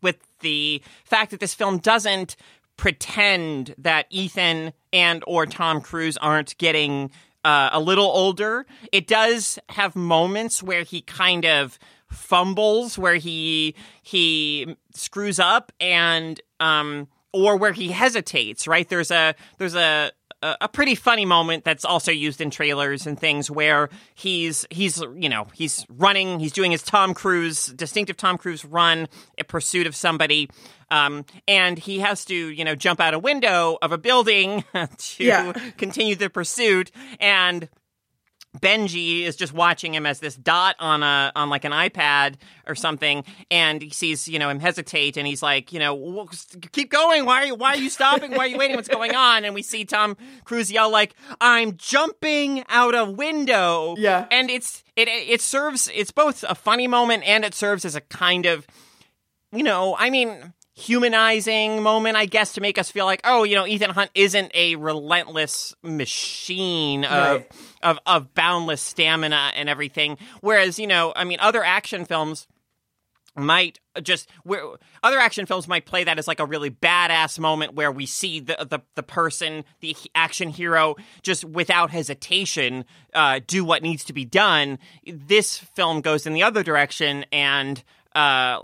with 0.00 0.16
the 0.40 0.82
fact 1.04 1.32
that 1.32 1.40
this 1.40 1.54
film 1.54 1.78
doesn't 1.78 2.36
pretend 2.78 3.74
that 3.76 4.06
Ethan 4.08 4.72
and 4.90 5.22
or 5.26 5.44
Tom 5.44 5.82
Cruise 5.82 6.16
aren't 6.16 6.56
getting 6.56 7.10
uh, 7.44 7.68
a 7.72 7.80
little 7.80 8.06
older. 8.06 8.64
It 8.90 9.06
does 9.06 9.58
have 9.68 9.94
moments 9.94 10.62
where 10.62 10.84
he 10.84 11.02
kind 11.02 11.44
of 11.44 11.78
fumbles, 12.10 12.96
where 12.96 13.16
he 13.16 13.74
he 14.02 14.76
screws 14.94 15.38
up, 15.38 15.72
and 15.78 16.40
um, 16.60 17.08
or 17.34 17.56
where 17.56 17.72
he 17.72 17.88
hesitates. 17.88 18.66
Right? 18.66 18.88
There's 18.88 19.10
a 19.10 19.34
there's 19.58 19.74
a 19.74 20.12
a 20.42 20.68
pretty 20.68 20.94
funny 20.94 21.24
moment 21.24 21.64
that's 21.64 21.84
also 21.84 22.12
used 22.12 22.40
in 22.40 22.50
trailers 22.50 23.06
and 23.06 23.18
things 23.18 23.50
where 23.50 23.88
he's 24.14 24.66
he's 24.70 25.02
you 25.16 25.28
know 25.28 25.48
he's 25.52 25.84
running 25.88 26.38
he's 26.38 26.52
doing 26.52 26.70
his 26.70 26.82
Tom 26.82 27.12
Cruise 27.12 27.66
distinctive 27.66 28.16
Tom 28.16 28.38
Cruise 28.38 28.64
run 28.64 29.08
in 29.36 29.44
pursuit 29.44 29.86
of 29.86 29.96
somebody 29.96 30.48
um, 30.90 31.24
and 31.46 31.78
he 31.78 31.98
has 32.00 32.24
to 32.26 32.34
you 32.34 32.64
know 32.64 32.74
jump 32.74 33.00
out 33.00 33.14
a 33.14 33.18
window 33.18 33.78
of 33.82 33.92
a 33.92 33.98
building 33.98 34.64
to 34.98 35.24
Yeah. 35.24 35.52
continue 35.76 36.14
the 36.16 36.30
pursuit 36.30 36.90
and 37.20 37.68
Benji 38.60 39.22
is 39.22 39.36
just 39.36 39.52
watching 39.52 39.94
him 39.94 40.06
as 40.06 40.20
this 40.20 40.34
dot 40.34 40.74
on 40.80 41.02
a 41.02 41.30
on 41.36 41.50
like 41.50 41.64
an 41.66 41.70
iPad 41.72 42.36
or 42.66 42.74
something, 42.74 43.22
and 43.50 43.82
he 43.82 43.90
sees 43.90 44.26
you 44.26 44.38
know 44.38 44.48
him 44.48 44.58
hesitate, 44.58 45.18
and 45.18 45.26
he's 45.26 45.42
like, 45.42 45.70
you 45.70 45.78
know, 45.78 46.26
keep 46.72 46.90
going. 46.90 47.26
Why 47.26 47.42
are 47.42 47.44
you 47.46 47.54
Why 47.54 47.74
are 47.74 47.76
you 47.76 47.90
stopping? 47.90 48.32
Why 48.32 48.38
are 48.38 48.46
you 48.46 48.56
waiting? 48.56 48.74
What's 48.74 48.88
going 48.88 49.14
on? 49.14 49.44
And 49.44 49.54
we 49.54 49.62
see 49.62 49.84
Tom 49.84 50.16
Cruise 50.44 50.72
yell 50.72 50.90
like, 50.90 51.14
"I'm 51.42 51.76
jumping 51.76 52.64
out 52.70 52.94
a 52.96 53.04
window." 53.04 53.94
Yeah. 53.98 54.26
and 54.30 54.50
it's 54.50 54.82
it 54.96 55.08
it 55.08 55.42
serves 55.42 55.88
it's 55.94 56.10
both 56.10 56.42
a 56.48 56.54
funny 56.54 56.88
moment 56.88 57.24
and 57.26 57.44
it 57.44 57.54
serves 57.54 57.84
as 57.84 57.94
a 57.94 58.00
kind 58.00 58.46
of 58.46 58.66
you 59.52 59.62
know, 59.62 59.94
I 59.98 60.08
mean, 60.10 60.54
humanizing 60.78 61.82
moment, 61.82 62.16
I 62.16 62.26
guess, 62.26 62.54
to 62.54 62.60
make 62.60 62.78
us 62.78 62.90
feel 62.90 63.04
like, 63.04 63.20
oh, 63.24 63.44
you 63.44 63.54
know, 63.56 63.66
Ethan 63.66 63.90
Hunt 63.90 64.10
isn't 64.14 64.52
a 64.54 64.76
relentless 64.76 65.74
machine 65.82 67.04
of 67.04 67.10
Right. 67.10 67.52
of 67.82 67.98
of 68.06 68.34
boundless 68.34 68.80
stamina 68.80 69.52
and 69.54 69.68
everything. 69.68 70.18
Whereas, 70.40 70.78
you 70.78 70.86
know, 70.86 71.12
I 71.14 71.24
mean, 71.24 71.38
other 71.40 71.64
action 71.64 72.04
films 72.04 72.46
might 73.36 73.78
just 74.02 74.28
where 74.42 74.62
other 75.04 75.18
action 75.18 75.46
films 75.46 75.68
might 75.68 75.86
play 75.86 76.02
that 76.02 76.18
as 76.18 76.26
like 76.26 76.40
a 76.40 76.46
really 76.46 76.70
badass 76.70 77.38
moment 77.38 77.74
where 77.74 77.92
we 77.92 78.04
see 78.04 78.40
the 78.40 78.66
the, 78.68 78.80
the 78.96 79.02
person 79.02 79.64
the 79.80 79.94
action 80.14 80.48
hero 80.48 80.96
just 81.22 81.44
without 81.44 81.90
hesitation 81.90 82.84
uh, 83.14 83.38
do 83.46 83.64
what 83.64 83.80
needs 83.80 84.02
to 84.04 84.12
be 84.12 84.24
done 84.24 84.76
this 85.06 85.56
film 85.58 86.00
goes 86.00 86.26
in 86.26 86.32
the 86.32 86.42
other 86.42 86.64
direction 86.64 87.24
and 87.30 87.84
uh, 88.16 88.58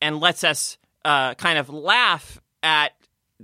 and 0.00 0.18
lets 0.20 0.44
us 0.44 0.78
uh, 1.04 1.34
kind 1.34 1.58
of 1.58 1.68
laugh 1.68 2.40
at 2.62 2.92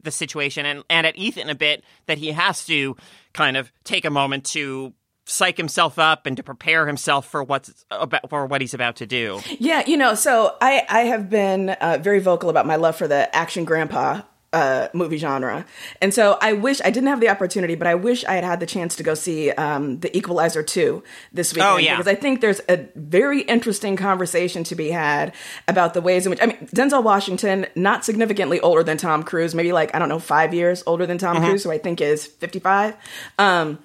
the 0.02 0.10
situation 0.10 0.66
and, 0.66 0.84
and 0.90 1.06
at 1.06 1.16
Ethan 1.16 1.48
a 1.48 1.54
bit 1.54 1.82
that 2.06 2.18
he 2.18 2.32
has 2.32 2.66
to 2.66 2.96
kind 3.32 3.56
of 3.56 3.72
take 3.84 4.04
a 4.04 4.10
moment 4.10 4.44
to 4.44 4.92
psych 5.24 5.56
himself 5.56 5.98
up 5.98 6.26
and 6.26 6.36
to 6.36 6.42
prepare 6.42 6.86
himself 6.86 7.26
for 7.26 7.42
what's 7.42 7.84
about 7.90 8.30
for 8.30 8.46
what 8.46 8.60
he's 8.60 8.74
about 8.74 8.96
to 8.96 9.06
do. 9.06 9.40
Yeah, 9.58 9.82
you 9.86 9.96
know, 9.96 10.14
so 10.14 10.56
I 10.60 10.84
I 10.88 11.00
have 11.00 11.28
been 11.28 11.70
uh, 11.70 11.98
very 12.00 12.20
vocal 12.20 12.48
about 12.48 12.66
my 12.66 12.76
love 12.76 12.96
for 12.96 13.08
the 13.08 13.34
action 13.34 13.64
grandpa 13.64 14.22
uh, 14.56 14.88
movie 14.92 15.18
genre, 15.18 15.64
and 16.02 16.10
so 16.14 16.38
I 16.40 16.52
wish 16.54 16.78
I 16.82 16.90
didn't 16.90 17.08
have 17.08 17.20
the 17.20 17.28
opportunity, 17.28 17.74
but 17.74 17.86
I 17.86 17.94
wish 17.94 18.24
I 18.24 18.34
had 18.38 18.44
had 18.44 18.60
the 18.60 18.66
chance 18.66 18.96
to 18.96 19.02
go 19.02 19.14
see 19.14 19.50
um, 19.52 20.00
the 20.00 20.10
Equalizer 20.16 20.62
two 20.62 21.02
this 21.32 21.52
weekend 21.52 21.74
Oh, 21.74 21.76
yeah. 21.76 21.94
because 21.96 22.08
I 22.08 22.14
think 22.14 22.40
there's 22.40 22.60
a 22.68 22.88
very 22.94 23.40
interesting 23.42 23.96
conversation 23.96 24.64
to 24.64 24.74
be 24.74 24.90
had 24.90 25.34
about 25.68 25.92
the 25.94 26.00
ways 26.00 26.24
in 26.26 26.30
which 26.30 26.40
I 26.42 26.46
mean 26.46 26.58
Denzel 26.74 27.02
Washington 27.04 27.66
not 27.74 28.04
significantly 28.04 28.58
older 28.60 28.82
than 28.82 28.96
Tom 28.96 29.22
Cruise, 29.22 29.54
maybe 29.54 29.72
like 29.72 29.94
I 29.94 29.98
don't 29.98 30.08
know 30.08 30.18
five 30.18 30.54
years 30.54 30.82
older 30.86 31.06
than 31.06 31.18
Tom 31.18 31.36
Cruise, 31.44 31.64
who 31.64 31.70
I 31.70 31.78
think 31.78 32.00
is 32.00 32.24
fifty 32.26 32.58
five. 32.58 32.96
Um, 33.38 33.78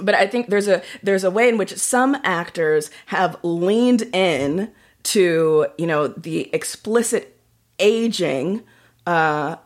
but 0.00 0.14
I 0.14 0.26
think 0.26 0.48
there's 0.48 0.68
a 0.68 0.80
there's 1.02 1.24
a 1.24 1.30
way 1.30 1.48
in 1.48 1.58
which 1.58 1.76
some 1.76 2.16
actors 2.24 2.90
have 3.06 3.36
leaned 3.42 4.02
in 4.14 4.70
to 5.14 5.66
you 5.76 5.86
know 5.86 6.08
the 6.08 6.48
explicit 6.54 7.36
aging 7.78 8.62
uh, 9.06 9.56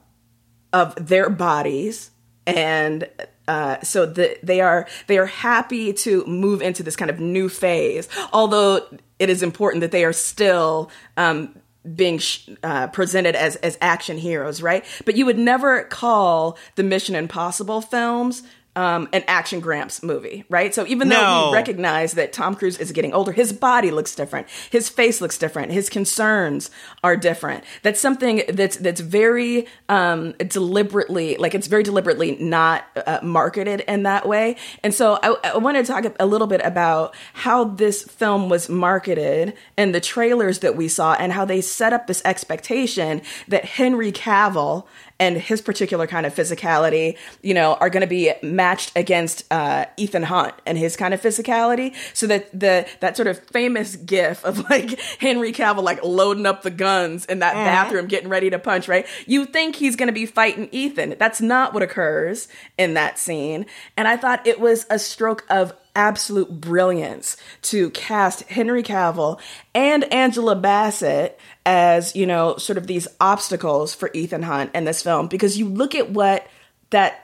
of 0.73 0.95
their 0.97 1.29
bodies. 1.31 2.11
And 2.47 3.09
uh, 3.49 3.81
so 3.83 4.07
the, 4.07 4.39
they 4.43 4.61
are 4.61 4.87
they 5.07 5.18
are 5.18 5.27
happy 5.27 5.93
to 5.93 6.25
move 6.27 6.62
into 6.62 6.83
this 6.83 6.97
kind 6.97 7.11
of 7.11 7.18
new 7.18 7.49
phase 7.49 8.09
although 8.33 8.87
it 9.18 9.29
is 9.29 9.43
important 9.43 9.81
that 9.81 9.91
they 9.91 10.05
are 10.05 10.12
still 10.12 10.91
um, 11.16 11.59
being 11.97 12.18
sh- 12.18 12.49
uh, 12.62 12.87
presented 12.89 13.35
as 13.35 13.57
as 13.57 13.77
action 13.81 14.16
heroes 14.16 14.62
right? 14.62 14.85
But 15.05 15.16
you 15.16 15.27
would 15.27 15.39
never 15.39 15.85
call 15.85 16.57
the 16.77 16.85
mission 16.85 17.16
impossible 17.16 17.81
films 17.81 18.45
um, 18.75 19.09
an 19.12 19.23
action 19.27 19.61
gramps 19.61 20.03
movie, 20.03 20.45
right? 20.49 20.75
So 20.75 20.87
even 20.87 21.09
though 21.11 21.20
No. 21.20 21.49
we 21.51 21.55
recognize 21.55 22.12
that 22.12 22.33
Tom 22.33 22.55
Cruise 22.55 22.79
is 22.79 22.91
getting 22.91 23.12
older, 23.12 23.33
his 23.33 23.53
body 23.53 23.91
looks 23.91 24.14
different, 24.14 24.49
his 24.70 24.89
face 24.89 25.20
looks 25.20 25.37
different, 25.37 25.73
his 25.73 25.91
concerns 25.91 26.70
are 27.05 27.16
different. 27.16 27.64
That's 27.83 28.01
something 28.01 28.43
that's 28.49 28.77
that's 28.77 29.01
very 29.03 29.66
um, 29.91 30.33
deliberately, 30.49 31.37
like 31.37 31.55
it's 31.55 31.66
very 31.66 31.83
deliberately 31.83 32.37
not 32.41 32.85
uh, 33.07 33.20
marketed 33.23 33.81
in 33.81 34.05
that 34.05 34.27
way. 34.27 34.57
And 34.83 34.95
so 34.95 35.18
I, 35.23 35.37
I 35.53 35.59
want 35.59 35.77
to 35.77 35.85
talk 35.85 36.05
a 36.18 36.27
little 36.27 36.47
bit 36.47 36.62
about 36.64 37.14
how 37.35 37.64
this 37.64 38.03
film 38.05 38.49
was 38.49 38.68
marketed 38.70 39.55
and 39.77 39.95
the 39.95 40.01
trailers 40.01 40.61
that 40.61 40.77
we 40.77 40.89
saw, 40.89 41.12
and 41.14 41.33
how 41.33 41.45
they 41.45 41.61
set 41.61 41.93
up 41.93 42.07
this 42.07 42.23
expectation 42.25 43.20
that 43.49 43.64
Henry 43.66 44.12
Cavill 44.12 44.87
and 45.18 45.36
his 45.36 45.60
particular 45.60 46.06
kind 46.06 46.26
of 46.26 46.34
physicality, 46.34 47.16
you 47.42 47.54
know, 47.54 47.74
are 47.74 47.90
going 47.90 48.02
to 48.02 48.06
be 48.06 48.32
matched 48.42 48.92
against 48.96 49.44
uh, 49.52 49.86
Ethan 49.96 50.24
Hunt 50.24 50.54
and 50.66 50.76
his 50.76 50.96
kind 50.96 51.14
of 51.14 51.20
physicality. 51.20 51.94
So 52.14 52.26
that 52.26 52.50
the 52.58 52.86
that 53.00 53.16
sort 53.16 53.28
of 53.28 53.38
famous 53.46 53.96
gif 53.96 54.44
of 54.44 54.58
like 54.70 54.98
Henry 55.20 55.52
Cavill 55.52 55.82
like 55.82 56.02
loading 56.02 56.46
up 56.46 56.62
the 56.62 56.70
guns 56.70 57.24
in 57.26 57.40
that 57.40 57.54
bathroom, 57.54 58.06
getting 58.06 58.28
ready 58.28 58.50
to 58.50 58.58
punch. 58.58 58.88
Right? 58.88 59.06
You 59.26 59.46
think 59.46 59.76
he's 59.76 59.96
going 59.96 60.08
to 60.08 60.12
be 60.12 60.26
fighting 60.26 60.68
Ethan? 60.72 61.16
That's 61.18 61.40
not 61.40 61.74
what 61.74 61.82
occurs 61.82 62.48
in 62.78 62.94
that 62.94 63.18
scene. 63.18 63.66
And 63.96 64.08
I 64.08 64.16
thought 64.16 64.46
it 64.46 64.60
was 64.60 64.86
a 64.90 64.98
stroke 64.98 65.44
of 65.48 65.74
absolute 65.95 66.51
brilliance 66.61 67.36
to 67.62 67.90
cast 67.90 68.43
Henry 68.45 68.82
Cavill 68.82 69.40
and 69.74 70.05
Angela 70.12 70.57
Bassett 70.57 71.38
as, 71.64 72.16
you 72.16 72.26
know, 72.26 72.57
sort 72.57 72.78
of 72.78 72.86
these 72.86 73.09
obstacles 73.20 73.95
for 73.95 74.11
Ethan 74.14 74.43
Hunt 74.43 74.70
in 74.74 74.84
this 74.84 75.03
film. 75.03 75.28
Because 75.28 75.59
you 75.59 75.68
look 75.68 75.95
at 75.95 76.11
what 76.11 76.47
that 76.90 77.22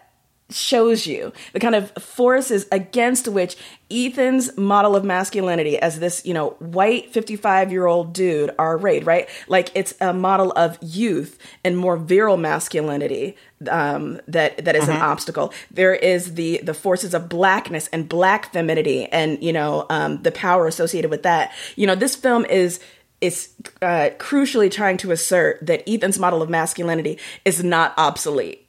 shows 0.51 1.07
you 1.07 1.33
the 1.53 1.61
kind 1.61 1.75
of 1.75 1.91
forces 2.03 2.67
against 2.73 3.29
which 3.29 3.57
Ethan's 3.91 4.57
model 4.57 4.97
of 4.97 5.05
masculinity 5.05 5.79
as 5.79 5.99
this, 5.99 6.25
you 6.25 6.33
know, 6.33 6.51
white 6.59 7.13
55 7.13 7.71
year 7.71 7.87
old 7.87 8.15
dude 8.15 8.51
are 8.59 8.77
arrayed, 8.77 9.07
right? 9.07 9.29
Like 9.47 9.71
it's 9.75 9.95
a 10.01 10.13
model 10.13 10.53
of 10.53 10.79
youth 10.81 11.39
and 11.65 11.77
more 11.77 11.97
virile 11.97 12.37
masculinity 12.39 13.37
um, 13.71 14.21
that 14.29 14.65
that 14.65 14.77
is 14.77 14.89
an 14.89 14.97
obstacle. 14.97 15.53
There 15.71 15.95
is 15.95 16.35
the 16.35 16.61
the 16.63 16.75
forces 16.75 17.13
of 17.13 17.29
blackness 17.29 17.89
and 17.89 18.09
black 18.09 18.53
femininity, 18.53 19.07
and 19.07 19.43
you 19.43 19.53
know 19.53 19.87
um, 19.91 20.23
the 20.23 20.33
power 20.33 20.67
associated 20.67 21.11
with 21.11 21.25
that. 21.25 21.53
You 21.77 21.87
know, 21.87 21.95
this 21.95 22.15
film 22.15 22.45
is 22.45 22.81
is 23.21 23.53
uh, 23.83 24.11
crucially 24.19 24.71
trying 24.71 24.97
to 24.99 25.11
assert 25.11 25.67
that 25.67 25.83
Ethan's 25.89 26.19
model 26.19 26.41
of 26.41 26.49
masculinity 26.49 27.19
is 27.45 27.65
not 27.65 27.93
obsolete 27.99 28.69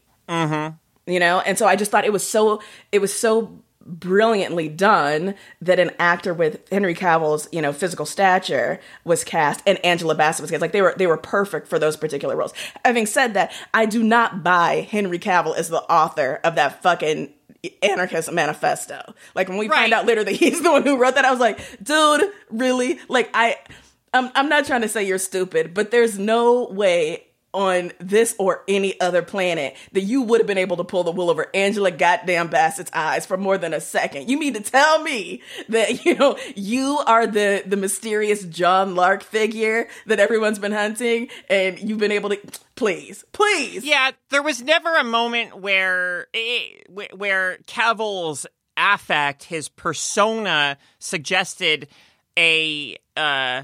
you 1.09 1.19
know 1.19 1.39
and 1.41 1.57
so 1.57 1.65
i 1.65 1.75
just 1.75 1.91
thought 1.91 2.05
it 2.05 2.13
was 2.13 2.27
so 2.27 2.61
it 2.91 2.99
was 2.99 3.13
so 3.13 3.59
brilliantly 3.85 4.69
done 4.69 5.33
that 5.61 5.79
an 5.79 5.89
actor 5.97 6.31
with 6.31 6.59
Henry 6.69 6.93
Cavill's, 6.93 7.47
you 7.51 7.59
know, 7.59 7.73
physical 7.73 8.05
stature 8.05 8.79
was 9.03 9.23
cast 9.23 9.63
and 9.65 9.83
Angela 9.83 10.13
Bassett 10.13 10.43
was 10.43 10.51
cast. 10.51 10.61
Like 10.61 10.73
they 10.73 10.81
were 10.83 10.93
they 10.95 11.07
were 11.07 11.17
perfect 11.17 11.67
for 11.67 11.79
those 11.79 11.97
particular 11.97 12.35
roles. 12.35 12.53
Having 12.85 13.07
said 13.07 13.33
that, 13.33 13.51
I 13.73 13.87
do 13.87 14.03
not 14.03 14.43
buy 14.43 14.87
Henry 14.91 15.17
Cavill 15.17 15.55
as 15.57 15.69
the 15.69 15.81
author 15.91 16.39
of 16.43 16.53
that 16.55 16.83
fucking 16.83 17.33
anarchist 17.81 18.31
manifesto. 18.31 19.15
Like 19.33 19.49
when 19.49 19.57
we 19.57 19.67
Right. 19.67 19.79
find 19.79 19.93
out 19.93 20.05
later 20.05 20.23
that 20.23 20.31
he's 20.35 20.61
the 20.61 20.71
one 20.71 20.83
who 20.83 20.97
wrote 21.01 21.15
that, 21.15 21.25
I 21.25 21.31
was 21.31 21.39
like, 21.39 21.59
dude, 21.81 22.31
really? 22.51 22.99
Like 23.07 23.31
I 23.33 23.57
I'm 24.13 24.29
I'm 24.35 24.49
not 24.49 24.65
trying 24.65 24.81
to 24.81 24.89
say 24.89 25.03
you're 25.03 25.17
stupid, 25.17 25.73
but 25.73 25.89
there's 25.89 26.19
no 26.19 26.65
way 26.65 27.25
on 27.53 27.91
this 27.99 28.35
or 28.37 28.63
any 28.67 28.99
other 29.01 29.21
planet 29.21 29.75
that 29.93 30.01
you 30.01 30.21
would 30.21 30.39
have 30.39 30.47
been 30.47 30.57
able 30.57 30.77
to 30.77 30.83
pull 30.83 31.03
the 31.03 31.11
wool 31.11 31.29
over 31.29 31.47
Angela 31.53 31.91
goddamn 31.91 32.49
Bassett's 32.49 32.91
eyes 32.93 33.25
for 33.25 33.37
more 33.37 33.57
than 33.57 33.73
a 33.73 33.81
second. 33.81 34.29
You 34.29 34.37
mean 34.37 34.53
to 34.53 34.61
tell 34.61 35.01
me 35.01 35.41
that 35.69 36.05
you 36.05 36.15
know 36.15 36.37
you 36.55 36.99
are 37.05 37.27
the 37.27 37.63
the 37.65 37.77
mysterious 37.77 38.43
John 38.43 38.95
Lark 38.95 39.23
figure 39.23 39.87
that 40.05 40.19
everyone's 40.19 40.59
been 40.59 40.71
hunting 40.71 41.29
and 41.49 41.79
you've 41.79 41.99
been 41.99 42.11
able 42.11 42.29
to 42.29 42.39
please, 42.75 43.25
please. 43.31 43.83
Yeah, 43.83 44.11
there 44.29 44.43
was 44.43 44.61
never 44.61 44.95
a 44.95 45.03
moment 45.03 45.59
where 45.59 46.27
eh, 46.33 46.63
wh- 46.87 47.17
where 47.17 47.57
Cavill's 47.67 48.45
affect, 48.77 49.43
his 49.43 49.69
persona, 49.69 50.77
suggested 50.99 51.87
a 52.37 52.95
uh, 53.17 53.63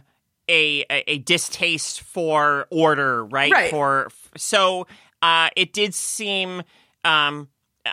a 0.49 0.85
a 0.89 1.11
a 1.11 1.17
distaste 1.19 2.01
for 2.01 2.67
order, 2.69 3.25
right? 3.25 3.51
Right. 3.51 3.69
For 3.71 4.09
so 4.37 4.87
uh, 5.21 5.49
it 5.55 5.73
did 5.73 5.93
seem. 5.93 6.63
Um, 7.03 7.49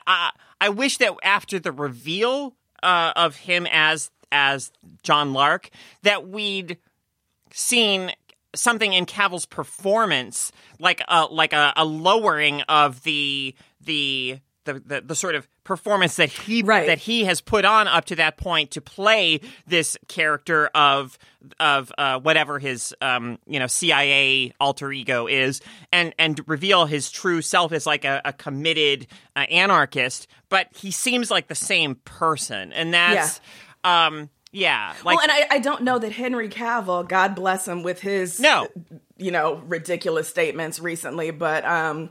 I 0.06 0.30
I 0.60 0.68
wish 0.68 0.98
that 0.98 1.14
after 1.22 1.58
the 1.58 1.72
reveal 1.72 2.54
uh, 2.82 3.12
of 3.16 3.36
him 3.36 3.66
as 3.70 4.10
as 4.30 4.72
John 5.02 5.32
Lark, 5.32 5.70
that 6.02 6.28
we'd 6.28 6.78
seen 7.52 8.12
something 8.54 8.92
in 8.92 9.06
Cavill's 9.06 9.46
performance, 9.46 10.52
like 10.78 11.02
a 11.08 11.24
like 11.26 11.52
a, 11.52 11.72
a 11.76 11.84
lowering 11.84 12.62
of 12.62 13.02
the 13.02 13.54
the. 13.80 14.40
The, 14.64 14.74
the, 14.74 15.00
the 15.00 15.14
sort 15.16 15.34
of 15.34 15.48
performance 15.64 16.16
that 16.16 16.28
he 16.28 16.62
Right. 16.62 16.86
that 16.86 16.98
he 16.98 17.24
has 17.24 17.40
put 17.40 17.64
on 17.64 17.88
up 17.88 18.04
to 18.06 18.16
that 18.16 18.36
point 18.36 18.70
to 18.72 18.80
play 18.80 19.40
this 19.66 19.96
character 20.06 20.66
of 20.74 21.18
of 21.58 21.92
uh, 21.98 22.20
whatever 22.20 22.60
his 22.60 22.94
um, 23.00 23.38
you 23.46 23.58
know 23.58 23.66
CIA 23.66 24.52
alter 24.60 24.92
ego 24.92 25.26
is, 25.26 25.60
and 25.92 26.14
and 26.18 26.40
reveal 26.46 26.86
his 26.86 27.10
true 27.10 27.42
self 27.42 27.72
as 27.72 27.86
like 27.86 28.04
a, 28.04 28.22
a 28.24 28.32
committed 28.32 29.08
uh, 29.34 29.40
anarchist. 29.40 30.28
But 30.48 30.68
he 30.76 30.92
seems 30.92 31.28
like 31.30 31.48
the 31.48 31.56
same 31.56 31.96
person, 32.04 32.72
and 32.72 32.94
that's 32.94 33.40
um, 33.82 34.30
yeah, 34.52 34.94
like 35.04 35.16
well, 35.16 35.22
and 35.22 35.32
I, 35.32 35.56
I 35.56 35.58
don't 35.58 35.82
know 35.82 35.98
that 35.98 36.12
Henry 36.12 36.48
Cavill, 36.48 37.08
God 37.08 37.34
bless 37.34 37.66
him 37.66 37.82
with 37.82 38.00
his 38.00 38.38
No. 38.38 38.68
you 39.16 39.30
know, 39.32 39.54
ridiculous 39.66 40.28
statements 40.28 40.78
recently, 40.78 41.32
but 41.32 41.64
um 41.64 42.10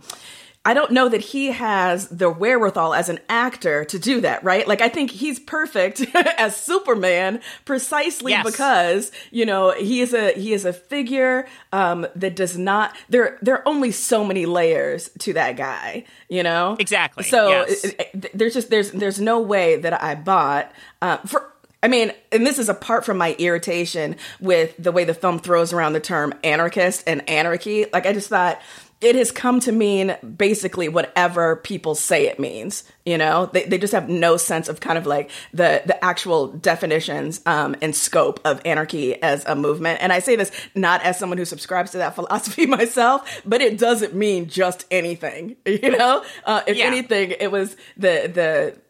I 0.64 0.76
don't 0.76 0.92
know 0.92 1.10
that 1.10 1.22
he 1.22 1.48
has 1.48 2.08
the 2.10 2.30
wherewithal 2.30 2.94
as 2.94 3.10
an 3.10 3.18
actor 3.28 3.84
to 3.86 3.98
do 3.98 4.22
that, 4.22 4.44
right? 4.44 4.68
Like 4.68 4.80
I 4.82 4.90
think 4.90 5.10
he's 5.10 5.40
perfect 5.40 6.02
as 6.14 6.56
Superman 6.56 7.42
precisely 7.66 8.34
Yes. 8.34 8.46
because, 8.46 9.12
you 9.32 9.46
know, 9.48 9.72
he 9.72 10.02
is 10.02 10.14
a 10.14 10.34
he 10.34 10.54
is 10.54 10.64
a 10.66 10.72
figure 10.72 11.48
um 11.74 12.06
that 12.16 12.36
does 12.36 12.58
not 12.60 12.96
there 13.10 13.40
there 13.42 13.56
are 13.56 13.68
only 13.68 13.92
so 13.92 14.24
many 14.24 14.46
layers 14.46 15.10
to 15.20 15.34
that 15.34 15.58
guy, 15.58 16.06
you 16.30 16.44
know? 16.44 16.76
Exactly, 16.80 17.24
So 17.24 17.50
yes. 17.50 17.84
it- 17.84 18.00
it- 18.14 18.38
there's 18.38 18.54
just 18.54 18.70
there's 18.70 18.92
there's 18.92 19.20
no 19.20 19.40
way 19.40 19.78
that 19.78 20.02
I 20.04 20.14
bought 20.14 20.72
uh, 21.02 21.18
for 21.26 21.52
I 21.84 21.88
mean, 21.88 22.12
and 22.32 22.46
this 22.46 22.60
is 22.60 22.70
apart 22.70 23.04
from 23.06 23.18
my 23.18 23.34
irritation 23.40 24.16
with 24.40 24.76
the 24.78 24.92
way 24.92 25.04
the 25.06 25.16
film 25.16 25.40
throws 25.40 25.74
around 25.74 25.94
the 25.94 26.00
term 26.00 26.32
anarchist 26.44 27.04
and 27.08 27.28
anarchy. 27.28 27.88
Like, 27.92 28.06
I 28.06 28.14
just 28.14 28.30
thought 28.30 28.62
it 29.02 29.16
has 29.16 29.32
come 29.32 29.60
to 29.62 29.72
mean 29.72 30.16
basically 30.38 30.88
whatever 30.88 31.56
people 31.58 31.96
say 31.96 32.28
it 32.28 32.40
means. 32.40 32.84
You 33.06 33.18
know, 33.18 33.48
they, 33.52 33.64
they 33.66 33.80
just 33.80 33.94
have 33.94 34.08
no 34.10 34.38
sense 34.38 34.70
of 34.70 34.80
kind 34.80 34.98
of 34.98 35.08
like 35.08 35.32
the 35.54 35.82
the 35.86 36.02
actual 36.06 36.48
definitions 36.48 37.42
um, 37.48 37.76
and 37.82 37.96
scope 37.96 38.40
of 38.46 38.62
anarchy 38.64 39.22
as 39.24 39.44
a 39.46 39.56
movement. 39.56 40.00
And 40.04 40.14
I 40.14 40.20
say 40.20 40.36
this 40.36 40.52
not 40.76 41.02
as 41.02 41.18
someone 41.18 41.40
who 41.40 41.46
subscribes 41.46 41.92
to 41.92 41.98
that 41.98 42.14
philosophy 42.20 42.68
myself, 42.68 43.42
but 43.44 43.60
it 43.62 43.80
doesn't 43.80 44.14
mean 44.14 44.48
just 44.48 44.86
anything. 44.92 45.56
You 45.66 45.98
know, 45.98 46.24
uh, 46.46 46.62
if 46.68 46.78
Yeah. 46.78 46.86
anything, 46.86 47.32
it 47.40 47.52
was 47.52 47.76
the 47.98 48.30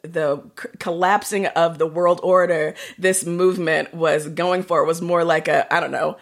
the 0.04 0.10
the 0.10 0.42
c- 0.62 0.70
collapsing 0.80 1.46
of 1.48 1.78
the 1.78 1.88
world 1.88 2.20
order. 2.22 2.74
This 2.98 3.26
movement 3.26 3.94
was 3.94 4.28
going 4.28 4.64
for 4.64 4.84
was 4.84 5.02
more 5.02 5.24
like 5.24 5.48
a 5.48 5.74
I 5.74 5.80
don't 5.80 5.92
know 5.92 6.18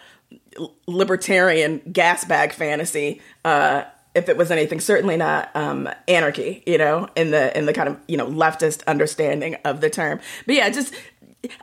libertarian 0.86 1.80
gas 1.92 2.24
bag 2.24 2.52
fantasy 2.52 3.20
uh 3.44 3.84
if 4.14 4.28
it 4.28 4.36
was 4.36 4.50
anything 4.50 4.80
certainly 4.80 5.16
not 5.16 5.54
um 5.54 5.88
anarchy 6.08 6.62
you 6.66 6.76
know 6.76 7.08
in 7.14 7.30
the 7.30 7.56
in 7.56 7.66
the 7.66 7.72
kind 7.72 7.88
of 7.88 7.96
you 8.08 8.16
know 8.16 8.26
leftist 8.26 8.84
understanding 8.86 9.56
of 9.64 9.80
the 9.80 9.90
term. 9.90 10.20
But 10.46 10.54
yeah 10.56 10.68
just 10.70 10.94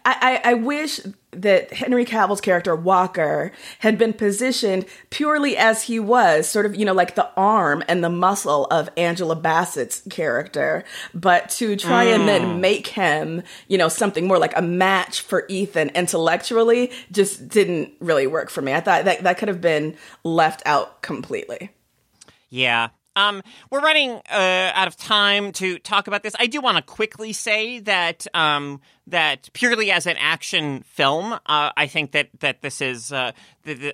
I, 0.04 0.42
I 0.44 0.54
wish 0.56 1.00
that 1.32 1.72
Henry 1.72 2.04
Cavill's 2.04 2.42
character 2.42 2.76
Walker 2.76 3.52
had 3.80 3.98
been 3.98 4.12
positioned 4.12 4.86
purely 5.12 5.56
as 5.56 5.84
he 5.84 6.00
was, 6.00 6.48
sort 6.48 6.66
of, 6.66 6.76
you 6.76 6.84
know, 6.84 6.94
like 6.94 7.14
the 7.14 7.30
arm 7.38 7.84
and 7.88 8.04
the 8.04 8.10
muscle 8.10 8.66
of 8.72 8.90
Angela 8.98 9.36
Bassett's 9.36 10.02
character, 10.10 10.84
but 11.14 11.50
to 11.52 11.76
try 11.76 12.06
and 12.06 12.28
then 12.28 12.60
make 12.60 12.88
him, 12.88 13.44
you 13.68 13.78
know, 13.78 13.88
something 13.88 14.28
more 14.28 14.40
like 14.40 14.58
a 14.58 14.64
match 14.64 15.22
for 15.22 15.46
Ethan 15.48 15.90
intellectually 15.90 16.92
just 17.12 17.48
didn't 17.48 17.94
really 18.00 18.26
work 18.26 18.50
for 18.50 18.64
me. 18.64 18.74
I 18.74 18.80
thought 18.80 19.06
that 19.06 19.22
that 19.22 19.38
could 19.38 19.48
have 19.48 19.62
been 19.62 19.96
left 20.24 20.64
out 20.66 21.04
completely. 21.04 21.70
Yeah. 22.50 22.90
Um, 23.16 23.42
we're 23.72 23.82
running 23.82 24.12
uh, 24.32 24.72
out 24.76 24.88
of 24.88 24.96
time 24.96 25.52
to 25.54 25.80
talk 25.80 26.08
about 26.08 26.22
this. 26.22 26.36
I 26.40 26.46
do 26.46 26.62
want 26.62 26.78
to 26.78 26.84
quickly 26.84 27.34
say 27.34 27.80
that 27.80 28.28
um, 28.36 28.80
that 29.08 29.50
purely 29.54 29.92
as 29.92 30.06
an 30.06 30.18
action 30.20 30.84
film, 30.84 31.34
uh, 31.34 31.72
I 31.76 31.88
think 31.88 32.12
that 32.12 32.30
that 32.40 32.62
this 32.62 32.82
is. 32.82 33.12
Uh, 33.12 33.32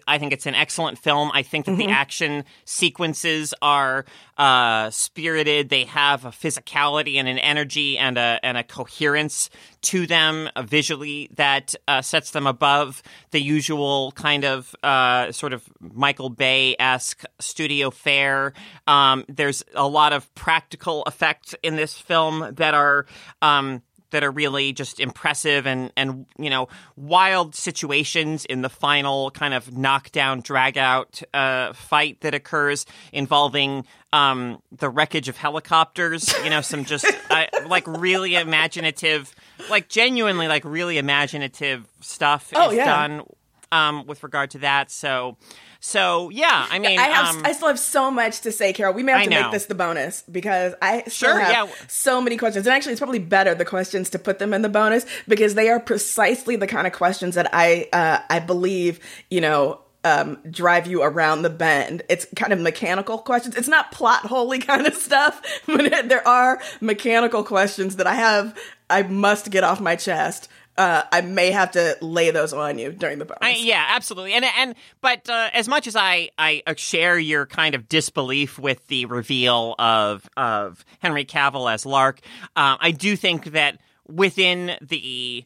I 0.07 0.20
think 0.20 0.34
it's 0.34 0.45
an 0.45 0.53
excellent 0.53 0.99
film. 0.99 1.32
I 1.34 1.41
think 1.41 1.66
that 1.66 1.78
the 1.78 1.88
action 1.88 2.43
sequences 2.64 3.55
are 3.59 4.05
uh, 4.38 4.91
spirited. 4.91 5.70
They 5.70 5.86
have 5.86 6.26
a 6.26 6.30
physicality 6.30 7.16
and 7.16 7.28
an 7.28 7.39
energy 7.39 7.97
and 7.97 8.18
a 8.18 8.39
and 8.43 8.57
a 8.57 8.64
coherence 8.64 9.49
to 9.84 10.05
them 10.05 10.49
uh, 10.55 10.61
visually 10.64 11.30
that 11.36 11.76
uh, 11.88 12.01
sets 12.01 12.32
them 12.32 12.47
above 12.47 13.01
the 13.32 13.41
usual 13.41 14.11
kind 14.14 14.45
of 14.45 14.76
uh, 14.84 15.32
sort 15.32 15.53
of 15.53 15.64
Michael 15.80 16.30
Bay 16.30 16.76
esque 16.80 17.24
studio 17.39 17.89
fare. 17.89 18.53
Um, 18.88 19.26
there's 19.28 19.64
a 19.74 19.88
lot 19.88 20.14
of 20.14 20.34
practical 20.36 21.03
effects 21.07 21.55
in 21.64 21.76
this 21.76 21.97
film 21.97 22.53
that 22.55 22.74
are. 22.74 23.05
Um, 23.41 23.82
that 24.14 24.24
are 24.24 24.32
really 24.32 24.72
just 24.74 24.99
impressive 24.99 25.68
and 25.68 25.91
and 25.97 26.26
you 26.38 26.49
know 26.49 26.68
wild 26.95 27.53
situations 27.53 28.45
in 28.45 28.61
the 28.61 28.70
final 28.70 29.30
kind 29.32 29.53
of 29.53 29.76
knockdown 29.78 30.39
drag 30.41 30.78
out 30.78 31.22
uh, 31.34 31.74
fight 31.74 32.22
that 32.22 32.34
occurs 32.34 32.86
involving 33.11 33.86
um, 34.14 34.61
the 34.72 34.89
wreckage 34.89 35.28
of 35.28 35.36
helicopters 35.38 36.34
you 36.43 36.49
know 36.49 36.61
some 36.61 36.86
just 36.86 37.05
uh, 37.30 37.45
like 37.68 37.86
really 37.88 38.36
imaginative 38.36 39.34
like 39.70 39.89
genuinely 39.89 40.47
like 40.47 40.64
really 40.66 40.97
imaginative 40.97 41.86
stuff 41.99 42.51
Oh, 42.55 42.70
is 42.70 42.78
yeah. 42.78 42.86
done 42.86 43.24
um, 43.72 44.05
with 44.05 44.24
regard 44.24 44.51
to 44.51 44.59
that 44.59 44.91
so 44.91 45.38
so 45.86 46.29
yeah 46.29 46.65
I 46.71 46.79
mean 46.79 46.97
I 46.97 47.03
have, 47.03 47.36
um, 47.36 47.41
I 47.45 47.51
still 47.51 47.67
have 47.67 47.77
so 47.77 48.09
much 48.09 48.39
to 48.41 48.51
say, 48.53 48.71
Carol. 48.71 48.93
We 48.93 49.03
may 49.03 49.11
have 49.11 49.23
to 49.23 49.29
make 49.29 49.51
this 49.51 49.65
the 49.65 49.75
bonus 49.75 50.23
because 50.31 50.73
I 50.81 51.03
Sure, 51.09 51.38
have 51.38 51.67
yeah. 51.67 51.75
so 51.88 52.21
many 52.21 52.38
questions. 52.38 52.65
And 52.65 52.73
actually, 52.73 52.93
it's 52.93 53.01
probably 53.01 53.19
better 53.19 53.53
the 53.53 53.65
questions 53.65 54.09
to 54.11 54.19
put 54.19 54.39
them 54.39 54.53
in 54.53 54.61
the 54.61 54.69
bonus 54.69 55.05
because 55.27 55.55
they 55.55 55.67
are 55.69 55.81
precisely 55.81 56.55
the 56.55 56.67
kind 56.67 56.88
of 56.88 56.93
questions 56.93 57.36
that 57.36 57.49
I, 57.53 57.89
uh, 57.91 58.19
I 58.29 58.39
believe, 58.39 59.01
you 59.29 59.41
know, 59.41 59.81
um, 60.05 60.38
drive 60.49 60.88
you 60.88 61.03
around 61.03 61.41
the 61.41 61.49
bend. 61.49 62.03
It's 62.09 62.25
kind 62.36 62.53
of 62.53 62.59
mechanical 62.59 63.17
questions. 63.17 63.55
It's 63.55 63.67
not 63.67 63.91
plot 63.91 64.21
holy 64.25 64.59
kind 64.71 64.88
of 64.88 64.95
stuff, 64.95 65.41
but 65.65 65.91
there 66.09 66.25
are 66.25 66.61
mechanical 66.81 67.43
questions 67.43 67.97
that 67.97 68.07
I 68.07 68.15
have. 68.15 68.57
I 68.89 69.03
must 69.03 69.49
get 69.51 69.63
off 69.63 69.79
my 69.81 69.95
chest. 69.95 70.47
Uh, 70.76 71.03
I 71.11 71.21
may 71.21 71.51
have 71.51 71.71
to 71.71 71.97
lay 72.01 72.32
those 72.32 72.51
on 72.51 72.80
you 72.80 72.91
during 72.91 73.19
the 73.19 73.26
bonus. 73.26 73.39
I, 73.41 73.51
yeah, 73.51 73.86
absolutely. 73.89 74.34
And 74.34 74.45
and 74.45 74.76
but 75.01 75.30
uh, 75.30 75.49
as 75.53 75.67
much 75.67 75.86
as 75.86 75.95
I 75.95 76.32
I 76.38 76.63
uh, 76.65 76.74
share 76.76 77.19
your 77.19 77.45
kind 77.45 77.76
of 77.76 77.88
disbelief 77.88 78.57
with 78.57 78.86
the 78.88 79.05
reveal 79.05 79.76
of 79.78 80.28
of 80.36 80.84
Henry 80.99 81.26
Cavill 81.26 81.71
as 81.71 81.86
Lark, 81.86 82.21
uh, 82.55 82.78
I 82.80 82.91
do 82.91 83.15
think 83.15 83.51
that 83.51 83.80
within 84.07 84.71
the 84.82 85.45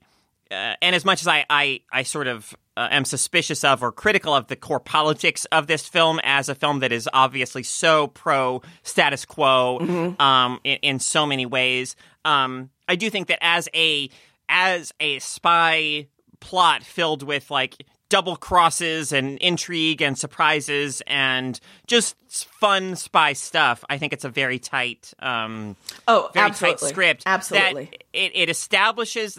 uh, 0.49 0.75
and 0.81 0.95
as 0.95 1.03
much 1.03 1.21
as 1.21 1.27
I 1.27 1.45
I, 1.49 1.81
I 1.91 2.03
sort 2.03 2.27
of 2.27 2.55
uh, 2.77 2.87
am 2.91 3.03
suspicious 3.03 3.63
of 3.63 3.83
or 3.83 3.91
critical 3.91 4.33
of 4.33 4.47
the 4.47 4.55
core 4.55 4.79
politics 4.79 5.45
of 5.45 5.67
this 5.67 5.87
film 5.87 6.21
as 6.23 6.47
a 6.47 6.55
film 6.55 6.79
that 6.79 6.91
is 6.91 7.09
obviously 7.11 7.63
so 7.63 8.07
pro 8.07 8.61
status 8.83 9.25
quo 9.25 10.15
um, 10.19 10.59
in, 10.63 10.77
in 10.83 10.99
so 10.99 11.25
many 11.25 11.45
ways. 11.45 11.95
Um, 12.23 12.69
I 12.87 12.95
do 12.95 13.09
think 13.09 13.27
that 13.27 13.39
as 13.41 13.67
a 13.73 14.09
as 14.49 14.93
a 14.99 15.19
spy 15.19 16.07
plot 16.39 16.83
filled 16.83 17.23
with 17.23 17.49
like 17.51 17.85
double 18.09 18.37
crosses 18.37 19.11
and 19.11 19.37
intrigue 19.39 20.01
and 20.01 20.17
surprises 20.17 21.01
and 21.07 21.59
just 21.87 22.15
fun 22.29 22.95
spy 22.95 23.33
stuff. 23.33 23.83
I 23.89 23.97
think 23.97 24.13
it's 24.13 24.23
a 24.23 24.29
very 24.29 24.59
tight, 24.59 25.13
um, 25.19 25.75
Oh, 26.07 26.29
very 26.33 26.45
absolutely. 26.49 26.79
tight 26.79 26.89
script. 26.89 27.23
Absolutely. 27.25 27.89
it, 28.13 28.31
it 28.33 28.49
establishes, 28.49 29.37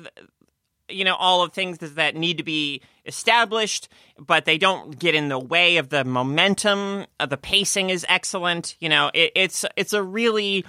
you 0.91 1.05
know, 1.05 1.15
all 1.15 1.43
of 1.43 1.53
things 1.55 1.79
that 1.79 2.15
need 2.15 2.37
to 2.39 2.43
be 2.43 2.83
established, 3.07 3.89
but 4.19 4.45
they 4.45 4.59
don't 4.59 4.99
get 4.99 5.15
in 5.15 5.29
the 5.29 5.39
way 5.39 5.79
of 5.79 5.89
the 5.89 6.05
momentum. 6.05 7.07
Uh, 7.19 7.25
the 7.25 7.39
pacing 7.39 7.89
is 7.89 8.05
excellent. 8.09 8.77
You 8.81 8.91
know, 8.91 9.11
it, 9.15 9.33
it's 9.35 9.65
it's 9.77 9.95
a 9.95 10.03
really 10.03 10.65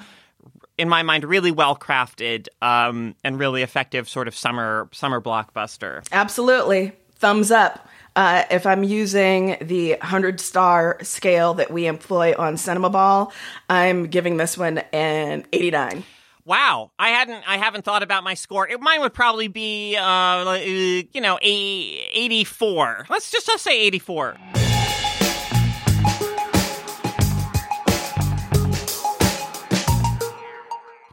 in 0.79 0.87
my 0.89 1.03
mind, 1.03 1.25
really 1.25 1.51
well 1.51 1.75
crafted 1.75 2.47
um, 2.61 3.15
and 3.23 3.37
really 3.37 3.61
effective 3.61 4.07
sort 4.07 4.27
of 4.27 4.35
summer 4.35 4.87
summer 4.93 5.21
blockbuster. 5.21 6.07
Absolutely. 6.11 6.93
Thumbs 7.15 7.51
up. 7.51 7.87
Uh, 8.15 8.43
if 8.49 8.65
I'm 8.65 8.83
using 8.83 9.57
the 9.61 9.91
100 9.91 10.39
star 10.39 10.97
scale 11.03 11.53
that 11.55 11.69
we 11.71 11.85
employ 11.85 12.33
on 12.37 12.57
Cinema 12.57 12.89
Ball, 12.89 13.31
I'm 13.69 14.07
giving 14.07 14.37
this 14.37 14.57
one 14.57 14.79
an 14.91 15.45
89. 15.53 16.03
Wow, 16.45 16.91
I 16.97 17.09
hadn't, 17.09 17.47
I 17.47 17.57
haven't 17.57 17.85
thought 17.85 18.01
about 18.01 18.23
my 18.23 18.33
score. 18.33 18.67
It, 18.67 18.81
mine 18.81 19.01
would 19.01 19.13
probably 19.13 19.49
be, 19.49 19.95
uh, 19.95 20.53
you 20.55 21.21
know, 21.21 21.37
a 21.39 22.09
eighty-four. 22.13 23.05
Let's 23.07 23.29
just 23.29 23.47
let's 23.47 23.61
say 23.61 23.79
eighty-four. 23.79 24.35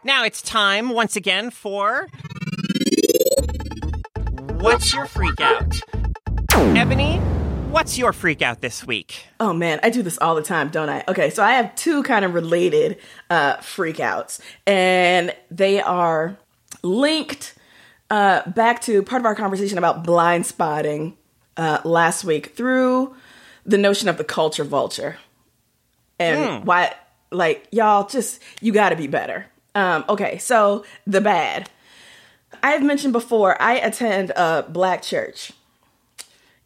Now 0.07 0.23
it's 0.23 0.41
time 0.41 0.91
once 0.91 1.17
again 1.17 1.51
for 1.51 2.07
what's 4.61 4.95
your 4.95 5.07
freak 5.07 5.41
out, 5.41 5.81
Ebony? 6.55 7.17
What's 7.73 7.99
your 7.99 8.13
freak 8.13 8.41
out 8.41 8.61
this 8.61 8.87
week? 8.87 9.27
Oh 9.41 9.53
man, 9.53 9.81
I 9.83 9.91
do 9.91 10.05
this 10.05 10.17
all 10.19 10.37
the 10.37 10.45
time, 10.45 10.69
don't 10.69 10.89
I? 10.89 11.03
Okay, 11.09 11.31
so 11.31 11.43
I 11.43 11.55
have 11.55 11.75
two 11.75 12.05
kind 12.05 12.25
of 12.25 12.35
related 12.35 12.99
uh, 13.31 13.57
freakouts, 13.57 14.39
and 14.65 15.35
they 15.51 15.81
are 15.81 16.39
linked 16.85 17.57
uh, 18.09 18.49
back 18.49 18.83
to 18.83 19.03
part 19.03 19.19
of 19.19 19.27
our 19.27 19.35
conversation 19.35 19.77
about 19.77 20.05
Blindspotting 20.05 21.15
uh, 21.57 21.81
last 21.83 22.23
week 22.23 22.55
through 22.55 23.17
the 23.65 23.77
notion 23.77 24.09
of 24.09 24.19
the 24.19 24.25
culture 24.25 24.63
vulture 24.63 25.19
and 26.21 26.65
why, 26.65 26.95
like, 27.33 27.67
y'all 27.73 28.07
just, 28.07 28.41
you 28.61 28.73
gotta 28.73 28.95
be 28.95 29.09
better. 29.09 29.47
Um, 29.77 30.07
okay, 30.09 30.39
so 30.39 30.87
the 31.07 31.21
bad. 31.21 31.69
I've 32.63 32.83
mentioned 32.83 33.13
before, 33.13 33.61
I 33.61 33.75
attend 33.75 34.31
a 34.31 34.65
black 34.67 35.03
church. 35.03 35.53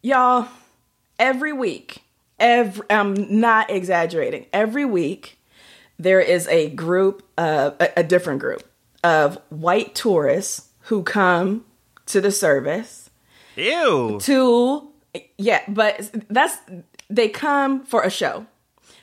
Y'all, 0.01 0.47
every 1.19 1.51
week, 1.51 2.03
every, 2.39 2.85
I'm 2.89 3.39
not 3.41 3.69
exaggerating, 3.69 4.45
every 4.53 4.85
week 4.85 5.37
there 5.99 6.21
is 6.21 6.47
a 6.47 6.69
group, 6.69 7.21
uh, 7.37 7.71
a, 7.81 7.89
a 7.97 8.03
different 8.03 8.39
group 8.39 8.63
of 9.03 9.37
white 9.49 9.93
tourists 9.93 10.69
who 10.83 11.03
come 11.03 11.65
to 12.05 12.21
the 12.21 12.31
service 12.31 13.09
Ew. 13.57 14.19
to, 14.21 14.87
yeah, 15.37 15.61
but 15.67 16.09
that's, 16.29 16.57
they 17.09 17.27
come 17.27 17.83
for 17.83 18.03
a 18.03 18.09
show. 18.09 18.45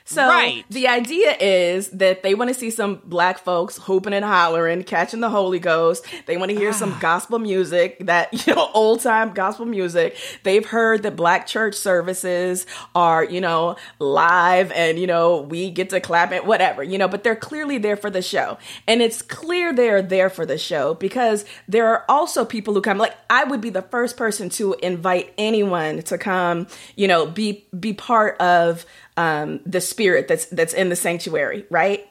So 0.08 0.26
Right. 0.26 0.64
the 0.70 0.88
idea 0.88 1.36
is 1.38 1.88
that 1.90 2.22
they 2.22 2.34
want 2.34 2.48
to 2.48 2.54
see 2.54 2.70
some 2.70 3.02
black 3.04 3.38
folks 3.38 3.76
hooping 3.76 4.14
and 4.14 4.24
hollering, 4.24 4.82
catching 4.84 5.20
the 5.20 5.28
Holy 5.28 5.58
Ghost. 5.58 6.02
They 6.24 6.38
want 6.38 6.50
to 6.50 6.56
hear 6.56 6.72
some 6.72 6.94
ah. 6.94 6.98
gospel 6.98 7.38
music, 7.38 7.98
that 8.06 8.32
you 8.46 8.54
know, 8.54 8.70
old 8.72 9.02
time 9.02 9.34
gospel 9.34 9.66
music. 9.66 10.16
They've 10.44 10.64
heard 10.64 11.02
that 11.02 11.14
black 11.14 11.46
church 11.46 11.74
services 11.74 12.64
are, 12.94 13.22
you 13.22 13.42
know, 13.42 13.76
live 13.98 14.72
and 14.72 14.98
you 14.98 15.06
know, 15.06 15.42
we 15.42 15.70
get 15.70 15.90
to 15.90 16.00
clap 16.00 16.32
it, 16.32 16.46
whatever, 16.46 16.82
you 16.82 16.96
know, 16.96 17.06
but 17.06 17.22
they're 17.22 17.36
clearly 17.36 17.76
there 17.76 17.96
for 17.96 18.08
the 18.08 18.22
show. 18.22 18.56
And 18.86 19.02
it's 19.02 19.20
clear 19.20 19.74
they're 19.74 20.00
there 20.00 20.30
for 20.30 20.46
the 20.46 20.56
show 20.56 20.94
because 20.94 21.44
there 21.68 21.86
are 21.86 22.06
also 22.08 22.46
people 22.46 22.72
who 22.72 22.80
come 22.80 22.96
like 22.96 23.14
I 23.28 23.44
would 23.44 23.60
be 23.60 23.68
the 23.68 23.82
first 23.82 24.16
person 24.16 24.48
to 24.50 24.74
invite 24.82 25.34
anyone 25.36 26.00
to 26.04 26.16
come, 26.16 26.66
you 26.96 27.06
know, 27.06 27.26
be 27.26 27.66
be 27.78 27.92
part 27.92 28.40
of 28.40 28.86
um, 29.18 29.60
the 29.66 29.80
spirit 29.80 30.28
that's 30.28 30.46
that's 30.46 30.72
in 30.72 30.88
the 30.88 30.96
sanctuary, 30.96 31.66
right? 31.70 32.08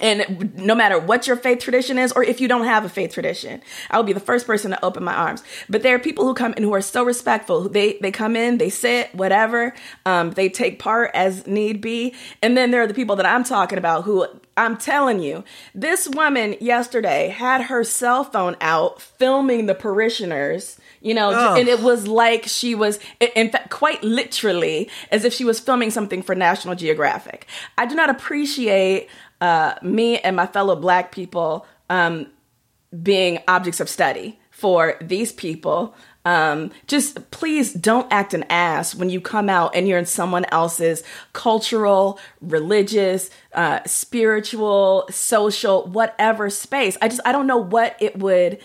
And 0.00 0.54
no 0.56 0.74
matter 0.74 0.98
what 0.98 1.26
your 1.26 1.36
faith 1.36 1.58
tradition 1.58 1.98
is, 1.98 2.12
or 2.12 2.24
if 2.24 2.40
you 2.40 2.48
don't 2.48 2.64
have 2.64 2.86
a 2.86 2.88
faith 2.88 3.12
tradition, 3.12 3.60
I 3.90 3.98
will 3.98 4.04
be 4.04 4.14
the 4.14 4.20
first 4.20 4.46
person 4.46 4.70
to 4.70 4.82
open 4.82 5.04
my 5.04 5.14
arms. 5.14 5.42
But 5.68 5.82
there 5.82 5.94
are 5.94 5.98
people 5.98 6.24
who 6.24 6.32
come 6.32 6.54
in 6.54 6.62
who 6.62 6.72
are 6.72 6.80
so 6.80 7.04
respectful. 7.04 7.68
They 7.68 7.98
they 8.00 8.10
come 8.10 8.36
in, 8.36 8.56
they 8.56 8.70
sit, 8.70 9.14
whatever. 9.14 9.74
Um, 10.06 10.30
they 10.30 10.48
take 10.48 10.78
part 10.78 11.10
as 11.12 11.46
need 11.46 11.82
be. 11.82 12.14
And 12.40 12.56
then 12.56 12.70
there 12.70 12.80
are 12.80 12.86
the 12.86 12.94
people 12.94 13.16
that 13.16 13.26
I'm 13.26 13.44
talking 13.44 13.76
about 13.76 14.04
who 14.04 14.26
I'm 14.56 14.76
telling 14.76 15.20
you, 15.20 15.44
this 15.74 16.08
woman 16.08 16.56
yesterday 16.60 17.28
had 17.28 17.62
her 17.62 17.84
cell 17.84 18.24
phone 18.24 18.56
out 18.60 19.00
filming 19.00 19.66
the 19.66 19.74
parishioners. 19.74 20.78
You 21.00 21.14
know, 21.14 21.30
Ugh. 21.30 21.58
and 21.58 21.68
it 21.68 21.80
was 21.80 22.06
like 22.06 22.44
she 22.44 22.74
was, 22.74 22.98
in 23.34 23.50
fact, 23.50 23.70
quite 23.70 24.02
literally, 24.02 24.90
as 25.10 25.24
if 25.24 25.32
she 25.32 25.44
was 25.44 25.58
filming 25.58 25.90
something 25.90 26.22
for 26.22 26.34
National 26.34 26.74
Geographic. 26.74 27.46
I 27.78 27.86
do 27.86 27.94
not 27.94 28.10
appreciate 28.10 29.08
uh, 29.40 29.74
me 29.82 30.18
and 30.18 30.36
my 30.36 30.46
fellow 30.46 30.76
black 30.76 31.10
people 31.12 31.66
um, 31.88 32.26
being 33.02 33.38
objects 33.48 33.80
of 33.80 33.88
study 33.88 34.38
for 34.50 34.96
these 35.00 35.32
people. 35.32 35.94
Um, 36.24 36.70
just 36.86 37.30
please 37.30 37.72
don't 37.72 38.06
act 38.12 38.34
an 38.34 38.44
ass 38.50 38.94
when 38.94 39.08
you 39.08 39.20
come 39.20 39.48
out 39.48 39.74
and 39.74 39.88
you're 39.88 39.98
in 39.98 40.06
someone 40.06 40.44
else's 40.46 41.02
cultural, 41.32 42.18
religious, 42.42 43.30
uh, 43.54 43.80
spiritual, 43.86 45.06
social, 45.10 45.86
whatever 45.86 46.50
space. 46.50 46.98
I 47.00 47.08
just, 47.08 47.22
I 47.24 47.32
don't 47.32 47.46
know 47.46 47.58
what 47.58 47.96
it 48.00 48.18
would. 48.18 48.58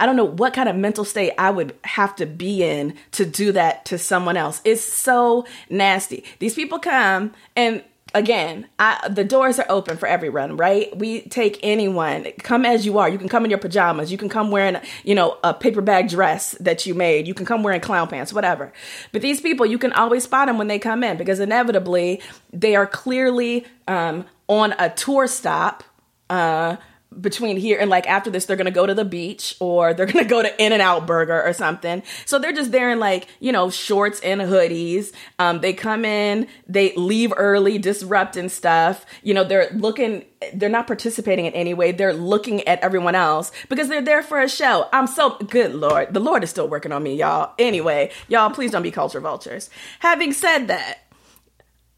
I 0.00 0.06
don't 0.06 0.16
know 0.16 0.24
what 0.24 0.54
kind 0.54 0.68
of 0.68 0.76
mental 0.76 1.04
state 1.04 1.32
I 1.38 1.50
would 1.50 1.76
have 1.84 2.16
to 2.16 2.26
be 2.26 2.62
in 2.62 2.96
to 3.12 3.24
do 3.24 3.52
that 3.52 3.84
to 3.86 3.98
someone 3.98 4.36
else. 4.36 4.60
It's 4.64 4.82
so 4.82 5.46
nasty. 5.70 6.24
These 6.40 6.54
people 6.54 6.78
come 6.78 7.32
and 7.54 7.82
again, 8.14 8.68
I, 8.78 9.08
the 9.10 9.24
doors 9.24 9.58
are 9.58 9.66
open 9.68 9.96
for 9.96 10.06
everyone, 10.06 10.56
right? 10.56 10.96
We 10.96 11.22
take 11.22 11.58
anyone. 11.62 12.26
Come 12.38 12.64
as 12.64 12.86
you 12.86 12.98
are. 12.98 13.08
You 13.08 13.18
can 13.18 13.28
come 13.28 13.44
in 13.44 13.50
your 13.50 13.58
pajamas. 13.58 14.10
You 14.12 14.16
can 14.16 14.28
come 14.28 14.50
wearing, 14.50 14.76
you 15.02 15.14
know, 15.14 15.36
a 15.42 15.52
paper 15.52 15.80
bag 15.80 16.08
dress 16.08 16.52
that 16.60 16.86
you 16.86 16.94
made. 16.94 17.26
You 17.26 17.34
can 17.34 17.44
come 17.44 17.62
wearing 17.62 17.80
clown 17.80 18.08
pants, 18.08 18.32
whatever. 18.32 18.72
But 19.12 19.22
these 19.22 19.40
people, 19.40 19.66
you 19.66 19.78
can 19.78 19.92
always 19.92 20.24
spot 20.24 20.46
them 20.46 20.56
when 20.56 20.68
they 20.68 20.78
come 20.78 21.02
in 21.02 21.16
because 21.16 21.40
inevitably 21.40 22.22
they 22.52 22.76
are 22.76 22.86
clearly 22.86 23.66
um, 23.88 24.24
on 24.46 24.74
a 24.78 24.90
tour 24.90 25.26
stop. 25.26 25.82
Uh, 26.30 26.76
between 27.20 27.56
here 27.56 27.78
and 27.78 27.90
like 27.90 28.08
after 28.08 28.30
this 28.30 28.46
they're 28.46 28.56
gonna 28.56 28.70
go 28.70 28.86
to 28.86 28.94
the 28.94 29.04
beach 29.04 29.56
or 29.60 29.94
they're 29.94 30.06
gonna 30.06 30.24
go 30.24 30.42
to 30.42 30.62
in 30.62 30.72
and 30.72 30.82
out 30.82 31.06
burger 31.06 31.42
or 31.42 31.52
something. 31.52 32.02
So 32.24 32.38
they're 32.38 32.52
just 32.52 32.72
there 32.72 32.90
in 32.90 32.98
like 32.98 33.26
you 33.40 33.52
know 33.52 33.70
shorts 33.70 34.20
and 34.20 34.40
hoodies. 34.40 35.12
Um 35.38 35.60
they 35.60 35.72
come 35.72 36.04
in 36.04 36.48
they 36.66 36.94
leave 36.96 37.32
early 37.36 37.78
disrupting 37.78 38.48
stuff. 38.48 39.06
You 39.22 39.34
know 39.34 39.44
they're 39.44 39.70
looking 39.72 40.24
they're 40.52 40.68
not 40.68 40.86
participating 40.86 41.46
in 41.46 41.54
any 41.54 41.72
way. 41.72 41.92
They're 41.92 42.12
looking 42.12 42.66
at 42.68 42.80
everyone 42.80 43.14
else 43.14 43.50
because 43.68 43.88
they're 43.88 44.02
there 44.02 44.22
for 44.22 44.40
a 44.40 44.48
show. 44.48 44.88
I'm 44.92 45.06
so 45.06 45.36
good 45.38 45.74
lord 45.74 46.12
the 46.12 46.20
lord 46.20 46.44
is 46.44 46.50
still 46.50 46.68
working 46.68 46.92
on 46.92 47.02
me 47.02 47.16
y'all. 47.16 47.54
Anyway 47.58 48.10
y'all 48.28 48.50
please 48.50 48.70
don't 48.70 48.82
be 48.82 48.90
culture 48.90 49.20
vultures. 49.20 49.70
Having 50.00 50.32
said 50.32 50.66
that 50.68 51.06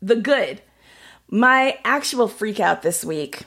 the 0.00 0.16
good. 0.16 0.62
My 1.28 1.78
actual 1.84 2.28
freak 2.28 2.60
out 2.60 2.82
this 2.82 3.04
week 3.04 3.42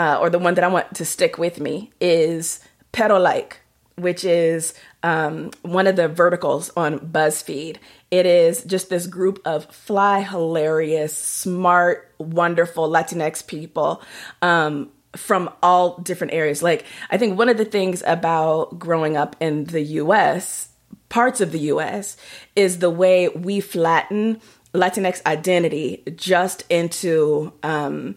uh, 0.00 0.16
or 0.18 0.30
the 0.30 0.38
one 0.38 0.54
that 0.54 0.64
I 0.64 0.68
want 0.68 0.94
to 0.94 1.04
stick 1.04 1.36
with 1.36 1.60
me 1.60 1.90
is 2.00 2.60
Pero 2.90 3.18
Like, 3.18 3.60
which 3.96 4.24
is 4.24 4.72
um, 5.02 5.50
one 5.60 5.86
of 5.86 5.96
the 5.96 6.08
verticals 6.08 6.70
on 6.74 6.98
BuzzFeed. 7.00 7.76
It 8.10 8.24
is 8.24 8.64
just 8.64 8.88
this 8.88 9.06
group 9.06 9.40
of 9.44 9.66
fly, 9.66 10.22
hilarious, 10.22 11.14
smart, 11.14 12.14
wonderful 12.16 12.88
Latinx 12.88 13.46
people 13.46 14.02
um, 14.40 14.88
from 15.16 15.50
all 15.62 15.98
different 15.98 16.32
areas. 16.32 16.62
Like, 16.62 16.86
I 17.10 17.18
think 17.18 17.36
one 17.36 17.50
of 17.50 17.58
the 17.58 17.66
things 17.66 18.02
about 18.06 18.78
growing 18.78 19.18
up 19.18 19.36
in 19.38 19.64
the 19.64 19.82
US, 19.82 20.70
parts 21.10 21.42
of 21.42 21.52
the 21.52 21.60
US, 21.74 22.16
is 22.56 22.78
the 22.78 22.88
way 22.88 23.28
we 23.28 23.60
flatten 23.60 24.40
Latinx 24.72 25.22
identity 25.26 26.02
just 26.16 26.64
into 26.70 27.52
um, 27.62 28.16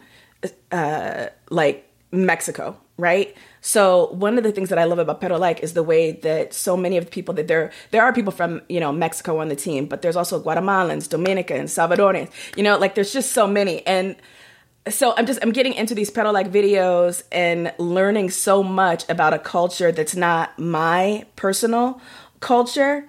uh, 0.71 1.27
like 1.49 1.89
Mexico, 2.11 2.77
right? 2.97 3.35
So 3.61 4.07
one 4.11 4.37
of 4.37 4.43
the 4.43 4.51
things 4.51 4.69
that 4.69 4.77
I 4.77 4.83
love 4.83 4.99
about 4.99 5.19
Pero 5.21 5.37
Like 5.37 5.61
is 5.61 5.73
the 5.73 5.83
way 5.83 6.11
that 6.11 6.53
so 6.53 6.77
many 6.77 6.97
of 6.97 7.05
the 7.05 7.11
people 7.11 7.33
that 7.35 7.47
there 7.47 7.71
there 7.91 8.03
are 8.03 8.13
people 8.13 8.31
from 8.31 8.61
you 8.69 8.79
know 8.79 8.91
Mexico 8.91 9.39
on 9.39 9.49
the 9.49 9.55
team, 9.55 9.85
but 9.85 10.01
there's 10.01 10.15
also 10.15 10.41
Guatemalans, 10.41 11.09
Dominicans, 11.09 11.73
Salvadorians. 11.73 12.29
You 12.55 12.63
know, 12.63 12.77
like 12.77 12.95
there's 12.95 13.13
just 13.13 13.31
so 13.31 13.47
many, 13.47 13.85
and 13.87 14.15
so 14.89 15.13
I'm 15.17 15.25
just 15.25 15.39
I'm 15.41 15.51
getting 15.51 15.73
into 15.73 15.95
these 15.95 16.09
Pero 16.09 16.31
Like 16.31 16.51
videos 16.51 17.23
and 17.31 17.73
learning 17.77 18.29
so 18.31 18.61
much 18.61 19.07
about 19.09 19.33
a 19.33 19.39
culture 19.39 19.91
that's 19.91 20.15
not 20.15 20.57
my 20.59 21.25
personal 21.35 22.01
culture. 22.41 23.07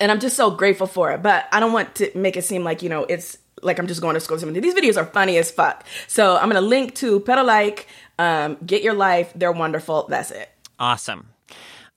And 0.00 0.10
I'm 0.10 0.18
just 0.18 0.36
so 0.36 0.50
grateful 0.50 0.88
for 0.88 1.12
it. 1.12 1.22
But 1.22 1.46
I 1.52 1.60
don't 1.60 1.72
want 1.72 1.94
to 1.96 2.10
make 2.16 2.36
it 2.36 2.44
seem 2.44 2.64
like, 2.64 2.82
you 2.82 2.88
know, 2.88 3.04
it's 3.04 3.38
like 3.62 3.78
I'm 3.78 3.86
just 3.86 4.00
going 4.00 4.14
to 4.14 4.20
school 4.20 4.38
something. 4.38 4.60
These 4.60 4.74
videos 4.74 4.96
are 4.96 5.06
funny 5.06 5.38
as 5.38 5.50
fuck. 5.50 5.84
So 6.08 6.36
I'm 6.36 6.48
gonna 6.48 6.60
link 6.60 6.94
to 6.96 7.20
Pero 7.20 7.42
Like, 7.42 7.86
um, 8.18 8.58
get 8.64 8.82
your 8.82 8.94
life. 8.94 9.32
They're 9.34 9.52
wonderful. 9.52 10.06
That's 10.08 10.30
it. 10.30 10.50
Awesome. 10.78 11.28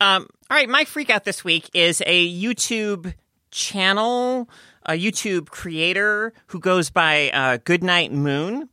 Um, 0.01 0.27
all 0.49 0.57
right, 0.57 0.69
my 0.69 0.85
freak 0.85 1.09
out 1.09 1.23
this 1.23 1.43
week 1.43 1.69
is 1.73 2.01
a 2.05 2.33
YouTube 2.33 3.13
channel, 3.51 4.49
a 4.85 4.93
YouTube 4.93 5.47
creator 5.49 6.33
who 6.47 6.59
goes 6.59 6.89
by 6.89 7.29
uh, 7.31 7.57
Goodnight 7.63 8.11
Moon. 8.11 8.69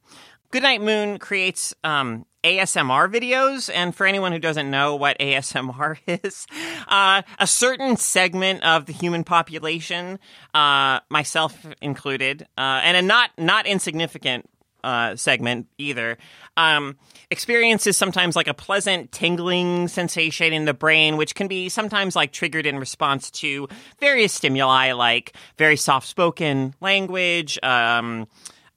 Goodnight 0.50 0.82
Moon 0.82 1.18
creates 1.18 1.74
um, 1.84 2.26
ASMR 2.44 3.12
videos, 3.12 3.70
and 3.72 3.94
for 3.94 4.06
anyone 4.06 4.32
who 4.32 4.38
doesn't 4.38 4.70
know 4.70 4.96
what 4.96 5.18
ASMR 5.18 5.98
is, 6.24 6.46
uh, 6.88 7.22
a 7.38 7.46
certain 7.46 7.96
segment 7.96 8.62
of 8.64 8.86
the 8.86 8.92
human 8.92 9.24
population, 9.24 10.18
uh, 10.54 11.00
myself 11.08 11.66
included, 11.80 12.42
uh, 12.58 12.80
and 12.82 12.96
a 12.96 13.02
not 13.02 13.30
not 13.38 13.66
insignificant 13.66 14.48
uh, 14.84 15.14
segment 15.14 15.68
either, 15.78 16.18
um, 16.56 16.96
experiences 17.30 17.96
sometimes 17.96 18.34
like 18.34 18.48
a 18.48 18.54
pleasant 18.54 19.12
tingling 19.12 19.86
sensation 19.88 20.52
in 20.52 20.64
the 20.64 20.74
brain, 20.74 21.16
which 21.16 21.34
can 21.34 21.46
be 21.46 21.68
sometimes 21.68 22.16
like 22.16 22.32
triggered 22.32 22.66
in 22.66 22.78
response 22.78 23.30
to 23.30 23.68
various 24.00 24.32
stimuli, 24.32 24.92
like 24.92 25.34
very 25.56 25.76
soft 25.76 26.08
spoken 26.08 26.74
language. 26.80 27.58
Um, 27.62 28.26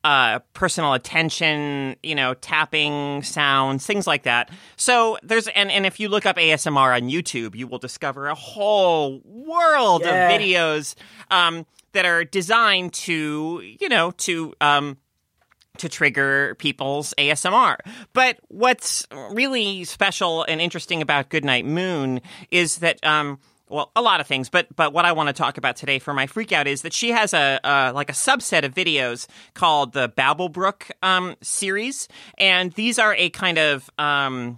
uh, 0.05 0.37
personal 0.53 0.93
attention, 0.93 1.95
you 2.03 2.13
know, 2.13 2.35
tapping 2.35 3.23
sounds, 3.23 3.85
things 3.87 4.05
like 4.05 4.21
that. 4.23 4.51
So 4.77 5.17
there's 5.23 5.47
and 5.47 5.71
and 5.71 5.83
if 5.85 5.99
you 5.99 6.09
look 6.09 6.25
up 6.27 6.37
ASMR 6.37 6.95
on 6.95 7.09
YouTube, 7.09 7.55
you 7.55 7.65
will 7.65 7.79
discover 7.79 8.27
a 8.27 8.35
whole 8.35 9.19
world 9.25 10.03
Yeah. 10.03 10.29
of 10.29 10.39
videos 10.39 10.93
um, 11.31 11.65
that 11.93 12.05
are 12.05 12.23
designed 12.23 12.93
to, 12.93 13.61
you 13.79 13.89
know, 13.89 14.11
to 14.11 14.53
um, 14.61 14.97
to 15.79 15.89
trigger 15.89 16.53
people's 16.59 17.13
ASMR. 17.17 17.77
But 18.13 18.37
what's 18.47 19.07
really 19.31 19.85
special 19.85 20.43
and 20.43 20.61
interesting 20.61 21.01
about 21.01 21.29
Goodnight 21.29 21.65
Moon 21.65 22.21
is 22.51 22.77
that 22.77 23.03
um 23.03 23.39
well, 23.69 23.91
a 23.95 24.01
lot 24.01 24.21
of 24.21 24.27
things, 24.27 24.49
but 24.49 24.73
but 24.75 24.93
what 24.93 25.05
I 25.05 25.11
want 25.13 25.27
to 25.27 25.33
talk 25.33 25.57
about 25.57 25.75
today 25.75 25.99
for 25.99 26.13
my 26.13 26.27
freak 26.27 26.51
out 26.51 26.67
is 26.67 26.83
that 26.83 26.93
she 26.93 27.11
has 27.11 27.33
a, 27.33 27.59
a 27.63 27.91
like 27.93 28.09
a 28.09 28.13
subset 28.13 28.63
of 28.63 28.73
videos 28.73 29.27
called 29.53 29.93
the 29.93 30.09
Babblebrook 30.09 30.91
um, 31.01 31.35
series, 31.41 32.07
and 32.37 32.71
these 32.73 32.99
are 32.99 33.15
a 33.15 33.29
kind 33.29 33.57
of 33.57 33.89
um, 33.97 34.57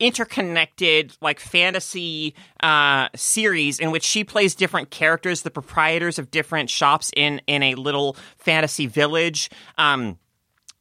interconnected 0.00 1.16
like 1.20 1.40
fantasy 1.40 2.34
uh, 2.62 3.08
series 3.14 3.78
in 3.78 3.90
which 3.90 4.04
she 4.04 4.24
plays 4.24 4.54
different 4.54 4.90
characters, 4.90 5.42
the 5.42 5.50
proprietors 5.50 6.18
of 6.18 6.30
different 6.30 6.68
shops 6.68 7.10
in 7.16 7.40
in 7.46 7.62
a 7.62 7.74
little 7.74 8.16
fantasy 8.38 8.86
village. 8.86 9.50
Um, 9.78 10.18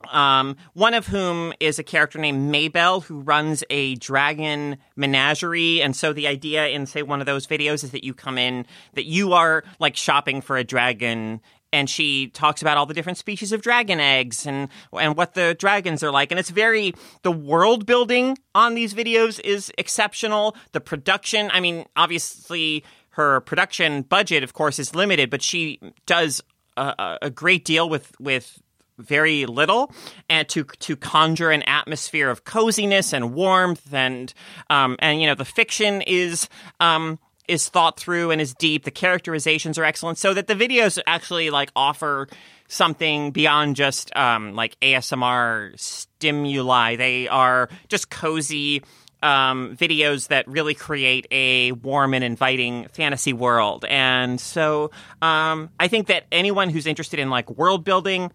um, 0.10 0.58
one 0.74 0.94
of 0.94 1.08
whom 1.08 1.54
is 1.60 1.80
a 1.80 1.84
character 1.84 2.20
named 2.20 2.54
Maybell 2.54 3.04
who 3.04 3.20
runs 3.22 3.64
a 3.70 3.96
dragon 3.96 4.78
menagerie. 4.96 5.82
And 5.82 5.96
so 5.96 6.14
the 6.14 6.28
idea 6.28 6.68
in, 6.68 6.86
say, 6.86 7.02
one 7.02 7.20
of 7.20 7.26
those 7.26 7.48
videos 7.48 7.84
is 7.84 7.92
that 7.92 8.04
you 8.04 8.14
come 8.14 8.38
in, 8.38 8.66
that 8.94 9.06
you 9.06 9.34
are 9.34 9.64
like 9.80 9.96
shopping 9.96 10.42
for 10.42 10.58
a 10.58 10.64
dragon. 10.64 11.42
And 11.74 11.90
she 11.90 12.28
talks 12.28 12.62
about 12.62 12.78
all 12.78 12.86
the 12.86 12.94
different 12.94 13.18
species 13.18 13.52
of 13.52 13.62
dragon 13.62 14.00
eggs 14.00 14.46
and 14.46 14.70
and 14.98 15.18
what 15.18 15.34
the 15.34 15.56
dragons 15.60 16.04
are 16.04 16.12
like, 16.12 16.32
and 16.32 16.40
it's 16.40 16.50
very 16.50 16.94
the 17.24 17.34
world 17.34 17.86
building 17.86 18.38
on 18.54 18.76
these 18.76 18.94
videos 18.94 19.42
is 19.44 19.74
exceptional. 19.78 20.56
The 20.72 20.80
production, 20.80 21.50
I 21.52 21.60
mean, 21.60 21.86
obviously 21.98 22.86
her 23.10 23.42
production 23.42 24.04
budget, 24.04 24.42
of 24.42 24.54
course, 24.54 24.80
is 24.80 24.96
limited, 24.96 25.30
but 25.30 25.42
she 25.42 25.80
does 26.06 26.42
a, 26.78 27.18
a- 27.22 27.30
great 27.30 27.66
deal 27.66 27.90
with 27.90 28.14
with 28.20 28.62
very 28.98 29.46
little 29.46 29.92
and 30.30 30.48
to 30.50 30.64
to 30.80 30.96
conjure 30.96 31.52
an 31.52 31.64
atmosphere 31.64 32.30
of 32.30 32.44
coziness 32.44 33.14
and 33.14 33.34
warmth 33.34 33.94
and 33.94 34.34
um 34.70 34.96
and 35.00 35.22
you 35.22 35.28
know 35.28 35.36
the 35.36 35.46
fiction 35.46 36.02
is 36.02 36.48
um 36.80 37.20
is 37.48 37.70
thought 37.70 38.00
through 38.00 38.32
and 38.32 38.42
is 38.42 38.54
deep 38.54 38.86
the 38.86 38.92
characterizations 38.92 39.78
are 39.78 39.84
excellent 39.84 40.18
so 40.18 40.34
that 40.34 40.48
the 40.48 40.56
videos 40.56 40.98
actually 41.06 41.50
like 41.50 41.72
offer 41.76 42.28
something 42.68 43.32
beyond 43.32 43.76
just 43.76 44.16
um 44.16 44.54
like 44.54 44.80
ASMR 44.80 45.78
stimuli 45.80 46.96
they 46.96 47.28
are 47.28 47.70
just 47.90 48.10
cozy 48.10 48.82
um, 49.26 49.76
videos 49.76 50.28
that 50.28 50.48
really 50.48 50.76
create 50.76 51.26
a 51.32 51.72
warm 51.72 52.14
and 52.14 52.24
inviting 52.24 52.88
fantasy 52.90 53.34
world. 53.34 53.84
And 53.90 54.40
so 54.40 54.92
um, 55.22 55.70
I 55.80 55.88
think 55.88 56.08
that 56.08 56.26
anyone 56.32 56.70
who's 56.70 56.86
interested 56.86 57.20
in 57.20 57.32
like 57.32 57.50
world 57.50 57.84
building 57.84 58.32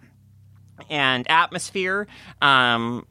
and 0.88 1.28
atmosphere 1.30 2.06
um, 2.40 3.06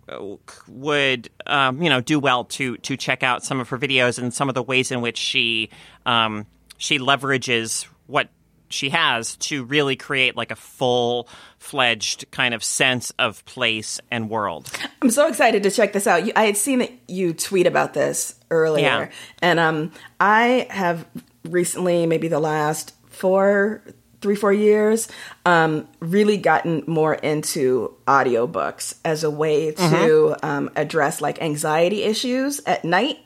would 0.68 1.30
um, 1.48 1.82
you 1.82 1.90
know 1.90 2.02
do 2.02 2.20
well 2.20 2.46
to 2.46 2.78
to 2.78 2.98
check 2.98 3.24
out 3.24 3.44
some 3.44 3.60
of 3.60 3.70
her 3.70 3.78
videos 3.78 4.18
and 4.18 4.34
some 4.34 4.50
of 4.50 4.56
the 4.56 4.64
ways 4.64 4.92
in 4.92 5.02
which 5.02 5.18
she 5.18 5.70
um, 6.06 6.46
she 6.78 6.98
leverages 7.00 7.86
what 8.08 8.30
she 8.72 8.90
has 8.90 9.36
to 9.38 9.64
really 9.64 9.96
create 9.96 10.36
like 10.38 10.52
a 10.52 10.56
full 10.56 11.28
fledged 11.58 12.30
kind 12.30 12.54
of 12.54 12.64
sense 12.64 13.12
of 13.18 13.44
place 13.46 14.00
and 14.12 14.30
world. 14.30 14.70
I'm 15.02 15.10
so 15.10 15.28
excited 15.28 15.64
to 15.64 15.72
check 15.72 15.92
this 15.92 16.06
out. 16.06 16.26
You, 16.26 16.34
I 16.36 16.46
had 16.46 16.56
seen 16.56 16.80
that 16.80 16.92
you 17.08 17.34
tweet 17.34 17.66
about 17.66 17.96
this 17.96 18.36
earlier, 18.52 18.84
Yeah. 18.86 19.10
and 19.42 19.60
um, 19.60 19.92
I 20.20 20.68
have 20.70 21.08
recently, 21.46 22.06
maybe 22.06 22.28
the 22.28 22.40
last 22.40 22.94
four, 23.08 23.82
three, 24.22 24.36
four 24.36 24.52
years, 24.52 25.08
um, 25.46 25.88
really 26.00 26.38
gotten 26.38 26.84
more 26.88 27.16
into 27.16 27.96
audiobooks 28.06 28.96
as 29.06 29.24
a 29.24 29.30
way 29.30 29.72
to 29.72 30.36
um, 30.44 30.70
address 30.76 31.22
like 31.22 31.42
anxiety 31.42 32.04
issues 32.04 32.60
at 32.66 32.84
night. 32.84 33.18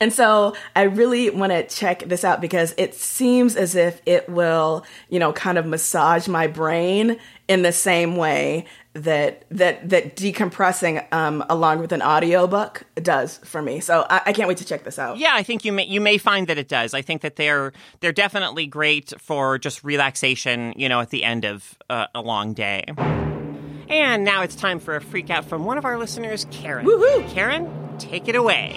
And 0.00 0.12
so 0.12 0.54
I 0.74 0.82
really 0.84 1.28
want 1.30 1.52
to 1.52 1.66
check 1.66 2.00
this 2.04 2.24
out 2.24 2.40
because 2.40 2.74
it 2.78 2.94
seems 2.94 3.56
as 3.56 3.74
if 3.74 4.00
it 4.06 4.28
will, 4.28 4.84
you 5.10 5.18
know, 5.18 5.32
kind 5.32 5.58
of 5.58 5.66
massage 5.66 6.28
my 6.28 6.46
brain 6.46 7.18
in 7.48 7.62
the 7.62 7.72
same 7.72 8.16
way 8.16 8.66
that 8.92 9.44
that 9.50 9.88
that 9.88 10.16
decompressing 10.16 11.12
um, 11.12 11.44
along 11.48 11.80
with 11.80 11.92
an 11.92 12.02
audiobook 12.02 12.84
does 12.96 13.38
for 13.38 13.62
me. 13.62 13.80
So 13.80 14.06
I, 14.08 14.22
I 14.26 14.32
can't 14.32 14.48
wait 14.48 14.58
to 14.58 14.64
check 14.64 14.84
this 14.84 14.98
out. 14.98 15.18
Yeah, 15.18 15.32
I 15.32 15.42
think 15.42 15.64
you 15.64 15.72
may 15.72 15.84
you 15.84 16.00
may 16.00 16.18
find 16.18 16.46
that 16.48 16.58
it 16.58 16.68
does. 16.68 16.94
I 16.94 17.02
think 17.02 17.22
that 17.22 17.36
they're 17.36 17.72
they're 18.00 18.12
definitely 18.12 18.66
great 18.66 19.12
for 19.18 19.58
just 19.58 19.82
relaxation. 19.82 20.74
You 20.76 20.88
know, 20.88 21.00
at 21.00 21.10
the 21.10 21.24
end 21.24 21.44
of 21.44 21.76
uh, 21.88 22.06
a 22.14 22.20
long 22.20 22.52
day. 22.52 22.84
And 23.88 24.22
now 24.22 24.42
it's 24.42 24.54
time 24.54 24.80
for 24.80 24.96
a 24.96 25.00
freak 25.00 25.30
out 25.30 25.46
from 25.46 25.64
one 25.64 25.78
of 25.78 25.86
our 25.86 25.96
listeners, 25.98 26.46
Karen. 26.50 26.84
Woohoo! 26.84 27.26
Karen, 27.30 27.96
take 27.98 28.28
it 28.28 28.36
away. 28.36 28.76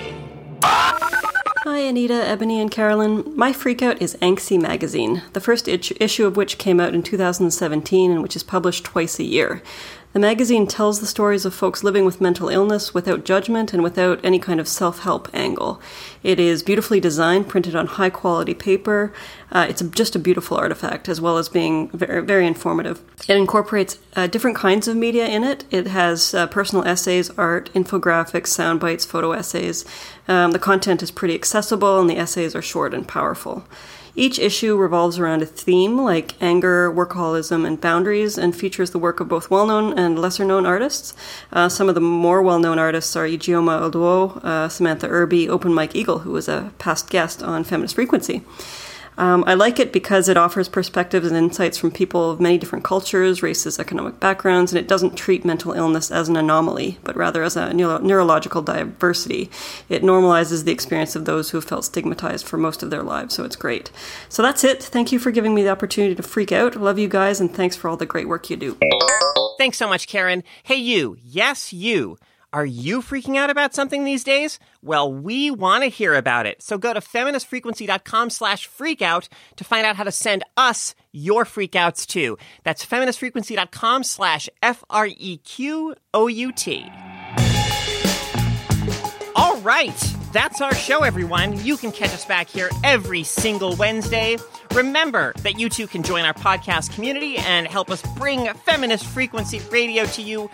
Hi, 1.64 1.78
Anita, 1.78 2.28
Ebony, 2.28 2.60
and 2.60 2.72
Carolyn. 2.72 3.38
My 3.38 3.54
freakout 3.54 4.02
is 4.02 4.18
Anxy 4.20 4.60
magazine, 4.60 5.22
the 5.34 5.40
first 5.40 5.68
issue 5.68 6.26
of 6.26 6.36
which 6.36 6.58
came 6.58 6.80
out 6.80 6.96
in 6.96 7.04
2017 7.04 8.10
and 8.10 8.24
which 8.24 8.36
is 8.36 8.42
published 8.42 8.84
twice 8.84 9.20
a 9.20 9.24
year. 9.24 9.62
The 10.14 10.20
magazine 10.20 10.68
tells 10.68 11.00
the 11.00 11.08
stories 11.08 11.46
of 11.46 11.54
folks 11.54 11.86
living 11.86 12.04
with 12.04 12.20
mental 12.20 12.50
illness 12.50 12.94
without 12.94 13.24
judgment 13.24 13.74
and 13.74 13.82
without 13.82 14.20
any 14.26 14.40
kind 14.40 14.60
of 14.60 14.68
self 14.68 15.00
help 15.00 15.30
angle. 15.34 15.82
It 16.22 16.38
is 16.38 16.64
beautifully 16.64 17.00
designed, 17.00 17.48
printed 17.48 17.78
on 17.78 17.88
high 17.88 18.10
quality 18.10 18.54
paper. 18.54 19.14
Uh, 19.54 19.68
it's 19.70 19.82
just 19.82 20.14
a 20.14 20.20
beautiful 20.20 20.58
artifact, 20.58 21.08
as 21.08 21.22
well 21.22 21.38
as 21.38 21.48
being 21.48 21.90
very, 21.92 22.22
very 22.24 22.46
informative. 22.46 23.02
It 23.30 23.38
incorporates 23.38 24.00
uh, 24.18 24.28
different 24.28 24.58
kinds 24.58 24.90
of 24.90 24.98
media 24.98 25.28
in 25.28 25.46
it. 25.46 25.64
It 25.72 25.88
has 25.88 26.34
uh, 26.34 26.48
personal 26.48 26.84
essays, 26.86 27.30
art, 27.32 27.72
infographics, 27.74 28.48
sound 28.48 28.82
bites, 28.82 29.06
photo 29.06 29.32
essays. 29.32 29.86
Um, 30.28 30.52
the 30.52 30.60
content 30.60 31.02
is 31.02 31.10
pretty 31.10 31.36
accessible, 31.36 32.02
and 32.02 32.10
the 32.10 32.18
essays 32.18 32.54
are 32.54 32.62
short 32.62 32.94
and 32.94 33.08
powerful. 33.08 33.66
Each 34.16 34.38
issue 34.40 34.76
revolves 34.76 35.18
around 35.20 35.42
a 35.42 35.46
theme 35.46 35.98
like 35.98 36.36
anger, 36.42 36.92
workaholism, 36.92 37.66
and 37.66 37.80
boundaries, 37.80 38.38
and 38.38 38.56
features 38.56 38.92
the 38.92 39.00
work 39.00 39.20
of 39.20 39.30
both 39.30 39.50
well 39.50 39.66
known 39.66 39.98
and 39.98 40.20
lesser 40.20 40.44
known 40.44 40.66
artists. 40.66 41.14
Uh, 41.54 41.70
some 41.70 41.88
of 41.88 41.96
the 41.96 42.02
more 42.02 42.42
well 42.42 42.60
known 42.60 42.78
artists 42.78 43.16
are 43.16 43.26
Ijeoma 43.26 43.90
Oluo, 43.90 44.44
uh, 44.44 44.68
Samantha 44.68 45.08
Irby, 45.08 45.48
Open 45.48 45.74
Mike 45.74 45.96
Eagle, 45.96 46.20
who 46.20 46.32
was 46.32 46.50
a 46.50 46.72
past 46.78 47.10
guest 47.10 47.42
on 47.42 47.64
Feminist 47.64 47.96
Frequency. 47.96 48.44
Um, 49.18 49.44
I 49.46 49.54
like 49.54 49.80
it 49.80 49.92
because 49.92 50.30
it 50.30 50.38
offers 50.38 50.70
perspectives 50.70 51.28
and 51.28 51.38
insights 51.38 51.78
from 51.78 51.92
people 51.92 52.32
of 52.32 52.40
many 52.40 52.58
different 52.58 52.86
cultures, 52.86 53.44
races, 53.44 53.80
economic 53.80 54.20
backgrounds, 54.20 54.72
and 54.72 54.80
it 54.80 54.88
doesn't 54.88 55.16
treat 55.16 55.46
mental 55.46 55.74
illness 55.74 56.12
as 56.12 56.30
an 56.30 56.38
anomaly, 56.38 56.98
but 57.04 57.16
rather 57.16 57.44
as 57.44 57.56
a 57.56 57.74
neuro- 57.74 58.00
neurological 58.00 58.62
diversity. 58.62 59.50
It 59.90 60.02
normalizes 60.02 60.64
the 60.64 60.72
experience 60.72 61.16
of 61.16 61.26
those 61.26 61.50
who 61.50 61.58
have 61.58 61.66
felt 61.66 61.86
stigmatized 61.86 62.48
for 62.48 62.58
most 62.58 62.84
of 62.84 62.90
their 62.90 63.04
lives, 63.04 63.36
so 63.36 63.44
it's 63.44 63.56
great. 63.56 63.92
So 64.30 64.42
that's 64.42 64.64
it. 64.64 64.82
Thank 64.82 65.12
you 65.12 65.20
for 65.20 65.32
giving 65.32 65.54
me 65.54 65.64
the 65.64 65.70
opportunity 65.70 66.16
to 66.16 66.24
freak 66.24 66.52
out. 66.52 66.76
Love 66.76 66.98
you 66.98 67.08
guys, 67.08 67.40
and 67.40 67.54
thanks 67.54 67.76
for 67.76 67.90
all 67.90 67.98
the 67.98 68.06
great 68.06 68.28
work 68.28 68.50
you 68.50 68.58
do. 68.58 68.78
Thanks 69.58 69.78
so 69.78 69.88
much, 69.88 70.08
Karen. 70.08 70.44
Hey, 70.64 70.78
you. 70.78 71.18
Yes, 71.22 71.72
you. 71.72 72.18
Are 72.54 72.66
you 72.66 73.02
freaking 73.02 73.38
out 73.38 73.50
about 73.50 73.74
something 73.74 74.04
these 74.04 74.26
days? 74.26 74.60
Well, 74.82 75.14
we 75.14 75.50
want 75.52 75.86
to 75.86 75.90
hear 75.90 76.14
about 76.16 76.46
it. 76.46 76.62
So 76.62 76.78
go 76.78 76.94
to 76.94 77.00
feministfrequency.com 77.00 78.30
slash 78.30 78.70
freakout 78.70 79.30
to 79.56 79.64
find 79.64 79.86
out 79.86 79.96
how 79.96 80.04
to 80.04 80.12
send 80.12 80.44
us 80.58 80.94
your 81.14 81.46
freakouts 81.46 82.06
too. 82.06 82.38
That's 82.64 82.86
feministfrequency.com 82.86 84.04
slash 84.04 84.50
F-R-E-Q-O-U-T. 84.62 85.32
All 89.36 89.58
right. 89.62 90.16
That's 90.34 90.62
our 90.62 90.76
show, 90.76 91.04
everyone. 91.04 91.64
You 91.64 91.78
can 91.78 91.92
catch 91.92 92.14
us 92.14 92.26
back 92.26 92.50
here 92.50 92.70
every 92.84 93.24
single 93.24 93.76
Wednesday. 93.76 94.38
Remember 94.74 95.34
that 95.40 95.60
you 95.60 95.68
too 95.70 95.88
can 95.88 96.04
join 96.04 96.24
our 96.26 96.34
podcast 96.34 96.94
community 96.96 97.38
and 97.38 97.68
help 97.68 97.90
us 97.90 98.02
bring 98.18 98.46
Feminist 98.66 99.06
Frequency 99.06 99.60
Radio 99.72 100.06
to 100.06 100.22
you 100.22 100.50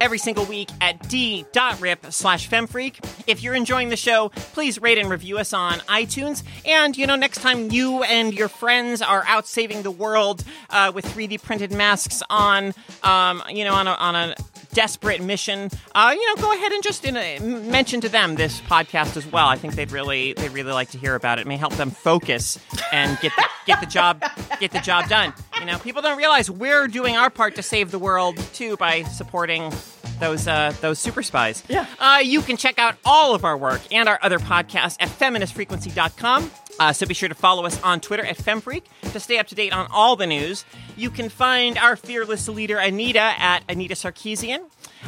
every 0.00 0.18
single 0.18 0.44
week 0.44 0.70
at 0.80 1.08
d.rip 1.08 2.06
slash 2.10 2.48
femfreak. 2.48 3.04
If 3.26 3.42
you're 3.42 3.54
enjoying 3.54 3.90
the 3.90 3.96
show, 3.96 4.30
please 4.30 4.80
rate 4.80 4.98
and 4.98 5.10
review 5.10 5.38
us 5.38 5.52
on 5.52 5.78
iTunes. 5.80 6.42
And, 6.64 6.96
you 6.96 7.06
know, 7.06 7.16
next 7.16 7.40
time 7.40 7.70
you 7.70 8.02
and 8.02 8.32
your 8.32 8.48
friends 8.48 9.02
are 9.02 9.24
out 9.26 9.46
saving 9.46 9.82
the 9.82 9.90
world 9.90 10.44
uh, 10.70 10.92
with 10.94 11.04
3D 11.04 11.42
printed 11.42 11.72
masks 11.72 12.22
on, 12.30 12.74
um, 13.02 13.42
you 13.50 13.64
know, 13.64 13.74
on 13.74 13.86
a, 13.86 13.92
on 13.92 14.16
a 14.16 14.34
desperate 14.72 15.20
mission, 15.20 15.70
uh, 15.94 16.14
you 16.14 16.26
know, 16.26 16.42
go 16.42 16.52
ahead 16.52 16.72
and 16.72 16.82
just 16.82 17.06
uh, 17.06 17.12
mention 17.42 18.00
to 18.00 18.08
them 18.08 18.36
this 18.36 18.60
podcast 18.62 19.16
as 19.16 19.26
well. 19.26 19.48
I 19.48 19.56
think 19.56 19.74
they'd 19.74 19.92
really 19.92 20.32
they'd 20.34 20.50
really 20.50 20.72
like 20.72 20.90
to 20.90 20.98
hear 20.98 21.14
about 21.14 21.38
it. 21.38 21.42
It 21.42 21.48
may 21.48 21.56
help 21.56 21.74
them 21.74 21.90
focus 21.90 22.58
and 22.92 23.18
get 23.20 23.32
the, 23.36 23.44
get 23.66 23.80
the 23.80 23.86
job 23.86 24.22
get 24.60 24.70
the 24.70 24.80
job 24.80 25.08
done. 25.08 25.32
You 25.58 25.66
know, 25.66 25.78
people 25.78 26.02
don't 26.02 26.16
realize 26.16 26.50
we're 26.50 26.88
doing 26.88 27.16
our 27.16 27.30
part 27.30 27.56
to 27.56 27.62
save 27.62 27.90
the 27.90 27.98
world 27.98 28.38
too 28.54 28.76
by 28.76 29.02
supporting 29.02 29.72
those 30.18 30.46
uh, 30.46 30.72
those 30.80 30.98
super 30.98 31.22
spies. 31.22 31.62
Yeah. 31.68 31.86
Uh, 31.98 32.20
you 32.22 32.42
can 32.42 32.56
check 32.56 32.78
out 32.78 32.96
all 33.04 33.34
of 33.34 33.44
our 33.44 33.56
work 33.56 33.80
and 33.90 34.08
our 34.08 34.18
other 34.22 34.38
podcasts 34.38 34.96
at 35.00 35.08
feministfrequency.com. 35.08 36.50
Uh, 36.78 36.92
so 36.92 37.06
be 37.06 37.12
sure 37.14 37.28
to 37.28 37.34
follow 37.34 37.66
us 37.66 37.80
on 37.82 38.00
Twitter 38.00 38.24
at 38.24 38.38
FemFreak 38.38 38.84
to 39.12 39.20
stay 39.20 39.38
up 39.38 39.46
to 39.48 39.54
date 39.54 39.72
on 39.72 39.86
all 39.90 40.16
the 40.16 40.26
news. 40.26 40.64
You 40.96 41.10
can 41.10 41.28
find 41.28 41.76
our 41.76 41.94
fearless 41.94 42.48
leader 42.48 42.78
Anita 42.78 43.20
at 43.20 43.64
Anita 43.68 43.94
Sarkeesian. 43.94 44.60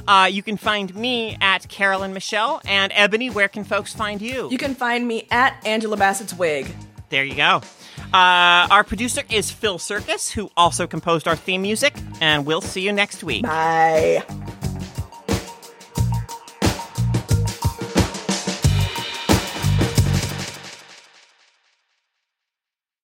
Uh, 0.07 0.29
you 0.31 0.43
can 0.43 0.57
find 0.57 0.95
me 0.95 1.37
at 1.41 1.69
Carolyn 1.69 2.13
Michelle 2.13 2.61
and 2.67 2.93
Ebony. 2.95 3.31
Where 3.31 3.49
can 3.49 3.65
folks 3.65 3.95
find 3.95 4.21
you? 4.21 4.51
You 4.51 4.59
can 4.59 4.75
find 4.75 5.09
me 5.09 5.27
at 5.31 5.65
Angela 5.67 5.97
Bassett's 5.97 6.35
wig. 6.35 6.67
There 7.09 7.25
you 7.25 7.37
go. 7.37 7.63
Uh, 8.13 8.69
our 8.71 8.85
producer 8.85 9.23
is 9.31 9.51
Phil 9.51 9.79
Circus, 9.79 10.31
who 10.31 10.51
also 10.57 10.87
composed 10.87 11.27
our 11.29 11.37
theme 11.37 11.63
music, 11.63 11.95
and 12.21 12.45
we'll 12.45 12.61
see 12.61 12.83
you 12.83 12.93
next 12.93 13.25
week. 13.25 13.43
Bye. 13.43 14.23